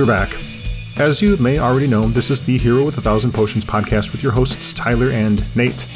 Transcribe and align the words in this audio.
We're 0.00 0.06
back. 0.06 0.34
As 0.96 1.20
you 1.20 1.36
may 1.36 1.58
already 1.58 1.86
know, 1.86 2.08
this 2.08 2.30
is 2.30 2.42
the 2.42 2.56
Hero 2.56 2.86
with 2.86 2.96
a 2.96 3.02
Thousand 3.02 3.32
Potions 3.32 3.66
podcast 3.66 4.12
with 4.12 4.22
your 4.22 4.32
hosts, 4.32 4.72
Tyler 4.72 5.10
and 5.10 5.44
Nate. 5.54 5.86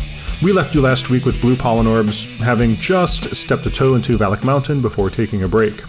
We 0.43 0.53
left 0.53 0.75
you 0.75 0.83
last 0.83 1.09
week 1.09 1.25
with 1.25 1.41
Blue 1.41 1.57
Pollen 1.57 1.87
Orbs, 1.87 2.27
having 2.41 2.75
just 2.75 3.35
stepped 3.35 3.65
a 3.65 3.71
toe 3.71 3.95
into 3.95 4.19
Valak 4.19 4.45
Mountain 4.45 4.83
before 4.83 5.09
taking 5.09 5.43
a 5.43 5.49
break. 5.49 5.83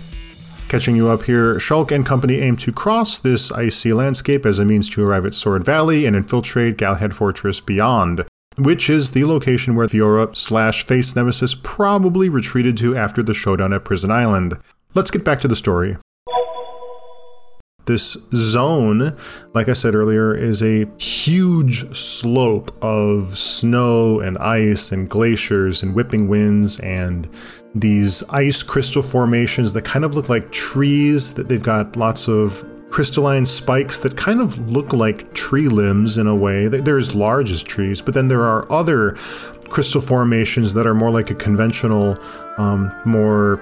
Catching 0.70 0.96
you 0.96 1.09
up 1.09 1.23
here, 1.23 1.55
Shulk 1.55 1.91
and 1.91 2.05
company 2.05 2.36
aim 2.36 2.56
to 2.56 2.71
cross 2.71 3.20
this 3.20 3.51
icy 3.51 3.92
landscape 3.92 4.45
as 4.45 4.59
a 4.59 4.65
means 4.65 4.87
to 4.92 5.04
arrive 5.04 5.25
at 5.25 5.36
Sword 5.36 5.65
Valley 5.65 6.06
and 6.06 6.15
infiltrate 6.15 6.78
Galahad 6.78 7.14
Fortress 7.14 7.59
beyond, 7.59 8.25
which 8.56 8.89
is 8.89 9.11
the 9.11 9.25
location 9.25 9.75
where 9.75 9.87
Fiora 9.87 10.34
slash 10.37 10.87
Face 10.87 11.18
Nemesis 11.18 11.54
probably 11.54 12.29
retreated 12.29 12.78
to 12.78 12.95
after 12.95 13.21
the 13.21 13.34
showdown 13.34 13.73
at 13.73 13.84
Prison 13.84 14.09
Island. 14.09 14.57
Let's 14.93 15.11
get 15.11 15.25
back 15.25 15.42
to 15.42 15.50
the 15.50 15.56
story. 15.57 15.97
This 17.86 18.18
zone, 18.34 19.16
like 19.54 19.70
I 19.70 19.74
said 19.74 19.93
earlier, 19.93 20.36
is 20.36 20.64
a 20.64 20.88
huge 20.98 21.96
slope 21.96 22.76
of 22.84 23.38
snow 23.38 24.20
and 24.20 24.38
ice 24.39 24.92
and 24.92 25.07
glaciers 25.07 25.84
and 25.84 25.93
whipping 25.93 26.28
winds 26.28 26.79
and 26.79 27.29
these 27.76 28.24
ice 28.29 28.64
crystal 28.64 29.02
formations 29.02 29.74
that 29.74 29.84
kind 29.84 30.06
of 30.06 30.16
look 30.16 30.29
like 30.29 30.52
trees 30.52 31.34
that 31.36 31.48
they've 31.50 31.62
got 31.62 31.96
lots 31.96 32.28
of 32.28 32.66
crystalline 32.90 33.44
spikes 33.44 34.00
that 34.00 34.16
kind 34.16 34.40
of 34.40 34.58
look 34.72 34.94
like 34.94 35.34
tree 35.34 35.68
limbs 35.68 36.18
in 36.18 36.28
a 36.28 36.36
way. 36.36 36.68
They're 36.68 36.98
as 36.98 37.14
large 37.14 37.52
as 37.52 37.62
trees, 37.62 38.02
but 38.02 38.14
then 38.14 38.30
there 38.30 38.44
are 38.44 38.72
other 38.72 39.12
crystal 39.70 40.00
formations 40.00 40.74
that 40.74 40.88
are 40.88 40.94
more 40.94 41.12
like 41.12 41.30
a 41.30 41.36
conventional, 41.36 42.18
um, 42.58 42.96
more 43.06 43.59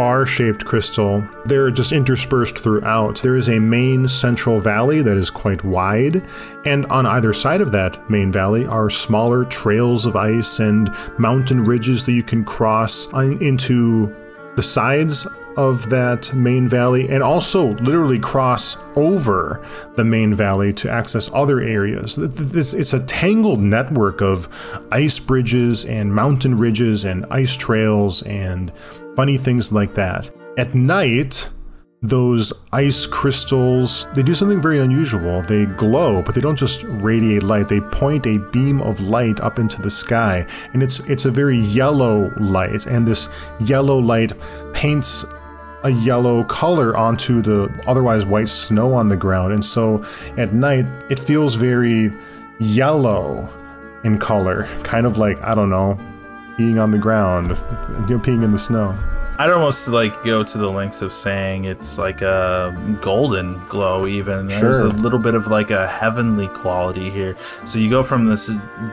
bar 0.00 0.24
shaped 0.24 0.64
crystal. 0.64 1.22
They're 1.44 1.70
just 1.70 1.92
interspersed 1.92 2.56
throughout. 2.56 3.20
There 3.20 3.36
is 3.36 3.50
a 3.50 3.58
main 3.58 4.08
central 4.08 4.58
valley 4.58 5.02
that 5.02 5.18
is 5.18 5.28
quite 5.28 5.62
wide, 5.62 6.26
and 6.64 6.86
on 6.86 7.04
either 7.04 7.34
side 7.34 7.60
of 7.60 7.70
that 7.72 8.08
main 8.08 8.32
valley 8.32 8.64
are 8.64 8.88
smaller 8.88 9.44
trails 9.44 10.06
of 10.06 10.16
ice 10.16 10.58
and 10.58 10.90
mountain 11.18 11.62
ridges 11.66 12.06
that 12.06 12.12
you 12.12 12.22
can 12.22 12.46
cross 12.46 13.12
into 13.12 14.16
the 14.56 14.62
sides 14.62 15.26
of 15.56 15.90
that 15.90 16.32
main 16.32 16.66
valley 16.66 17.08
and 17.10 17.22
also 17.22 17.74
literally 17.78 18.18
cross 18.18 18.78
over 18.96 19.62
the 19.96 20.04
main 20.04 20.32
valley 20.32 20.72
to 20.72 20.90
access 20.90 21.28
other 21.34 21.60
areas. 21.60 22.16
It's 22.16 22.94
a 22.94 23.04
tangled 23.04 23.62
network 23.62 24.22
of 24.22 24.48
ice 24.90 25.18
bridges 25.18 25.84
and 25.84 26.14
mountain 26.14 26.56
ridges 26.56 27.04
and 27.04 27.26
ice 27.30 27.54
trails 27.54 28.22
and 28.22 28.72
funny 29.16 29.38
things 29.38 29.72
like 29.72 29.94
that. 29.94 30.30
At 30.58 30.74
night, 30.74 31.48
those 32.02 32.50
ice 32.72 33.04
crystals 33.04 34.06
they 34.14 34.22
do 34.22 34.32
something 34.32 34.58
very 34.58 34.78
unusual 34.78 35.42
they 35.42 35.66
glow 35.66 36.22
but 36.22 36.34
they 36.34 36.40
don't 36.40 36.56
just 36.56 36.82
radiate 36.84 37.42
light 37.42 37.68
they 37.68 37.78
point 37.78 38.26
a 38.26 38.38
beam 38.38 38.80
of 38.80 39.00
light 39.00 39.38
up 39.40 39.58
into 39.58 39.82
the 39.82 39.90
sky 39.90 40.46
and 40.72 40.82
it's 40.82 41.00
it's 41.00 41.26
a 41.26 41.30
very 41.30 41.58
yellow 41.58 42.32
light 42.38 42.86
and 42.86 43.06
this 43.06 43.28
yellow 43.60 43.98
light 43.98 44.32
paints 44.72 45.26
a 45.82 45.90
yellow 45.90 46.44
color 46.44 46.96
onto 46.96 47.40
the 47.40 47.72
otherwise 47.86 48.26
white 48.26 48.48
snow 48.48 48.92
on 48.92 49.08
the 49.08 49.16
ground. 49.16 49.52
And 49.52 49.64
so 49.64 50.04
at 50.36 50.52
night, 50.52 50.86
it 51.10 51.18
feels 51.18 51.54
very 51.54 52.12
yellow 52.58 53.48
in 54.04 54.18
color, 54.18 54.68
kind 54.82 55.06
of 55.06 55.16
like, 55.16 55.40
I 55.42 55.54
don't 55.54 55.70
know, 55.70 55.98
peeing 56.60 56.82
on 56.82 56.90
the 56.90 56.98
ground, 56.98 57.48
you 57.48 58.16
know, 58.16 58.22
peeing 58.22 58.42
in 58.42 58.50
the 58.50 58.58
snow. 58.58 58.94
I'd 59.40 59.52
almost 59.52 59.88
like 59.88 60.22
go 60.22 60.44
to 60.44 60.58
the 60.58 60.68
lengths 60.68 61.00
of 61.00 61.14
saying 61.14 61.64
it's 61.64 61.96
like 61.96 62.20
a 62.20 62.76
golden 63.00 63.58
glow. 63.68 64.06
Even 64.06 64.48
there's 64.48 64.80
a 64.80 64.88
little 64.88 65.18
bit 65.18 65.34
of 65.34 65.46
like 65.46 65.70
a 65.70 65.88
heavenly 65.88 66.46
quality 66.48 67.08
here. 67.08 67.34
So 67.64 67.78
you 67.78 67.88
go 67.88 68.02
from 68.02 68.26
this 68.26 68.48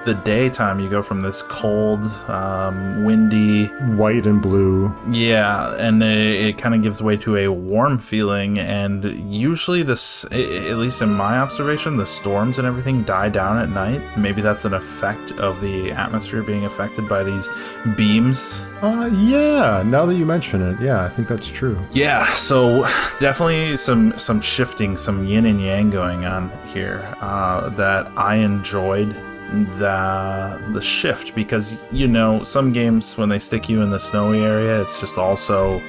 the 0.05 0.13
daytime, 0.23 0.79
you 0.79 0.89
go 0.89 1.01
from 1.01 1.19
this 1.19 1.41
cold, 1.41 2.05
um, 2.29 3.03
windy, 3.03 3.65
White 3.97 4.25
and 4.25 4.41
blue. 4.41 4.95
yeah, 5.11 5.75
and 5.75 6.01
it, 6.01 6.45
it 6.47 6.57
kind 6.57 6.73
of 6.73 6.81
gives 6.81 7.03
way 7.03 7.17
to 7.17 7.35
a 7.35 7.49
warm 7.49 7.99
feeling. 7.99 8.57
And 8.57 9.03
usually, 9.29 9.83
this, 9.83 10.23
at 10.31 10.77
least 10.77 11.01
in 11.01 11.09
my 11.09 11.39
observation, 11.39 11.97
the 11.97 12.05
storms 12.05 12.57
and 12.57 12.65
everything 12.65 13.03
die 13.03 13.27
down 13.27 13.57
at 13.57 13.67
night. 13.67 14.01
Maybe 14.17 14.41
that's 14.41 14.63
an 14.63 14.73
effect 14.75 15.33
of 15.33 15.59
the 15.59 15.91
atmosphere 15.91 16.41
being 16.41 16.63
affected 16.63 17.09
by 17.09 17.25
these 17.25 17.49
beams 17.97 18.65
Uh, 18.81 19.09
yeah, 19.13 19.83
now 19.85 20.05
that 20.05 20.15
you 20.15 20.25
mention 20.25 20.36
it, 20.45 20.79
yeah, 20.81 21.03
I 21.03 21.09
think 21.09 21.27
that's 21.27 21.49
true. 21.49 21.77
Yeah, 21.91 22.25
so 22.35 22.83
definitely 23.19 23.77
some 23.77 24.17
some 24.17 24.41
shifting, 24.41 24.95
some 24.95 25.25
yin 25.25 25.45
and 25.45 25.61
yang 25.61 25.89
going 25.89 26.25
on 26.25 26.51
here 26.67 27.15
uh, 27.21 27.69
that 27.69 28.11
I 28.17 28.35
enjoyed 28.35 29.15
the 29.51 30.61
the 30.73 30.81
shift 30.81 31.33
because 31.33 31.81
you 31.91 32.07
know 32.07 32.43
some 32.43 32.73
games 32.73 33.17
when 33.17 33.29
they 33.29 33.39
stick 33.39 33.69
you 33.69 33.81
in 33.81 33.89
the 33.89 33.99
snowy 33.99 34.41
area, 34.41 34.81
it's 34.81 34.99
just 34.99 35.17
also 35.17 35.81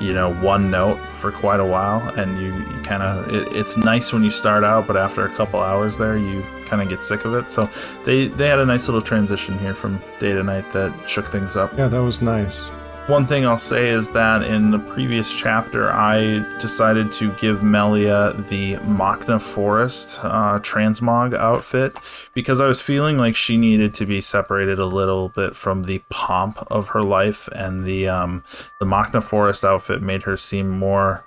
you 0.00 0.12
know 0.12 0.34
one 0.34 0.70
note 0.70 0.98
for 1.14 1.30
quite 1.30 1.60
a 1.60 1.64
while, 1.64 2.00
and 2.18 2.40
you, 2.40 2.52
you 2.54 2.82
kind 2.82 3.02
of 3.02 3.32
it, 3.32 3.48
it's 3.54 3.76
nice 3.76 4.12
when 4.12 4.24
you 4.24 4.30
start 4.30 4.64
out, 4.64 4.86
but 4.86 4.96
after 4.96 5.24
a 5.24 5.30
couple 5.34 5.60
hours 5.60 5.96
there, 5.96 6.16
you 6.16 6.42
kind 6.66 6.82
of 6.82 6.88
get 6.88 7.04
sick 7.04 7.24
of 7.24 7.34
it. 7.34 7.50
So 7.50 7.68
they 8.04 8.28
they 8.28 8.48
had 8.48 8.58
a 8.58 8.66
nice 8.66 8.88
little 8.88 9.02
transition 9.02 9.58
here 9.58 9.74
from 9.74 10.00
day 10.18 10.32
to 10.32 10.42
night 10.42 10.70
that 10.72 11.08
shook 11.08 11.30
things 11.30 11.56
up. 11.56 11.76
Yeah, 11.78 11.88
that 11.88 12.02
was 12.02 12.20
nice. 12.20 12.68
One 13.06 13.26
thing 13.26 13.44
I'll 13.44 13.58
say 13.58 13.90
is 13.90 14.12
that 14.12 14.42
in 14.42 14.70
the 14.70 14.78
previous 14.78 15.30
chapter, 15.30 15.90
I 15.92 16.38
decided 16.58 17.12
to 17.12 17.30
give 17.32 17.62
Melia 17.62 18.32
the 18.32 18.76
Makna 18.76 19.42
Forest 19.42 20.20
uh, 20.22 20.58
transmog 20.60 21.34
outfit 21.34 21.98
because 22.32 22.62
I 22.62 22.66
was 22.66 22.80
feeling 22.80 23.18
like 23.18 23.36
she 23.36 23.58
needed 23.58 23.92
to 23.96 24.06
be 24.06 24.22
separated 24.22 24.78
a 24.78 24.86
little 24.86 25.28
bit 25.28 25.54
from 25.54 25.84
the 25.84 26.02
pomp 26.08 26.66
of 26.70 26.88
her 26.88 27.02
life, 27.02 27.46
and 27.48 27.84
the 27.84 28.08
um, 28.08 28.42
the 28.80 28.86
Makna 28.86 29.22
Forest 29.22 29.66
outfit 29.66 30.00
made 30.00 30.22
her 30.22 30.38
seem 30.38 30.70
more 30.70 31.24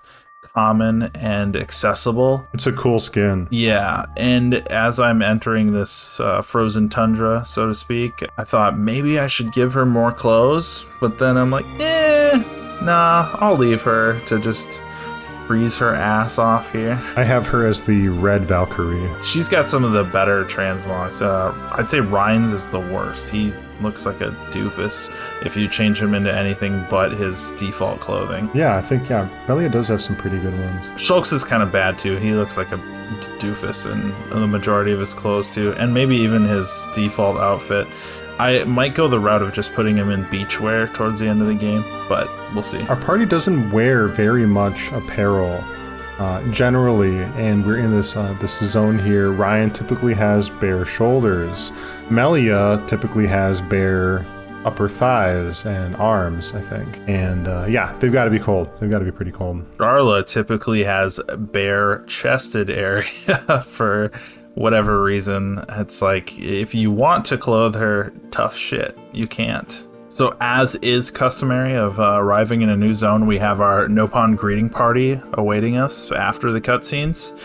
common 0.58 1.04
and 1.14 1.56
accessible. 1.56 2.48
It's 2.52 2.66
a 2.66 2.72
cool 2.72 2.98
skin. 2.98 3.48
Yeah, 3.52 4.08
and 4.18 4.56
as 4.72 5.00
I'm 5.00 5.22
entering 5.22 5.74
this 5.74 6.20
uh, 6.20 6.42
frozen 6.42 6.90
tundra, 6.90 7.46
so 7.46 7.68
to 7.68 7.76
speak, 7.76 8.24
I 8.40 8.44
thought 8.44 8.76
maybe 8.76 9.20
I 9.20 9.28
should 9.28 9.54
give 9.54 9.74
her 9.74 9.86
more 9.86 10.12
clothes, 10.12 10.88
but 11.00 11.20
then 11.20 11.38
I'm 11.38 11.52
like, 11.52 11.68
eh, 11.80 12.44
nah, 12.82 13.30
I'll 13.36 13.56
leave 13.56 13.84
her 13.84 14.20
to 14.22 14.40
just 14.40 14.82
freeze 15.46 15.78
her 15.78 15.94
ass 15.94 16.40
off 16.40 16.72
here. 16.72 17.00
I 17.16 17.24
have 17.24 17.48
her 17.50 17.68
as 17.68 17.84
the 17.84 18.10
Red 18.10 18.44
Valkyrie. 18.44 19.08
She's 19.22 19.48
got 19.48 19.70
some 19.70 19.84
of 19.84 19.92
the 19.92 20.06
better 20.06 20.44
transmogs. 20.46 21.22
Uh, 21.22 21.54
I'd 21.74 21.88
say 21.88 22.00
Ryan's 22.00 22.52
is 22.52 22.68
the 22.68 22.80
worst. 22.80 23.30
He 23.30 23.54
looks 23.82 24.06
like 24.06 24.22
a 24.22 24.32
doofus 24.52 25.14
if 25.46 25.56
you 25.56 25.68
change 25.68 26.02
him 26.02 26.14
into 26.14 26.36
anything 26.36 26.86
but 26.90 27.12
his 27.12 27.52
default 27.54 28.00
clothing. 28.00 28.50
Yeah, 28.54 28.76
I 28.76 28.82
think, 28.82 29.10
yeah, 29.10 29.30
Melia 29.48 29.70
does 29.70 29.88
have 29.88 30.02
some 30.02 30.16
pretty 30.16 30.40
good 30.40 30.58
ones. 30.58 30.86
Shulks 30.92 31.34
is 31.34 31.44
kind 31.44 31.64
of 31.64 31.72
bad 31.72 31.98
too. 31.98 32.16
He 32.18 32.34
looks 32.34 32.58
like 32.58 32.72
a 32.72 32.78
doofus 33.40 33.92
in 33.92 34.12
the 34.30 34.48
majority 34.48 34.92
of 34.92 35.00
his 35.00 35.14
clothes 35.14 35.50
too, 35.50 35.74
and 35.78 35.94
maybe 35.94 36.16
even 36.16 36.44
his 36.44 36.86
default 36.94 37.38
outfit. 37.38 37.88
I 38.40 38.64
might 38.66 38.94
go 38.94 39.08
the 39.08 39.20
route 39.20 39.42
of 39.42 39.52
just 39.54 39.74
putting 39.74 39.98
him 39.98 40.12
in 40.12 40.24
beachwear 40.26 40.94
towards 40.94 41.20
the 41.20 41.28
end 41.28 41.42
of 41.42 41.48
the 41.48 41.56
game, 41.56 41.84
but 42.08 42.30
we'll 42.54 42.62
see. 42.64 42.82
Our 42.88 42.96
party 42.96 43.26
doesn't 43.26 43.72
wear 43.72 44.08
very 44.08 44.46
much 44.46 44.92
apparel 44.92 45.64
uh, 46.20 46.42
generally, 46.52 47.20
and 47.36 47.66
we're 47.66 47.78
in 47.78 47.92
this 47.92 48.16
uh, 48.16 48.36
this 48.40 48.60
zone 48.64 48.98
here. 48.98 49.32
Ryan 49.32 49.72
typically 49.72 50.14
has 50.14 50.50
bare 50.50 50.86
shoulders. 50.86 51.72
Melia 52.10 52.84
typically 52.88 53.28
has 53.28 53.62
bare 53.62 54.26
upper 54.66 54.90
thighs 54.90 55.66
and 55.66 55.96
arms, 55.96 56.54
I 56.54 56.62
think. 56.62 57.00
And 57.08 57.48
uh, 57.48 57.66
yeah, 57.70 57.94
they've 57.94 58.12
got 58.12 58.26
to 58.26 58.32
be 58.32 58.40
cold. 58.40 58.70
They've 58.80 58.90
got 58.90 59.00
to 59.00 59.06
be 59.06 59.12
pretty 59.12 59.32
cold. 59.32 59.70
Darla 59.78 60.26
typically 60.26 60.84
has 60.84 61.20
bare 61.38 62.04
chested 62.06 62.70
area 62.70 63.06
for 63.66 64.12
whatever 64.56 65.04
reason. 65.04 65.64
It's 65.70 66.02
like 66.02 66.38
if 66.40 66.74
you 66.74 66.92
want 66.92 67.26
to 67.26 67.38
clothe 67.38 67.76
her, 67.76 68.12
tough 68.32 68.56
shit. 68.56 68.98
You 69.14 69.28
can't. 69.28 69.86
So, 70.18 70.36
as 70.42 70.74
is 70.78 71.12
customary 71.12 71.76
of 71.76 72.00
uh, 72.00 72.18
arriving 72.18 72.64
in 72.64 72.70
a 72.70 72.76
new 72.76 72.96
zone, 72.96 73.28
we 73.28 73.38
have 73.38 73.62
our 73.62 73.88
Nopon 73.88 74.36
greeting 74.36 74.68
party 74.68 75.22
awaiting 75.34 75.78
us 75.78 76.12
after 76.12 76.52
the 76.52 76.60
cutscenes. 76.60 77.40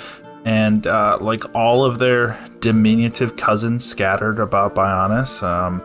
And 0.47 0.87
uh, 0.87 1.19
like 1.21 1.45
all 1.55 1.85
of 1.85 1.99
their 1.99 2.43
diminutive 2.61 3.37
cousins 3.37 3.85
scattered 3.85 4.41
about 4.41 4.75
Bionis, 4.75 5.43
um, 5.43 5.83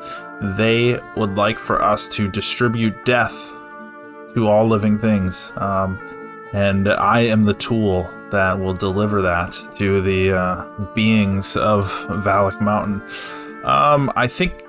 they 0.55 0.97
would 1.17 1.35
like 1.35 1.59
for 1.59 1.81
us 1.81 2.07
to 2.15 2.31
distribute 2.31 3.03
death 3.03 3.51
to 4.33 4.47
all 4.47 4.65
living 4.65 4.97
things. 4.97 5.51
Um, 5.57 5.99
and 6.53 6.87
I 6.87 7.19
am 7.19 7.43
the 7.43 7.55
tool 7.55 8.09
that 8.31 8.57
will 8.57 8.73
deliver 8.73 9.21
that 9.23 9.59
to 9.77 10.01
the 10.01 10.31
uh, 10.31 10.85
beings 10.95 11.57
of 11.57 11.91
Valak 12.07 12.61
Mountain. 12.61 13.01
Um, 13.65 14.09
I 14.15 14.27
think 14.27 14.63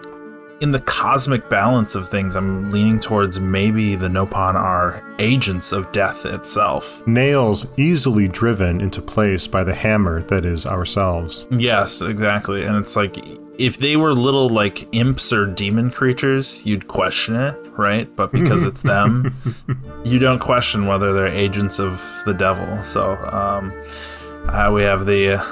in 0.60 0.72
the 0.72 0.80
cosmic 0.80 1.48
balance 1.48 1.94
of 1.94 2.08
things, 2.08 2.34
I'm 2.34 2.70
leaning 2.70 2.98
towards 2.98 3.38
maybe 3.38 3.94
the 3.94 4.08
Nopon 4.08 4.54
are 4.54 5.04
agents 5.18 5.72
of 5.72 5.90
death 5.92 6.26
itself. 6.26 7.06
Nails 7.06 7.66
easily 7.78 8.26
driven 8.28 8.80
into 8.80 9.00
place 9.00 9.46
by 9.46 9.62
the 9.62 9.74
hammer 9.74 10.22
that 10.22 10.44
is 10.44 10.66
ourselves. 10.66 11.46
Yes, 11.50 12.02
exactly. 12.02 12.64
And 12.64 12.76
it's 12.76 12.96
like 12.96 13.18
if 13.58 13.78
they 13.78 13.96
were 13.96 14.12
little 14.12 14.48
like 14.48 14.88
imps 14.92 15.32
or 15.32 15.46
demon 15.46 15.90
creatures, 15.90 16.64
you'd 16.66 16.88
question 16.88 17.36
it, 17.36 17.54
right? 17.76 18.14
But 18.16 18.32
because 18.32 18.62
it's 18.64 18.82
them, 18.94 19.34
you 20.04 20.18
don't 20.18 20.40
question 20.40 20.86
whether 20.86 21.12
they're 21.12 21.28
agents 21.28 21.78
of 21.78 22.02
the 22.24 22.34
devil. 22.34 22.82
So 22.82 23.16
um, 23.32 23.72
uh, 24.48 24.70
we 24.72 24.82
have 24.82 25.06
the. 25.06 25.38
Uh, 25.38 25.44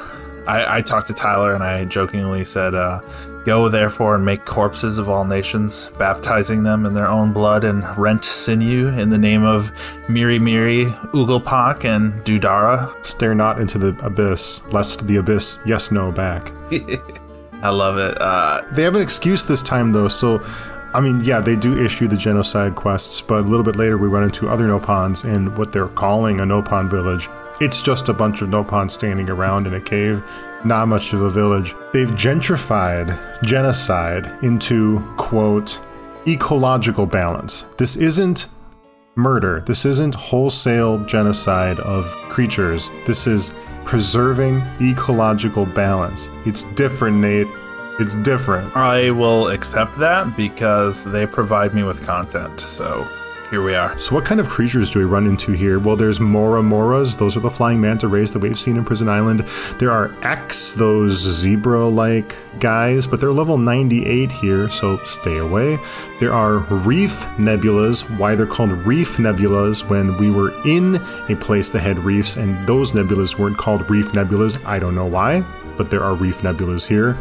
I, 0.48 0.76
I, 0.76 0.80
talked 0.80 1.08
to 1.08 1.12
Tyler 1.12 1.54
and 1.54 1.64
I 1.64 1.84
jokingly 1.86 2.44
said, 2.44 2.76
uh, 2.76 3.00
Go 3.46 3.68
therefore 3.68 4.16
and 4.16 4.24
make 4.24 4.44
corpses 4.44 4.98
of 4.98 5.08
all 5.08 5.24
nations, 5.24 5.88
baptizing 5.98 6.64
them 6.64 6.84
in 6.84 6.94
their 6.94 7.06
own 7.06 7.32
blood 7.32 7.62
and 7.62 7.84
rent 7.96 8.24
sinew 8.24 8.88
in 8.88 9.08
the 9.08 9.18
name 9.18 9.44
of 9.44 9.70
Miri 10.08 10.40
Miri, 10.40 10.86
Ugelpak, 11.14 11.84
and 11.84 12.12
Dudara. 12.24 12.92
Stare 13.06 13.36
not 13.36 13.60
into 13.60 13.78
the 13.78 13.96
abyss, 14.04 14.66
lest 14.72 15.06
the 15.06 15.18
abyss 15.18 15.60
yes 15.64 15.92
no 15.92 16.10
back. 16.10 16.50
I 17.62 17.68
love 17.68 17.98
it. 17.98 18.20
Uh, 18.20 18.62
they 18.72 18.82
have 18.82 18.96
an 18.96 19.02
excuse 19.02 19.46
this 19.46 19.62
time 19.62 19.92
though, 19.92 20.08
so 20.08 20.44
I 20.92 21.00
mean, 21.00 21.20
yeah, 21.20 21.38
they 21.38 21.54
do 21.54 21.84
issue 21.84 22.08
the 22.08 22.16
genocide 22.16 22.74
quests, 22.74 23.20
but 23.20 23.40
a 23.40 23.42
little 23.42 23.62
bit 23.62 23.76
later 23.76 23.96
we 23.96 24.08
run 24.08 24.24
into 24.24 24.48
other 24.48 24.66
Nopons 24.66 25.24
in 25.24 25.54
what 25.54 25.72
they're 25.72 25.86
calling 25.86 26.40
a 26.40 26.44
Nopon 26.44 26.90
village. 26.90 27.28
It's 27.58 27.80
just 27.80 28.10
a 28.10 28.12
bunch 28.12 28.42
of 28.42 28.50
Nopons 28.50 28.90
standing 28.90 29.30
around 29.30 29.66
in 29.66 29.74
a 29.74 29.80
cave, 29.80 30.22
not 30.64 30.88
much 30.88 31.12
of 31.14 31.22
a 31.22 31.30
village. 31.30 31.74
They've 31.92 32.10
gentrified 32.10 33.42
genocide 33.42 34.30
into, 34.44 35.00
quote, 35.16 35.80
ecological 36.26 37.06
balance. 37.06 37.62
This 37.78 37.96
isn't 37.96 38.48
murder. 39.14 39.62
This 39.62 39.86
isn't 39.86 40.14
wholesale 40.14 41.02
genocide 41.06 41.80
of 41.80 42.04
creatures. 42.28 42.90
This 43.06 43.26
is 43.26 43.52
preserving 43.86 44.62
ecological 44.80 45.64
balance. 45.64 46.28
It's 46.44 46.64
different, 46.74 47.16
Nate. 47.16 47.46
It's 47.98 48.16
different. 48.16 48.76
I 48.76 49.10
will 49.12 49.48
accept 49.48 49.98
that 49.98 50.36
because 50.36 51.04
they 51.04 51.24
provide 51.24 51.72
me 51.72 51.84
with 51.84 52.04
content. 52.04 52.60
So 52.60 53.08
here 53.50 53.62
we 53.62 53.74
are. 53.74 53.96
So, 53.98 54.14
what 54.14 54.24
kind 54.24 54.40
of 54.40 54.48
creatures 54.48 54.90
do 54.90 54.98
we 54.98 55.04
run 55.04 55.26
into 55.26 55.52
here? 55.52 55.78
Well, 55.78 55.96
there's 55.96 56.20
Mora 56.20 56.62
Moras. 56.62 57.16
Those 57.16 57.36
are 57.36 57.40
the 57.40 57.50
flying 57.50 57.80
manta 57.80 58.08
rays 58.08 58.32
that 58.32 58.40
we've 58.40 58.58
seen 58.58 58.76
in 58.76 58.84
Prison 58.84 59.08
Island. 59.08 59.40
There 59.78 59.90
are 59.90 60.14
X, 60.22 60.72
those 60.74 61.12
zebra 61.12 61.86
like 61.86 62.34
guys, 62.58 63.06
but 63.06 63.20
they're 63.20 63.32
level 63.32 63.58
98 63.58 64.32
here, 64.32 64.68
so 64.68 64.96
stay 64.98 65.38
away. 65.38 65.78
There 66.18 66.32
are 66.32 66.58
reef 66.58 67.26
nebulas. 67.36 68.02
Why 68.18 68.34
they're 68.34 68.46
called 68.46 68.72
reef 68.72 69.16
nebulas 69.16 69.88
when 69.88 70.16
we 70.18 70.30
were 70.30 70.52
in 70.66 70.96
a 71.28 71.36
place 71.36 71.70
that 71.70 71.80
had 71.80 71.98
reefs 71.98 72.36
and 72.36 72.66
those 72.66 72.92
nebulas 72.92 73.38
weren't 73.38 73.58
called 73.58 73.88
reef 73.88 74.12
nebulas. 74.12 74.64
I 74.64 74.78
don't 74.78 74.94
know 74.94 75.06
why, 75.06 75.44
but 75.76 75.90
there 75.90 76.02
are 76.02 76.14
reef 76.14 76.42
nebulas 76.42 76.86
here. 76.86 77.16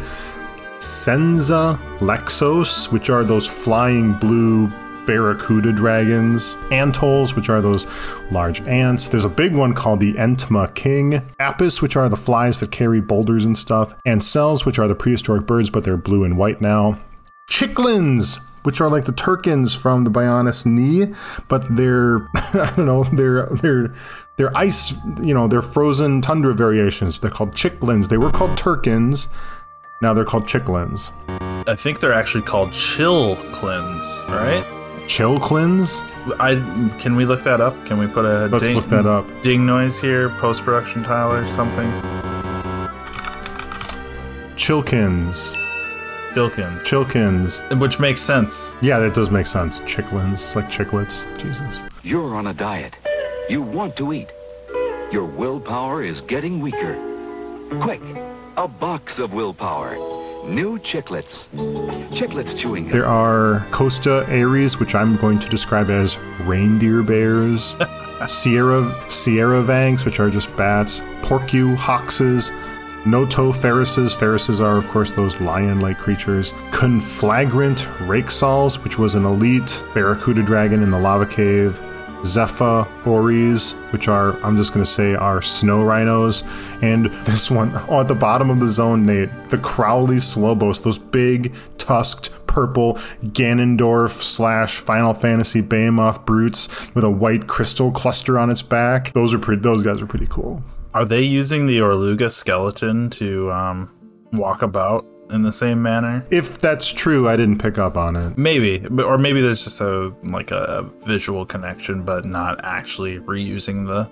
Senza 0.78 1.80
Lexos, 2.00 2.92
which 2.92 3.10
are 3.10 3.24
those 3.24 3.46
flying 3.46 4.12
blue 4.14 4.70
barracuda 5.06 5.72
dragons, 5.72 6.56
antols, 6.70 7.34
which 7.34 7.48
are 7.48 7.60
those 7.60 7.86
large 8.30 8.60
ants. 8.68 9.08
There's 9.08 9.24
a 9.24 9.30
big 9.30 9.54
one 9.54 9.72
called 9.72 10.00
the 10.00 10.14
Entma 10.14 10.74
King, 10.74 11.22
apis, 11.38 11.80
which 11.80 11.96
are 11.96 12.08
the 12.08 12.16
flies 12.16 12.60
that 12.60 12.72
carry 12.72 13.00
boulders 13.00 13.44
and 13.44 13.56
stuff, 13.56 13.94
and 14.04 14.22
cells, 14.22 14.66
which 14.66 14.78
are 14.78 14.88
the 14.88 14.94
prehistoric 14.94 15.46
birds, 15.46 15.70
but 15.70 15.84
they're 15.84 15.96
blue 15.96 16.24
and 16.24 16.36
white 16.36 16.60
now. 16.60 16.98
Chicklins, 17.48 18.40
which 18.64 18.80
are 18.80 18.90
like 18.90 19.04
the 19.04 19.12
Turkins 19.12 19.74
from 19.74 20.04
the 20.04 20.10
Bionis 20.10 20.66
knee, 20.66 21.14
but 21.48 21.64
they're 21.74 22.16
I 22.34 22.72
don't 22.76 22.86
know, 22.86 23.04
they're 23.04 23.46
they're 23.46 23.94
they're 24.36 24.56
ice, 24.56 24.92
you 25.22 25.32
know, 25.32 25.48
they're 25.48 25.62
frozen 25.62 26.20
tundra 26.20 26.52
variations. 26.52 27.20
They're 27.20 27.30
called 27.30 27.52
Chicklins. 27.52 28.08
They 28.08 28.18
were 28.18 28.30
called 28.30 28.58
Turkins. 28.58 29.28
Now 30.02 30.12
they're 30.12 30.26
called 30.26 30.44
Chicklins. 30.44 31.12
I 31.68 31.74
think 31.74 32.00
they're 32.00 32.12
actually 32.12 32.44
called 32.44 32.72
Chill 32.72 33.36
Clins, 33.52 34.04
right? 34.28 34.75
Chill 35.06 35.38
cleanse? 35.38 36.00
I 36.38 36.54
can 36.98 37.16
we 37.16 37.24
look 37.24 37.42
that 37.44 37.60
up? 37.60 37.74
Can 37.86 37.98
we 37.98 38.06
put 38.06 38.24
a 38.24 38.46
let's 38.46 38.66
ding, 38.66 38.76
look 38.76 38.88
that 38.88 39.06
up 39.06 39.24
ding 39.42 39.64
noise 39.64 39.98
here, 39.98 40.30
post 40.40 40.62
production 40.62 41.02
Tyler 41.02 41.46
something? 41.46 41.90
Chilkins. 44.56 45.54
Chilkin. 46.34 46.80
Chilkins. 46.84 47.62
Which 47.80 47.98
makes 47.98 48.20
sense. 48.20 48.76
Yeah, 48.82 48.98
that 48.98 49.14
does 49.14 49.30
make 49.30 49.46
sense. 49.46 49.80
Chicklins. 49.80 50.34
It's 50.34 50.56
like 50.56 50.66
chiclets. 50.66 51.24
Jesus. 51.38 51.82
You're 52.02 52.34
on 52.34 52.48
a 52.48 52.52
diet. 52.52 52.94
You 53.48 53.62
want 53.62 53.96
to 53.96 54.12
eat. 54.12 54.30
Your 55.12 55.24
willpower 55.24 56.02
is 56.02 56.20
getting 56.20 56.60
weaker. 56.60 56.94
Quick, 57.80 58.02
a 58.56 58.68
box 58.68 59.18
of 59.18 59.32
willpower. 59.32 59.96
New 60.48 60.78
Chiclets. 60.78 61.48
Chiclets 62.10 62.56
chewing 62.56 62.84
gum. 62.84 62.92
There 62.92 63.06
are 63.06 63.66
Costa 63.72 64.24
Aries, 64.28 64.78
which 64.78 64.94
I'm 64.94 65.16
going 65.16 65.38
to 65.40 65.48
describe 65.48 65.90
as 65.90 66.18
reindeer 66.42 67.02
bears. 67.02 67.76
Sierra 68.26 69.10
Sierra 69.10 69.62
Vangs, 69.62 70.04
which 70.04 70.20
are 70.20 70.30
just 70.30 70.54
bats. 70.56 71.00
Porcu 71.22 71.76
Hoxes. 71.76 72.50
Noto 73.04 73.52
Ferrises. 73.52 74.16
Ferrises 74.16 74.60
are, 74.60 74.76
of 74.76 74.88
course, 74.88 75.12
those 75.12 75.40
lion 75.40 75.80
like 75.80 75.98
creatures. 75.98 76.52
Conflagrant 76.70 77.84
Rakesals, 78.06 78.82
which 78.82 78.98
was 78.98 79.14
an 79.14 79.24
elite 79.24 79.84
barracuda 79.94 80.42
dragon 80.42 80.82
in 80.82 80.90
the 80.90 80.98
lava 80.98 81.26
cave. 81.26 81.80
Zepha 82.22 82.86
Ories, 83.06 83.72
which 83.90 84.08
are, 84.08 84.36
I'm 84.44 84.56
just 84.56 84.72
going 84.72 84.84
to 84.84 84.90
say, 84.90 85.14
are 85.14 85.40
snow 85.42 85.82
rhinos. 85.82 86.44
And 86.82 87.06
this 87.24 87.50
one, 87.50 87.72
oh, 87.88 88.00
at 88.00 88.08
the 88.08 88.14
bottom 88.14 88.50
of 88.50 88.60
the 88.60 88.68
zone, 88.68 89.04
Nate, 89.04 89.30
the 89.50 89.58
Crowley 89.58 90.16
Slobos, 90.16 90.82
those 90.82 90.98
big, 90.98 91.54
tusked, 91.78 92.30
purple 92.46 92.94
Ganondorf 93.22 94.22
slash 94.22 94.76
Final 94.78 95.12
Fantasy 95.12 95.60
Behemoth 95.60 96.24
brutes 96.24 96.68
with 96.94 97.04
a 97.04 97.10
white 97.10 97.46
crystal 97.46 97.90
cluster 97.90 98.38
on 98.38 98.50
its 98.50 98.62
back. 98.62 99.12
Those 99.12 99.34
are 99.34 99.38
pretty, 99.38 99.60
those 99.62 99.82
guys 99.82 100.00
are 100.00 100.06
pretty 100.06 100.26
cool. 100.26 100.62
Are 100.94 101.04
they 101.04 101.20
using 101.20 101.66
the 101.66 101.78
Orluga 101.78 102.32
skeleton 102.32 103.10
to 103.10 103.52
um, 103.52 103.90
walk 104.32 104.62
about 104.62 105.06
in 105.30 105.42
the 105.42 105.52
same 105.52 105.82
manner. 105.82 106.24
If 106.30 106.58
that's 106.58 106.92
true, 106.92 107.28
I 107.28 107.36
didn't 107.36 107.58
pick 107.58 107.78
up 107.78 107.96
on 107.96 108.16
it. 108.16 108.38
Maybe, 108.38 108.86
or 108.86 109.18
maybe 109.18 109.40
there's 109.40 109.64
just 109.64 109.80
a 109.80 110.12
like 110.22 110.50
a 110.50 110.82
visual 111.04 111.44
connection, 111.44 112.02
but 112.02 112.24
not 112.24 112.64
actually 112.64 113.18
reusing 113.20 113.86
the 113.86 114.08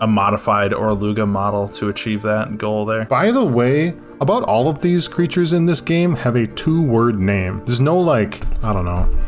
a 0.00 0.06
modified 0.06 0.72
Orluga 0.72 1.26
model 1.26 1.68
to 1.70 1.88
achieve 1.88 2.22
that 2.22 2.56
goal 2.56 2.84
there. 2.84 3.04
By 3.06 3.30
the 3.30 3.44
way, 3.44 3.94
about 4.20 4.42
all 4.44 4.68
of 4.68 4.80
these 4.80 5.06
creatures 5.08 5.52
in 5.52 5.66
this 5.66 5.80
game 5.80 6.16
have 6.16 6.36
a 6.36 6.46
two-word 6.46 7.18
name. 7.18 7.62
There's 7.64 7.80
no 7.80 7.98
like, 7.98 8.42
I 8.64 8.72
don't 8.72 8.84
know, 8.84 9.08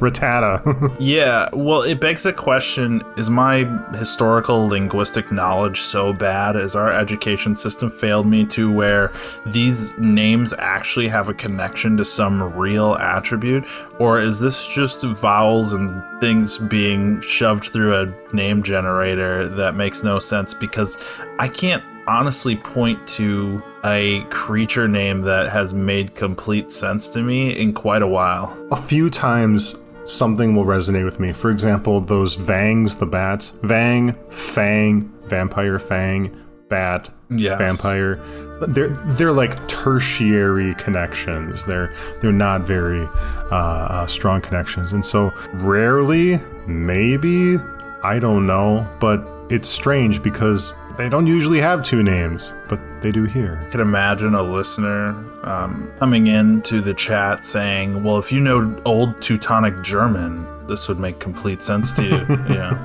Rattata. 0.00 0.96
yeah, 1.00 1.48
well, 1.52 1.82
it 1.82 2.00
begs 2.00 2.22
the 2.22 2.32
question: 2.32 3.02
Is 3.16 3.30
my 3.30 3.64
historical 3.96 4.66
linguistic 4.66 5.30
knowledge 5.30 5.80
so 5.80 6.12
bad? 6.12 6.54
Has 6.56 6.74
our 6.76 6.90
education 6.90 7.56
system 7.56 7.90
failed 7.90 8.26
me 8.26 8.46
to 8.46 8.72
where 8.72 9.12
these 9.46 9.90
names 9.98 10.52
actually 10.58 11.08
have 11.08 11.28
a 11.28 11.34
connection 11.34 11.96
to 11.98 12.04
some 12.04 12.42
real 12.54 12.96
attribute, 12.96 13.66
or 13.98 14.20
is 14.20 14.40
this 14.40 14.72
just 14.74 15.02
vowels 15.02 15.72
and 15.72 16.02
things 16.20 16.58
being 16.58 17.20
shoved 17.20 17.64
through 17.64 17.94
a 17.94 18.34
name 18.34 18.62
generator 18.62 19.48
that 19.48 19.74
makes 19.74 20.02
no 20.02 20.18
sense? 20.18 20.54
Because 20.54 20.98
I 21.38 21.48
can't 21.48 21.84
honestly 22.10 22.56
point 22.56 23.06
to 23.06 23.62
a 23.84 24.22
creature 24.30 24.88
name 24.88 25.20
that 25.20 25.48
has 25.48 25.72
made 25.72 26.12
complete 26.16 26.70
sense 26.70 27.08
to 27.08 27.22
me 27.22 27.56
in 27.56 27.72
quite 27.72 28.02
a 28.02 28.06
while. 28.06 28.56
A 28.72 28.76
few 28.76 29.08
times 29.08 29.76
something 30.04 30.56
will 30.56 30.64
resonate 30.64 31.04
with 31.04 31.20
me. 31.20 31.32
For 31.32 31.52
example, 31.52 32.00
those 32.00 32.36
Vangs, 32.36 32.98
the 32.98 33.06
bats. 33.06 33.50
Vang, 33.62 34.16
Fang, 34.28 35.08
Vampire 35.26 35.78
Fang, 35.78 36.36
Bat, 36.68 37.10
yes. 37.30 37.58
Vampire. 37.58 38.16
They're 38.68 38.88
they're 38.88 39.32
like 39.32 39.56
tertiary 39.68 40.74
connections. 40.74 41.64
They're 41.64 41.94
they're 42.20 42.32
not 42.32 42.62
very 42.62 43.08
uh, 43.50 43.54
uh, 43.54 44.06
strong 44.06 44.40
connections, 44.40 44.92
and 44.92 45.04
so 45.04 45.32
rarely, 45.54 46.38
maybe 46.66 47.56
I 48.02 48.18
don't 48.18 48.46
know, 48.46 48.86
but 49.00 49.26
it's 49.48 49.68
strange 49.68 50.22
because 50.22 50.74
they 51.00 51.08
don't 51.08 51.26
usually 51.26 51.60
have 51.60 51.82
two 51.82 52.02
names, 52.02 52.52
but 52.68 52.78
they 53.00 53.10
do 53.10 53.24
here. 53.24 53.64
I 53.66 53.70
can 53.70 53.80
imagine 53.80 54.34
a 54.34 54.42
listener 54.42 55.10
um, 55.44 55.90
coming 55.96 56.26
into 56.26 56.82
the 56.82 56.92
chat 56.92 57.42
saying, 57.42 58.02
"Well, 58.02 58.18
if 58.18 58.30
you 58.30 58.40
know 58.40 58.78
old 58.84 59.22
Teutonic 59.22 59.82
German, 59.82 60.46
this 60.66 60.88
would 60.88 61.00
make 61.00 61.18
complete 61.18 61.62
sense 61.62 61.94
to 61.94 62.04
you." 62.04 62.16
yeah. 62.54 62.76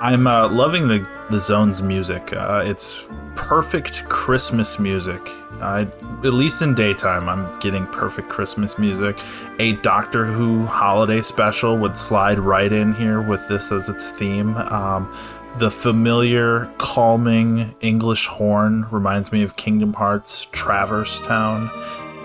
I'm 0.00 0.28
uh, 0.28 0.48
loving 0.48 0.86
the 0.86 1.04
the 1.30 1.40
zone's 1.40 1.82
music. 1.82 2.32
Uh, 2.32 2.62
it's 2.64 3.04
perfect 3.34 4.08
Christmas 4.08 4.78
music. 4.78 5.20
I, 5.60 5.80
at 5.80 6.32
least 6.32 6.62
in 6.62 6.74
daytime, 6.74 7.28
I'm 7.28 7.58
getting 7.58 7.86
perfect 7.86 8.28
Christmas 8.28 8.78
music. 8.78 9.18
A 9.58 9.72
Doctor 9.72 10.26
Who 10.26 10.66
holiday 10.66 11.22
special 11.22 11.76
would 11.78 11.96
slide 11.96 12.38
right 12.38 12.72
in 12.72 12.92
here 12.92 13.20
with 13.20 13.48
this 13.48 13.72
as 13.72 13.88
its 13.88 14.10
theme. 14.10 14.56
Um, 14.56 15.12
the 15.58 15.70
familiar, 15.70 16.72
calming 16.78 17.74
English 17.80 18.26
horn 18.26 18.86
reminds 18.90 19.30
me 19.30 19.42
of 19.42 19.56
Kingdom 19.56 19.92
Hearts 19.92 20.48
Traverse 20.50 21.20
Town. 21.20 21.70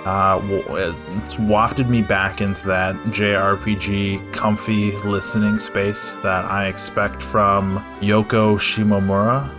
Uh, 0.06 0.40
it's 0.72 1.38
wafted 1.38 1.90
me 1.90 2.02
back 2.02 2.42
into 2.42 2.66
that 2.68 2.96
JRPG 3.08 4.34
comfy 4.34 4.94
listening 4.98 5.60
space 5.60 6.16
that 6.16 6.46
I 6.46 6.68
expect 6.68 7.22
from 7.22 7.86
Yoko 8.00 8.58
Shimomura. 8.58 9.50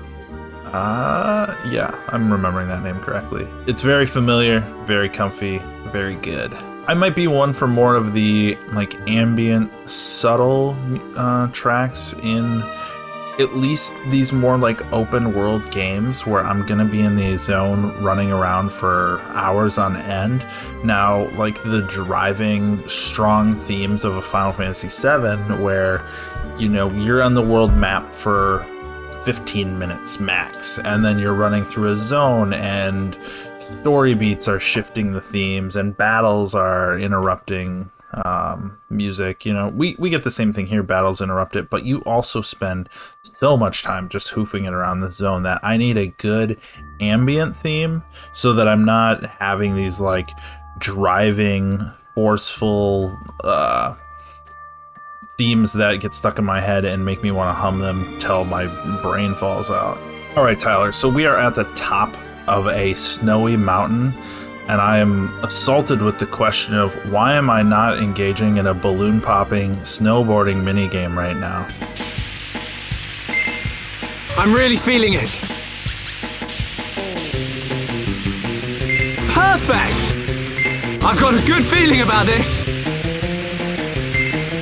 Uh, 0.73 1.55
yeah, 1.69 1.97
I'm 2.09 2.33
remembering 2.33 2.69
that 2.69 2.83
name 2.83 3.01
correctly. 3.01 3.47
It's 3.67 3.83
very 3.83 4.07
familiar, 4.07 4.61
very 4.87 5.09
comfy, 5.09 5.59
very 5.89 6.15
good. 6.17 6.55
I 6.87 6.95
might 6.95 7.15
be 7.15 7.29
one 7.29 7.53
for 7.53 7.69
more 7.69 7.95
of 7.95 8.15
the 8.15 8.57
like 8.73 8.95
ambient, 9.09 9.71
subtle 9.89 10.77
uh, 11.17 11.49
tracks 11.49 12.15
in 12.23 12.63
at 13.41 13.55
least 13.55 13.95
these 14.07 14.33
more 14.33 14.59
like 14.59 14.81
open 14.93 15.35
world 15.35 15.71
games 15.71 16.27
where 16.27 16.43
I'm 16.43 16.67
gonna 16.67 16.85
be 16.85 17.01
in 17.01 17.17
the 17.17 17.37
zone 17.39 17.93
running 18.03 18.31
around 18.31 18.71
for 18.71 19.21
hours 19.35 19.79
on 19.79 19.97
end. 19.97 20.47
Now, 20.85 21.29
like 21.37 21.63
the 21.63 21.83
driving, 21.83 22.87
strong 22.87 23.53
themes 23.53 24.05
of 24.05 24.17
a 24.17 24.23
Final 24.23 24.53
Fantasy 24.53 24.89
VII, 24.89 25.55
where 25.63 26.03
you 26.59 26.69
know 26.69 26.91
you're 26.91 27.23
on 27.23 27.35
the 27.35 27.43
world 27.43 27.75
map 27.75 28.13
for 28.13 28.65
15 29.25 29.79
minutes 29.79 30.21
max, 30.21 30.79
and 30.79 31.05
then 31.05 31.19
you're 31.19 31.35
running 31.35 31.65
through 31.65 31.93
a 31.93 31.97
zone 31.97 32.53
and 32.53 33.19
story 33.59 34.15
beats 34.15 34.49
are 34.49 34.59
shifting 34.59 35.13
the 35.13 35.21
themes 35.21 35.77
and 35.77 35.97
battles 35.97 36.55
are 36.55 36.99
interrupting 36.99 37.91
um, 38.13 38.79
music. 38.89 39.47
You 39.47 39.53
know, 39.53 39.69
we, 39.69 39.97
we 39.99 40.11
get 40.11 40.25
the 40.25 40.31
same 40.31 40.53
thing 40.53 40.67
here, 40.67 40.83
battles 40.83 41.21
interrupted, 41.21 41.71
but 41.71 41.85
you 41.85 42.01
also 42.01 42.41
spend 42.41 42.89
so 43.23 43.57
much 43.57 43.83
time 43.83 44.09
just 44.09 44.31
hoofing 44.31 44.65
it 44.65 44.73
around 44.73 45.01
the 45.01 45.13
zone 45.13 45.43
that 45.45 45.61
I 45.63 45.77
need 45.77 45.97
a 45.97 46.09
good 46.09 46.59
ambient 47.01 47.57
theme 47.57 48.03
so 48.33 48.53
that 48.55 48.69
I'm 48.69 48.85
not 48.85 49.25
having 49.25 49.75
these 49.75 50.01
like 50.01 50.31
driving, 50.79 51.91
forceful 52.15 53.17
uh, 53.45 53.95
themes 55.39 55.73
that 55.75 56.01
get 56.01 56.15
stuck 56.15 56.39
in 56.39 56.45
my 56.45 56.61
head 56.61 56.85
and 56.85 57.05
make 57.05 57.23
me 57.23 57.31
want 57.31 57.49
to 57.49 57.55
hum 57.55 57.79
them 57.79 58.19
till 58.19 58.45
my 58.45 58.67
brain 59.03 59.35
falls 59.35 59.71
out. 59.71 59.99
All 60.37 60.45
right, 60.45 60.59
Tyler, 60.59 60.93
so 60.93 61.09
we 61.09 61.27
are 61.27 61.37
at 61.37 61.55
the 61.55 61.65
top 61.75 62.15
of 62.47 62.67
a 62.69 62.95
snowy 62.95 63.57
mountain 63.57 64.13
and 64.71 64.81
I 64.81 64.99
am 64.99 65.37
assaulted 65.43 66.01
with 66.01 66.21
the 66.21 66.27
question 66.27 66.77
of 66.77 66.95
why 67.11 67.35
am 67.35 67.51
I 67.51 67.61
not 67.65 67.99
engaging 67.99 68.57
in 68.57 68.69
a 68.69 68.75
balloon 68.75 69.21
popping 69.21 69.75
snowboarding 69.79 70.63
minigame 70.63 71.17
right 71.17 71.37
now? 71.37 71.67
I'm 74.39 74.53
really 74.53 74.77
feeling 74.77 75.15
it. 75.15 75.37
Perfect! 79.35 80.15
I've 81.05 81.19
got 81.19 81.35
a 81.35 81.45
good 81.45 81.65
feeling 81.65 82.03
about 82.03 82.27
this. 82.27 82.59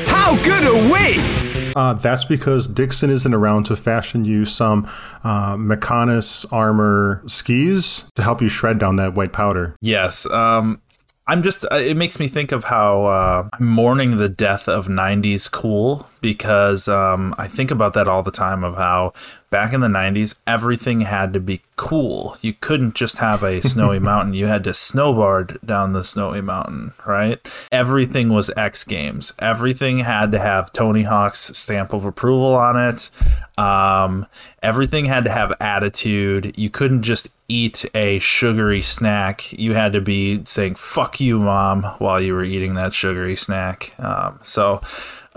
How 0.07 0.37
good 0.43 0.65
are 0.65 0.91
we? 0.91 1.48
Uh, 1.77 1.95
that's 1.95 2.25
because 2.25 2.67
Dickson 2.67 3.11
isn't 3.11 3.35
around 3.35 3.65
to 3.65 3.77
fashion 3.77 4.25
you 4.25 4.45
some 4.45 4.87
uh, 5.25 5.57
Mechonis 5.57 6.51
armor 6.53 7.23
skis 7.27 8.11
to 8.15 8.23
help 8.23 8.43
you 8.43 8.49
shred 8.49 8.79
down 8.79 8.97
that 8.97 9.15
white 9.15 9.33
powder. 9.33 9.75
Yes. 9.81 10.27
Um, 10.31 10.81
I'm 11.29 11.43
just, 11.43 11.67
uh, 11.71 11.75
it 11.77 11.97
makes 11.97 12.19
me 12.19 12.27
think 12.27 12.53
of 12.53 12.65
how 12.65 13.05
uh, 13.05 13.49
I'm 13.53 13.67
mourning 13.67 14.17
the 14.17 14.31
death 14.31 14.67
of 14.67 14.87
90s 14.87 15.51
cool 15.53 16.09
because 16.23 16.89
um, 16.89 17.35
I 17.37 17.47
think 17.47 17.71
about 17.71 17.93
that 17.93 18.09
all 18.09 18.23
the 18.23 18.31
time 18.31 18.65
of 18.65 18.77
how 18.77 19.13
back 19.51 19.73
in 19.73 19.81
the 19.81 19.89
90s, 19.89 20.35
everything 20.47 21.03
had 21.03 21.33
to 21.33 21.41
be 21.41 21.63
cool. 21.77 22.37
You 22.41 22.53
couldn't 22.53 22.95
just 22.95 23.19
have 23.19 23.43
a 23.43 23.61
snowy 23.61 23.99
mountain, 24.11 24.35
you 24.35 24.47
had 24.47 24.65
to 24.65 24.71
snowboard 24.71 25.65
down 25.65 25.93
the 25.93 26.05
snowy 26.05 26.41
mountain, 26.41 26.93
right? 27.07 27.39
Everything 27.73 28.31
was 28.31 28.51
X 28.57 28.85
Games. 28.85 29.33
Everything 29.39 30.01
had 30.01 30.33
to 30.33 30.39
have 30.39 30.73
Tony 30.73 31.05
Hawk's 31.05 31.57
stamp 31.57 31.93
of 31.93 32.05
approval 32.05 32.55
on 32.55 32.77
it. 32.77 33.11
Um, 33.57 34.27
everything 34.63 35.07
had 35.07 35.25
to 35.25 35.31
have 35.31 35.53
attitude. 35.61 36.55
You 36.57 36.71
couldn't 36.71 37.03
just 37.03 37.29
eat 37.49 37.85
a 37.95 38.19
sugary 38.19 38.83
snack. 38.83 39.53
You 39.53 39.75
had 39.75 39.93
to 39.95 40.01
be 40.01 40.45
saying 40.45 40.77
"fuck 40.77 41.21
you, 41.21 41.41
mom" 41.41 41.83
while 41.99 42.21
you 42.21 42.35
were 42.35 42.45
eating 42.45 42.75
that 42.75 42.93
sugary 42.93 43.35
snack. 43.37 43.95
Um, 43.99 44.39
so, 44.43 44.81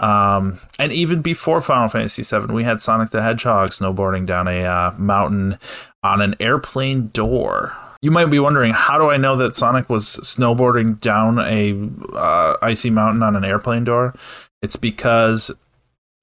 um, 0.02 0.60
and 0.80 0.92
even 0.92 1.22
before 1.22 1.62
Final 1.62 1.88
Fantasy 1.88 2.24
VII, 2.24 2.52
we 2.52 2.64
had 2.64 2.82
Sonic 2.82 3.12
the 3.12 3.22
Hedgehog 3.22 3.70
snowboarding 3.70 4.26
down 4.26 4.48
a 4.48 4.66
uh, 4.66 4.94
mountain 4.98 5.60
on 6.04 6.22
an 6.22 6.36
airplane 6.40 7.08
door. 7.10 7.78
You 8.02 8.10
might 8.10 8.26
be 8.26 8.40
wondering, 8.40 8.74
how 8.74 8.98
do 8.98 9.12
I 9.12 9.18
know 9.18 9.36
that 9.38 9.56
Sonic 9.56 9.88
was 9.88 10.06
snowboarding 10.24 11.00
down 11.00 11.38
a 11.38 11.78
uh, 12.18 12.58
icy 12.64 12.90
mountain 12.90 13.22
on 13.22 13.36
an 13.36 13.46
airplane 13.46 13.84
door? 13.84 14.16
It's 14.64 14.76
because 14.76 15.52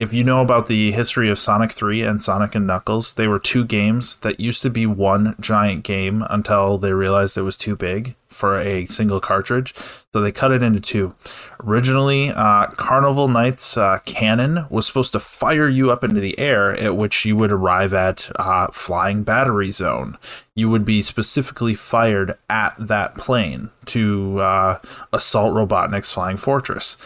if 0.01 0.13
you 0.13 0.23
know 0.23 0.41
about 0.41 0.69
the 0.69 0.93
history 0.93 1.29
of 1.29 1.39
Sonic 1.39 1.73
3 1.73 2.03
and 2.03 2.23
Sonic 2.23 2.55
and 2.55 2.67
Knuckles, 2.67 3.15
they 3.15 3.27
were 3.27 3.41
two 3.41 3.65
games 3.65 4.19
that 4.19 4.39
used 4.39 4.63
to 4.63 4.71
be 4.71 4.87
one 4.87 5.35
giant 5.41 5.83
game 5.83 6.25
until 6.31 6.79
they 6.79 6.93
realized 6.93 7.37
it 7.37 7.43
was 7.43 7.57
too 7.57 7.75
big 7.75 8.15
for 8.29 8.61
a 8.61 8.87
single 8.87 9.19
cartridge. 9.19 9.75
So 10.13 10.21
they 10.21 10.31
cut 10.31 10.53
it 10.53 10.63
into 10.63 10.81
two. 10.81 11.17
Originally, 11.65 12.31
uh, 12.31 12.69
Carnival 12.69 13.27
Nights 13.27 13.77
uh, 13.77 13.99
cannon 14.05 14.67
was 14.71 14.87
supposed 14.87 15.11
to 15.13 15.21
fire 15.21 15.69
you 15.69 15.91
up 15.91 16.05
into 16.05 16.21
the 16.21 16.39
air, 16.39 16.77
at 16.77 16.97
which 16.97 17.25
you 17.25 17.37
would 17.37 17.51
arrive 17.51 17.93
at 17.93 18.31
uh, 18.37 18.69
Flying 18.69 19.25
Battery 19.25 19.73
Zone. 19.73 20.17
You 20.55 20.71
would 20.71 20.85
be 20.85 21.03
specifically 21.03 21.75
fired 21.75 22.39
at 22.49 22.75
that 22.79 23.17
plane 23.17 23.71
to 23.87 24.39
uh, 24.39 24.79
assault 25.13 25.55
Robotnik's 25.55 26.13
Flying 26.13 26.37
Fortress 26.37 26.97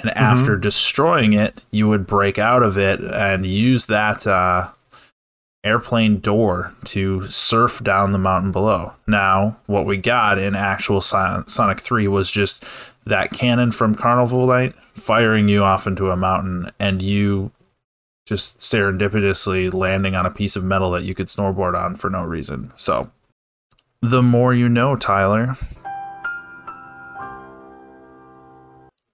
and 0.00 0.10
mm-hmm. 0.10 0.18
after 0.18 0.56
destroying 0.56 1.32
it, 1.32 1.64
you 1.70 1.88
would 1.88 2.06
break 2.06 2.38
out 2.38 2.62
of 2.62 2.78
it 2.78 3.00
and 3.00 3.44
use 3.44 3.86
that 3.86 4.26
uh, 4.26 4.70
airplane 5.64 6.20
door 6.20 6.72
to 6.84 7.22
surf 7.26 7.82
down 7.82 8.12
the 8.12 8.18
mountain 8.18 8.52
below. 8.52 8.92
Now, 9.06 9.56
what 9.66 9.86
we 9.86 9.96
got 9.96 10.38
in 10.38 10.54
actual 10.54 11.00
Sonic 11.00 11.80
3 11.80 12.08
was 12.08 12.30
just 12.30 12.64
that 13.04 13.32
cannon 13.32 13.72
from 13.72 13.94
Carnival 13.94 14.46
Night 14.46 14.74
firing 14.92 15.48
you 15.48 15.64
off 15.64 15.86
into 15.86 16.10
a 16.10 16.16
mountain 16.16 16.70
and 16.78 17.02
you 17.02 17.50
just 18.26 18.58
serendipitously 18.58 19.72
landing 19.72 20.14
on 20.14 20.26
a 20.26 20.30
piece 20.30 20.54
of 20.54 20.62
metal 20.62 20.90
that 20.90 21.04
you 21.04 21.14
could 21.14 21.28
snowboard 21.28 21.74
on 21.74 21.96
for 21.96 22.10
no 22.10 22.22
reason. 22.22 22.72
So, 22.76 23.10
the 24.02 24.22
more 24.22 24.54
you 24.54 24.68
know, 24.68 24.96
Tyler. 24.96 25.56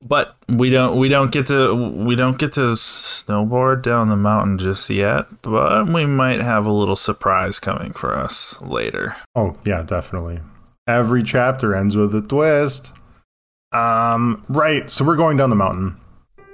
but 0.05 0.34
we 0.49 0.71
don't 0.71 0.99
we 0.99 1.09
don't 1.09 1.33
get 1.33 1.47
to 1.47 1.75
we 1.75 2.17
don't 2.17 2.39
get 2.39 2.53
to 2.53 2.73
snowboard 2.73 3.83
down 3.83 4.09
the 4.09 4.17
mountain 4.17 4.59
just 4.59 4.91
yet 4.91 5.27
but 5.43 5.89
we 5.89 6.05
might 6.05 6.41
have 6.41 6.67
a 6.67 6.73
little 6.73 6.97
surprise 6.97 7.59
coming 7.59 7.93
for 7.93 8.15
us 8.15 8.61
later. 8.61 9.17
Oh 9.35 9.57
yeah 9.65 9.83
definitely. 9.83 10.41
Every 10.87 11.23
chapter 11.23 11.75
ends 11.75 11.97
with 11.97 12.15
a 12.15 12.21
twist. 12.21 12.93
Um 13.73 14.45
right 14.49 14.91
so 14.91 15.05
we're 15.05 15.17
going 15.17 15.37
down 15.37 15.51
the 15.51 15.57
mountain. 15.57 15.97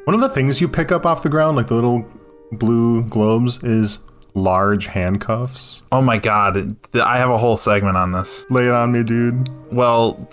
One 0.04 0.14
of 0.14 0.20
the 0.20 0.28
things 0.28 0.60
you 0.60 0.68
pick 0.68 0.92
up 0.92 1.04
off 1.04 1.22
the 1.22 1.28
ground 1.28 1.56
like 1.56 1.66
the 1.66 1.74
little 1.74 2.06
blue 2.52 3.04
globes 3.04 3.62
is 3.62 4.00
large 4.34 4.86
handcuffs. 4.86 5.82
Oh 5.90 6.00
my 6.00 6.18
god 6.18 6.76
i 6.94 7.18
have 7.18 7.30
a 7.30 7.38
whole 7.38 7.56
segment 7.56 7.96
on 7.96 8.12
this. 8.12 8.46
Lay 8.50 8.66
it 8.66 8.72
on 8.72 8.92
me 8.92 9.02
dude. 9.02 9.48
Well 9.72 10.28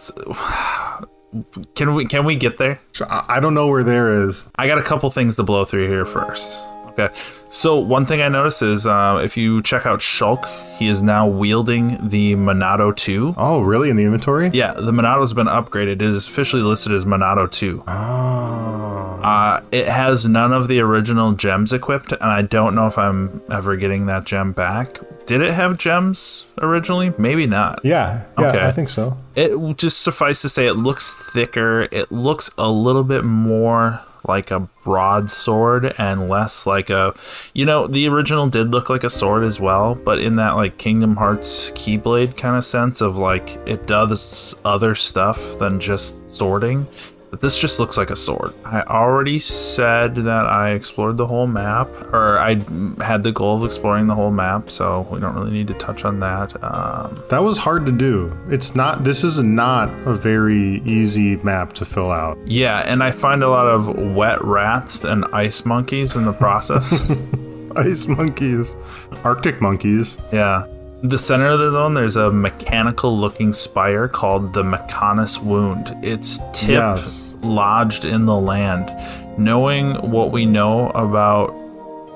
can 1.75 1.94
we 1.94 2.06
can 2.06 2.25
we 2.25 2.36
get 2.36 2.58
there? 2.58 2.79
I 3.10 3.39
don't 3.39 3.53
know 3.53 3.67
where 3.67 3.84
there 3.84 4.24
is. 4.25 4.48
I 4.56 4.67
got 4.67 4.77
a 4.77 4.84
couple 4.84 5.10
things 5.10 5.36
to 5.38 5.44
blow 5.44 5.65
through 5.65 5.88
here 5.88 6.06
first. 6.06 6.62
Okay. 6.98 7.13
So 7.50 7.77
one 7.77 8.06
thing 8.06 8.22
I 8.22 8.27
noticed 8.27 8.62
is 8.62 8.88
uh, 8.88 9.22
if 9.24 9.38
you 9.38 9.62
check 9.62 9.86
out 9.86 10.00
Shulk, 10.00 10.46
he 10.77 10.88
is 10.88 11.01
now 11.01 11.27
wielding 11.27 12.10
the 12.10 12.36
Monado 12.36 12.96
2. 12.96 13.36
Oh, 13.38 13.62
really? 13.62 13.89
In 13.89 13.96
the 13.96 14.04
inventory? 14.04 14.50
Yeah, 14.54 14.74
the 14.74 14.92
Monado's 14.92 15.34
been 15.34 15.48
upgraded. 15.48 15.94
It 15.94 16.01
is 16.01 16.27
officially 16.27 16.62
listed 16.62 16.94
as 16.94 17.06
Monado 17.06 17.50
2. 17.50 17.84
Oh. 17.88 19.20
Uh, 19.24 19.62
it 19.72 19.88
has 19.88 20.27
none 20.27 20.54
of 20.54 20.68
the 20.68 20.80
original 20.80 21.34
gems 21.34 21.74
equipped, 21.74 22.12
and 22.12 22.24
I 22.24 22.42
don't 22.42 22.75
know 22.75 22.88
if 22.88 22.98
I'm 22.98 23.42
ever 23.50 23.75
getting 23.75 24.06
that 24.08 24.25
gem 24.25 24.51
back. 24.51 25.00
Did 25.25 25.42
it 25.42 25.54
have 25.54 25.77
gems 25.77 26.46
originally? 26.62 27.13
Maybe 27.18 27.48
not. 27.48 27.82
Yeah, 27.84 28.24
yeah, 28.38 28.48
okay. 28.48 28.66
I 28.66 28.72
think 28.72 28.89
so. 28.89 29.18
It 29.36 29.77
just 29.77 30.01
suffice 30.01 30.42
to 30.44 30.50
say, 30.50 30.68
it 30.68 30.75
looks 30.75 31.13
thicker. 31.34 31.88
It 31.92 32.12
looks 32.12 32.50
a 32.58 32.70
little 32.70 33.04
bit 33.04 33.24
more 33.25 34.01
like 34.28 34.52
a 34.52 34.62
broadsword 34.84 35.94
and 35.98 36.30
less 36.30 36.66
like 36.66 36.90
a 36.90 37.14
you 37.54 37.66
know 37.66 37.88
the 37.88 38.08
original 38.08 38.48
did 38.48 38.72
look 38.72 38.90
like 38.90 39.04
a 39.04 39.10
sword 39.10 39.44
as 39.44 39.60
well 39.60 39.96
but 39.96 40.20
in 40.20 40.36
that 40.36 40.56
like 40.56 40.78
kingdom 40.78 41.16
hearts 41.16 41.72
keyblade 41.72 42.38
kind 42.38 42.56
of 42.56 42.64
sense 42.64 43.02
of 43.02 43.18
like 43.18 43.58
it 43.66 43.86
does 43.88 44.56
other 44.64 44.96
stuff 44.96 45.58
than 45.60 45.80
just 45.80 46.30
sorting 46.30 46.88
but 47.30 47.42
this 47.42 47.60
just 47.60 47.80
looks 47.80 47.98
like 47.98 48.10
a 48.10 48.16
sword. 48.16 48.54
I 48.66 48.82
already 48.84 49.38
said 49.40 50.16
that 50.16 50.46
I 50.46 50.72
explored 50.72 51.18
the 51.18 51.28
whole 51.28 51.48
map, 51.48 51.90
or 52.14 52.38
I 52.40 52.56
had 53.04 53.24
the 53.24 53.32
goal 53.34 53.58
of 53.58 53.64
exploring 53.66 54.08
the 54.08 54.16
whole 54.16 54.32
map, 54.32 54.70
so 54.70 55.08
we 55.12 55.20
don't 55.20 55.36
really 55.36 55.52
need 55.52 55.68
to 55.68 55.74
touch 55.74 56.06
on 56.06 56.20
that. 56.22 56.56
Um, 56.64 57.22
That 57.30 57.44
was 57.44 57.58
hard 57.58 57.86
to 57.88 57.92
do. 57.92 58.36
It's 58.50 58.76
not, 58.76 59.04
this 59.04 59.24
is 59.24 59.42
not 59.44 59.90
a 60.08 60.14
very 60.14 60.82
easy 60.86 61.36
map 61.38 61.74
to 61.74 61.86
fill 61.86 62.12
out. 62.12 62.38
yeah, 62.46 62.80
and 62.80 63.04
I 63.04 63.12
find 63.12 63.44
a 63.44 63.50
lot 63.50 63.68
of 63.68 63.88
wet 64.16 64.42
rats 64.44 65.04
and 65.04 65.26
ice 65.34 65.66
monkeys 65.66 66.16
in 66.16 66.26
the 66.26 66.34
process. 66.34 67.10
Ice 67.76 68.08
monkeys, 68.08 68.76
Arctic 69.24 69.62
monkeys. 69.62 70.18
yeah. 70.32 70.66
The 71.08 71.18
center 71.18 71.48
of 71.48 71.60
the 71.60 71.72
zone, 71.72 71.94
there's 71.94 72.18
a 72.18 72.30
mechanical 72.32 73.18
looking 73.18 73.54
spire 73.54 74.10
called 74.10 74.52
the 74.54 74.64
Mechonis 74.64 75.42
Wound. 75.42 75.96
Its 76.04 76.40
tip 76.52 76.70
Yes. 76.70 77.36
lodged 77.42 78.04
in 78.04 78.26
the 78.26 78.36
land. 78.36 78.92
Knowing 79.38 79.96
what 80.12 80.32
we 80.32 80.46
know 80.46 80.90
about 80.90 81.54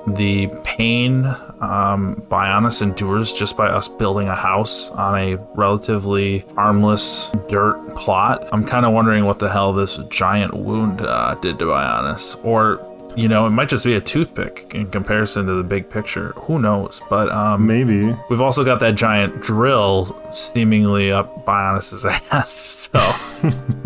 the 0.06 0.48
pain 0.64 1.24
um, 1.60 2.16
Bionis 2.28 2.82
endures 2.82 3.32
just 3.32 3.56
by 3.56 3.68
us 3.68 3.86
building 3.88 4.26
a 4.28 4.34
house 4.34 4.90
on 4.90 5.16
a 5.16 5.36
relatively 5.54 6.40
harmless 6.56 7.30
dirt 7.48 7.78
plot, 7.96 8.46
I'm 8.52 8.66
kind 8.66 8.84
of 8.84 8.92
wondering 8.92 9.24
what 9.24 9.38
the 9.38 9.48
hell 9.48 9.72
this 9.72 9.98
giant 10.10 10.52
wound 10.54 11.00
uh, 11.00 11.36
did 11.36 11.58
to 11.60 11.66
Bionis. 11.66 12.36
Or, 12.44 12.78
you 13.16 13.28
know, 13.28 13.46
it 13.46 13.50
might 13.50 13.68
just 13.68 13.84
be 13.84 13.94
a 13.94 14.00
toothpick 14.00 14.72
in 14.74 14.90
comparison 14.90 15.46
to 15.46 15.54
the 15.54 15.62
big 15.62 15.90
picture. 15.90 16.32
Who 16.36 16.58
knows? 16.58 17.00
But 17.10 17.30
um, 17.30 17.66
Maybe. 17.66 18.16
We've 18.30 18.40
also 18.40 18.64
got 18.64 18.80
that 18.80 18.94
giant 18.94 19.40
drill 19.42 20.18
seemingly 20.32 21.12
up 21.12 21.44
Bionis's 21.44 22.04
ass. 22.30 22.52
So, 22.52 22.98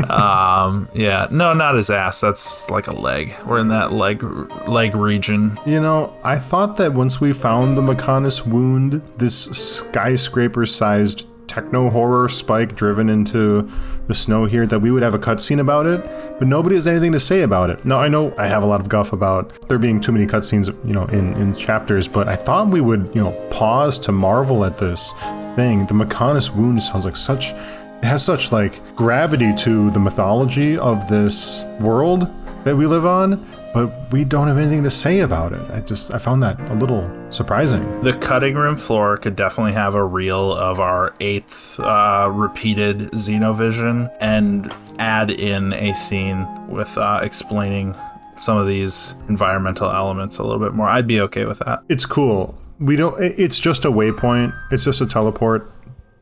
um, 0.08 0.88
yeah, 0.94 1.26
no, 1.30 1.52
not 1.52 1.74
his 1.74 1.90
ass. 1.90 2.20
That's 2.20 2.70
like 2.70 2.86
a 2.86 2.92
leg. 2.92 3.34
We're 3.46 3.58
in 3.58 3.68
that 3.68 3.92
leg 3.92 4.22
leg 4.68 4.94
region. 4.94 5.58
You 5.66 5.80
know, 5.80 6.14
I 6.24 6.38
thought 6.38 6.76
that 6.76 6.92
once 6.92 7.20
we 7.20 7.32
found 7.32 7.76
the 7.76 7.82
Mechonis 7.82 8.46
wound, 8.46 9.02
this 9.16 9.44
skyscraper 9.46 10.66
sized 10.66 11.26
techno 11.48 11.88
horror 11.90 12.28
spike 12.28 12.76
driven 12.76 13.08
into 13.08 13.70
the 14.06 14.14
snow 14.14 14.44
here, 14.44 14.66
that 14.66 14.80
we 14.80 14.90
would 14.90 15.02
have 15.02 15.14
a 15.14 15.18
cutscene 15.18 15.60
about 15.60 15.86
it, 15.86 16.02
but 16.38 16.46
nobody 16.48 16.74
has 16.74 16.86
anything 16.86 17.12
to 17.12 17.20
say 17.20 17.42
about 17.42 17.70
it. 17.70 17.84
Now, 17.84 17.98
I 17.98 18.08
know 18.08 18.34
I 18.38 18.46
have 18.46 18.62
a 18.62 18.66
lot 18.66 18.80
of 18.80 18.88
guff 18.88 19.12
about 19.12 19.68
there 19.68 19.78
being 19.78 20.00
too 20.00 20.12
many 20.12 20.26
cutscenes, 20.26 20.68
you 20.86 20.92
know, 20.92 21.04
in, 21.06 21.34
in 21.34 21.54
chapters, 21.54 22.08
but 22.08 22.28
I 22.28 22.36
thought 22.36 22.68
we 22.68 22.80
would, 22.80 23.14
you 23.14 23.22
know, 23.22 23.32
pause 23.50 23.98
to 24.00 24.12
marvel 24.12 24.64
at 24.64 24.78
this 24.78 25.12
thing. 25.56 25.86
The 25.86 25.94
Mechonis 25.94 26.54
wound 26.54 26.82
sounds 26.82 27.04
like 27.04 27.16
such. 27.16 27.52
It 27.52 28.04
has 28.04 28.24
such 28.24 28.52
like 28.52 28.94
gravity 28.94 29.54
to 29.56 29.90
the 29.90 30.00
mythology 30.00 30.76
of 30.76 31.08
this 31.08 31.64
world 31.80 32.30
that 32.64 32.76
we 32.76 32.86
live 32.86 33.06
on, 33.06 33.44
but 33.76 34.10
we 34.10 34.24
don't 34.24 34.48
have 34.48 34.56
anything 34.56 34.82
to 34.82 34.88
say 34.88 35.20
about 35.20 35.52
it. 35.52 35.70
I 35.70 35.80
just 35.80 36.10
I 36.10 36.16
found 36.16 36.42
that 36.42 36.58
a 36.70 36.74
little 36.76 37.10
surprising. 37.28 38.00
The 38.00 38.14
cutting 38.14 38.54
room 38.54 38.78
floor 38.78 39.18
could 39.18 39.36
definitely 39.36 39.74
have 39.74 39.94
a 39.94 40.02
reel 40.02 40.54
of 40.54 40.80
our 40.80 41.12
eighth 41.20 41.78
uh, 41.78 42.30
repeated 42.32 43.00
Xenovision 43.12 44.10
and 44.18 44.74
add 44.98 45.30
in 45.30 45.74
a 45.74 45.94
scene 45.94 46.46
with 46.68 46.96
uh, 46.96 47.20
explaining 47.22 47.94
some 48.38 48.56
of 48.56 48.66
these 48.66 49.14
environmental 49.28 49.90
elements 49.90 50.38
a 50.38 50.42
little 50.42 50.58
bit 50.58 50.72
more. 50.72 50.88
I'd 50.88 51.06
be 51.06 51.20
okay 51.20 51.44
with 51.44 51.58
that. 51.58 51.80
It's 51.90 52.06
cool. 52.06 52.58
We 52.78 52.96
don't. 52.96 53.22
It's 53.22 53.60
just 53.60 53.84
a 53.84 53.90
waypoint. 53.90 54.58
It's 54.70 54.84
just 54.84 55.02
a 55.02 55.06
teleport 55.06 55.70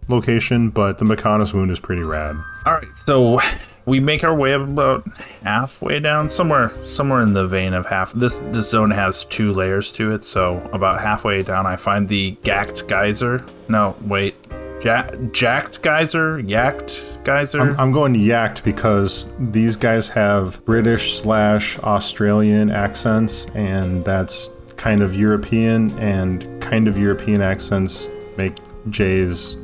location, 0.09 0.71
but 0.71 0.99
the 0.99 1.05
Mechonis 1.05 1.55
wound 1.55 1.71
is 1.71 1.79
pretty 1.79 2.03
rad. 2.03 2.35
All 2.67 2.73
right, 2.73 2.99
so 3.07 3.39
we 3.87 4.01
make 4.01 4.25
our 4.25 4.35
way 4.35 4.53
about 4.53 5.07
halfway 5.43 6.01
down, 6.01 6.29
somewhere, 6.29 6.71
somewhere 6.85 7.21
in 7.21 7.33
the 7.35 7.47
vein 7.47 7.75
of 7.75 7.87
half. 7.87 8.13
This 8.13 8.39
this 8.51 8.71
zone 8.71 8.91
has 8.91 9.25
two 9.25 9.53
layers 9.53 9.93
to 9.93 10.13
it, 10.13 10.25
so 10.25 10.59
about 10.73 11.01
halfway 11.01 11.43
down, 11.43 11.67
I 11.67 11.77
find 11.77 12.09
the 12.09 12.33
Gacked 12.43 12.89
Geyser. 12.89 13.45
No, 13.69 13.97
wait, 14.03 14.35
ja- 14.83 15.11
Jacked 15.33 15.83
Geyser, 15.83 16.41
Yacked 16.43 17.25
Geyser. 17.25 17.61
I'm, 17.61 17.81
I'm 17.81 17.93
going 17.93 18.15
yacked 18.15 18.65
because 18.65 19.33
these 19.39 19.77
guys 19.77 20.09
have 20.09 20.65
British 20.65 21.15
slash 21.21 21.79
Australian 21.81 22.71
accents, 22.71 23.47
and 23.55 24.05
that's 24.05 24.51
kind 24.77 25.01
of 25.01 25.15
European, 25.15 25.97
and 25.99 26.61
kind 26.63 26.89
of 26.89 26.97
European 26.99 27.41
accents 27.43 28.09
make 28.37 28.55
J's 28.91 29.57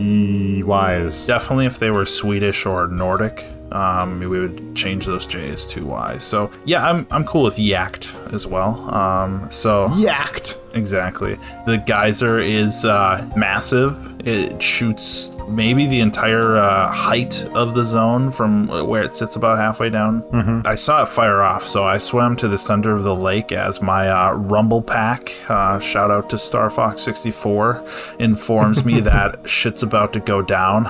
EYs. 0.00 1.26
Definitely, 1.26 1.66
if 1.66 1.78
they 1.78 1.90
were 1.90 2.04
Swedish 2.04 2.66
or 2.66 2.86
Nordic, 2.86 3.44
um, 3.72 4.20
we 4.20 4.26
would 4.26 4.74
change 4.74 5.06
those 5.06 5.26
J's 5.26 5.66
to 5.68 5.84
Y's. 5.84 6.24
So 6.24 6.50
yeah, 6.64 6.88
I'm 6.88 7.06
I'm 7.10 7.24
cool 7.24 7.42
with 7.44 7.56
Yacked 7.56 8.32
as 8.32 8.46
well. 8.46 8.92
Um, 8.94 9.50
so 9.50 9.88
Yacked. 9.90 10.56
Exactly. 10.74 11.38
The 11.66 11.78
geyser 11.78 12.38
is 12.38 12.84
uh, 12.84 13.28
massive. 13.36 13.96
It 14.26 14.62
shoots 14.62 15.30
maybe 15.48 15.86
the 15.86 16.00
entire 16.00 16.56
uh, 16.56 16.92
height 16.92 17.46
of 17.54 17.74
the 17.74 17.82
zone 17.82 18.30
from 18.30 18.68
where 18.86 19.02
it 19.02 19.14
sits 19.14 19.34
about 19.36 19.58
halfway 19.58 19.88
down. 19.90 20.22
I 20.66 20.74
saw 20.74 21.02
it 21.02 21.08
fire 21.08 21.40
off, 21.42 21.64
so 21.66 21.84
I 21.84 21.98
swam 21.98 22.36
to 22.36 22.48
the 22.48 22.58
center 22.58 22.92
of 22.92 23.02
the 23.02 23.14
lake 23.14 23.50
as 23.50 23.80
my 23.80 24.08
uh, 24.08 24.34
Rumble 24.34 24.82
Pack, 24.82 25.32
uh, 25.48 25.78
shout 25.80 26.10
out 26.10 26.28
to 26.30 26.38
Star 26.38 26.68
Fox 26.68 27.02
64, 27.02 27.84
informs 28.18 28.84
me 28.84 29.00
that 29.12 29.48
shit's 29.48 29.82
about 29.82 30.12
to 30.12 30.20
go 30.20 30.42
down. 30.42 30.84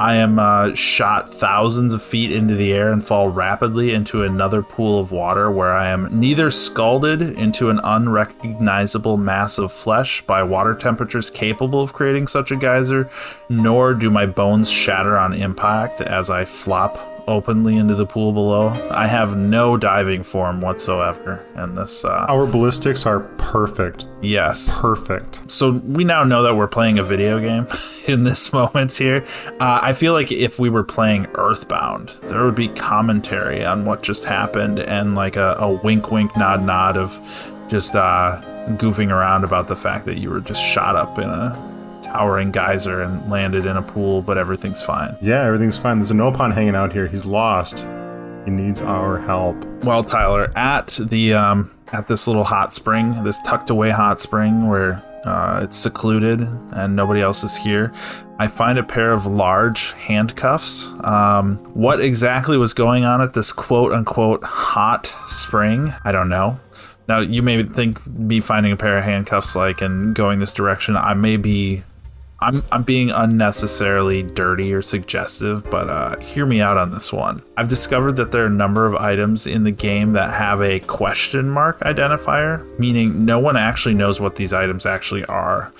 I 0.00 0.14
am 0.14 0.38
uh, 0.38 0.74
shot 0.74 1.32
thousands 1.32 1.92
of 1.92 2.00
feet 2.00 2.30
into 2.30 2.54
the 2.54 2.72
air 2.72 2.92
and 2.92 3.04
fall 3.04 3.28
rapidly 3.28 3.92
into 3.92 4.22
another 4.22 4.62
pool 4.62 5.00
of 5.00 5.10
water 5.10 5.50
where 5.50 5.72
I 5.72 5.88
am 5.88 6.20
neither 6.20 6.52
scalded 6.52 7.20
into 7.20 7.68
an 7.68 7.80
unrecognizable 7.82 9.16
mass 9.16 9.58
of 9.58 9.72
flesh 9.72 10.22
by 10.22 10.44
water 10.44 10.74
temperatures 10.74 11.30
capable 11.30 11.82
of 11.82 11.94
creating 11.94 12.28
such 12.28 12.52
a 12.52 12.56
geyser, 12.56 13.10
nor 13.48 13.92
do 13.92 14.08
my 14.08 14.24
bones 14.24 14.70
shatter 14.70 15.18
on 15.18 15.34
impact 15.34 16.00
as 16.00 16.30
I 16.30 16.44
flop 16.44 17.17
openly 17.28 17.76
into 17.76 17.94
the 17.94 18.06
pool 18.06 18.32
below. 18.32 18.68
I 18.90 19.06
have 19.06 19.36
no 19.36 19.76
diving 19.76 20.22
form 20.22 20.60
whatsoever 20.60 21.44
in 21.56 21.74
this. 21.74 22.04
Uh, 22.04 22.26
Our 22.28 22.46
ballistics 22.46 23.06
are 23.06 23.20
perfect. 23.38 24.06
yes. 24.22 24.76
Perfect. 24.78 25.42
So 25.50 25.72
we 25.72 26.04
now 26.04 26.24
know 26.24 26.42
that 26.42 26.54
we're 26.56 26.66
playing 26.68 26.98
a 26.98 27.04
video 27.04 27.38
game 27.38 27.66
in 28.08 28.24
this 28.24 28.52
moment 28.52 28.96
here. 28.96 29.24
Uh, 29.60 29.78
I 29.82 29.92
feel 29.92 30.12
like 30.14 30.32
if 30.32 30.58
we 30.58 30.70
were 30.70 30.84
playing 30.84 31.26
Earthbound, 31.34 32.08
there 32.24 32.44
would 32.44 32.54
be 32.54 32.68
commentary 32.68 33.64
on 33.64 33.84
what 33.84 34.02
just 34.02 34.24
happened 34.24 34.80
and 34.80 35.14
like 35.14 35.36
a, 35.36 35.54
a 35.58 35.70
wink, 35.70 36.10
wink, 36.10 36.36
nod, 36.36 36.62
nod 36.64 36.96
of 36.96 37.18
just 37.68 37.94
uh, 37.94 38.40
goofing 38.78 39.10
around 39.12 39.44
about 39.44 39.68
the 39.68 39.76
fact 39.76 40.06
that 40.06 40.16
you 40.18 40.30
were 40.30 40.40
just 40.40 40.62
shot 40.62 40.96
up 40.96 41.18
in 41.18 41.28
a 41.28 41.77
towering 42.12 42.50
geyser 42.50 43.02
and 43.02 43.30
landed 43.30 43.66
in 43.66 43.76
a 43.76 43.82
pool, 43.82 44.22
but 44.22 44.38
everything's 44.38 44.82
fine. 44.82 45.16
Yeah, 45.20 45.44
everything's 45.44 45.78
fine. 45.78 45.98
There's 45.98 46.10
a 46.10 46.14
Nopon 46.14 46.52
hanging 46.52 46.74
out 46.74 46.92
here. 46.92 47.06
He's 47.06 47.26
lost. 47.26 47.86
He 48.44 48.50
needs 48.50 48.80
our 48.80 49.18
help. 49.18 49.62
Well, 49.84 50.02
Tyler, 50.02 50.50
at 50.56 50.88
the 51.02 51.34
um, 51.34 51.70
at 51.92 52.06
this 52.06 52.26
little 52.26 52.44
hot 52.44 52.72
spring, 52.72 53.22
this 53.24 53.40
tucked 53.42 53.70
away 53.70 53.90
hot 53.90 54.20
spring 54.20 54.68
where 54.68 55.02
uh, 55.24 55.60
it's 55.62 55.76
secluded 55.76 56.40
and 56.72 56.96
nobody 56.96 57.20
else 57.20 57.44
is 57.44 57.56
here, 57.56 57.92
I 58.38 58.46
find 58.46 58.78
a 58.78 58.82
pair 58.82 59.12
of 59.12 59.26
large 59.26 59.92
handcuffs. 59.92 60.92
Um, 61.00 61.56
what 61.74 62.00
exactly 62.00 62.56
was 62.56 62.72
going 62.72 63.04
on 63.04 63.20
at 63.20 63.34
this 63.34 63.52
quote 63.52 63.92
unquote 63.92 64.42
hot 64.44 65.14
spring? 65.28 65.92
I 66.04 66.12
don't 66.12 66.28
know. 66.28 66.60
Now, 67.08 67.20
you 67.20 67.42
may 67.42 67.62
think 67.62 68.06
me 68.06 68.40
finding 68.40 68.70
a 68.70 68.76
pair 68.76 68.98
of 68.98 69.04
handcuffs 69.04 69.56
like 69.56 69.80
and 69.80 70.14
going 70.14 70.40
this 70.40 70.52
direction, 70.52 70.96
I 70.96 71.14
may 71.14 71.38
be 71.38 71.82
I'm 72.40 72.62
I'm 72.70 72.84
being 72.84 73.10
unnecessarily 73.10 74.22
dirty 74.22 74.72
or 74.72 74.80
suggestive, 74.80 75.68
but 75.70 75.88
uh, 75.88 76.18
hear 76.20 76.46
me 76.46 76.60
out 76.60 76.76
on 76.76 76.92
this 76.92 77.12
one. 77.12 77.42
I've 77.56 77.66
discovered 77.68 78.12
that 78.12 78.30
there 78.30 78.44
are 78.44 78.46
a 78.46 78.50
number 78.50 78.86
of 78.86 78.94
items 78.94 79.46
in 79.46 79.64
the 79.64 79.72
game 79.72 80.12
that 80.12 80.34
have 80.34 80.62
a 80.62 80.78
question 80.80 81.50
mark 81.50 81.80
identifier, 81.80 82.78
meaning 82.78 83.24
no 83.24 83.40
one 83.40 83.56
actually 83.56 83.96
knows 83.96 84.20
what 84.20 84.36
these 84.36 84.52
items 84.52 84.86
actually 84.86 85.24
are, 85.24 85.72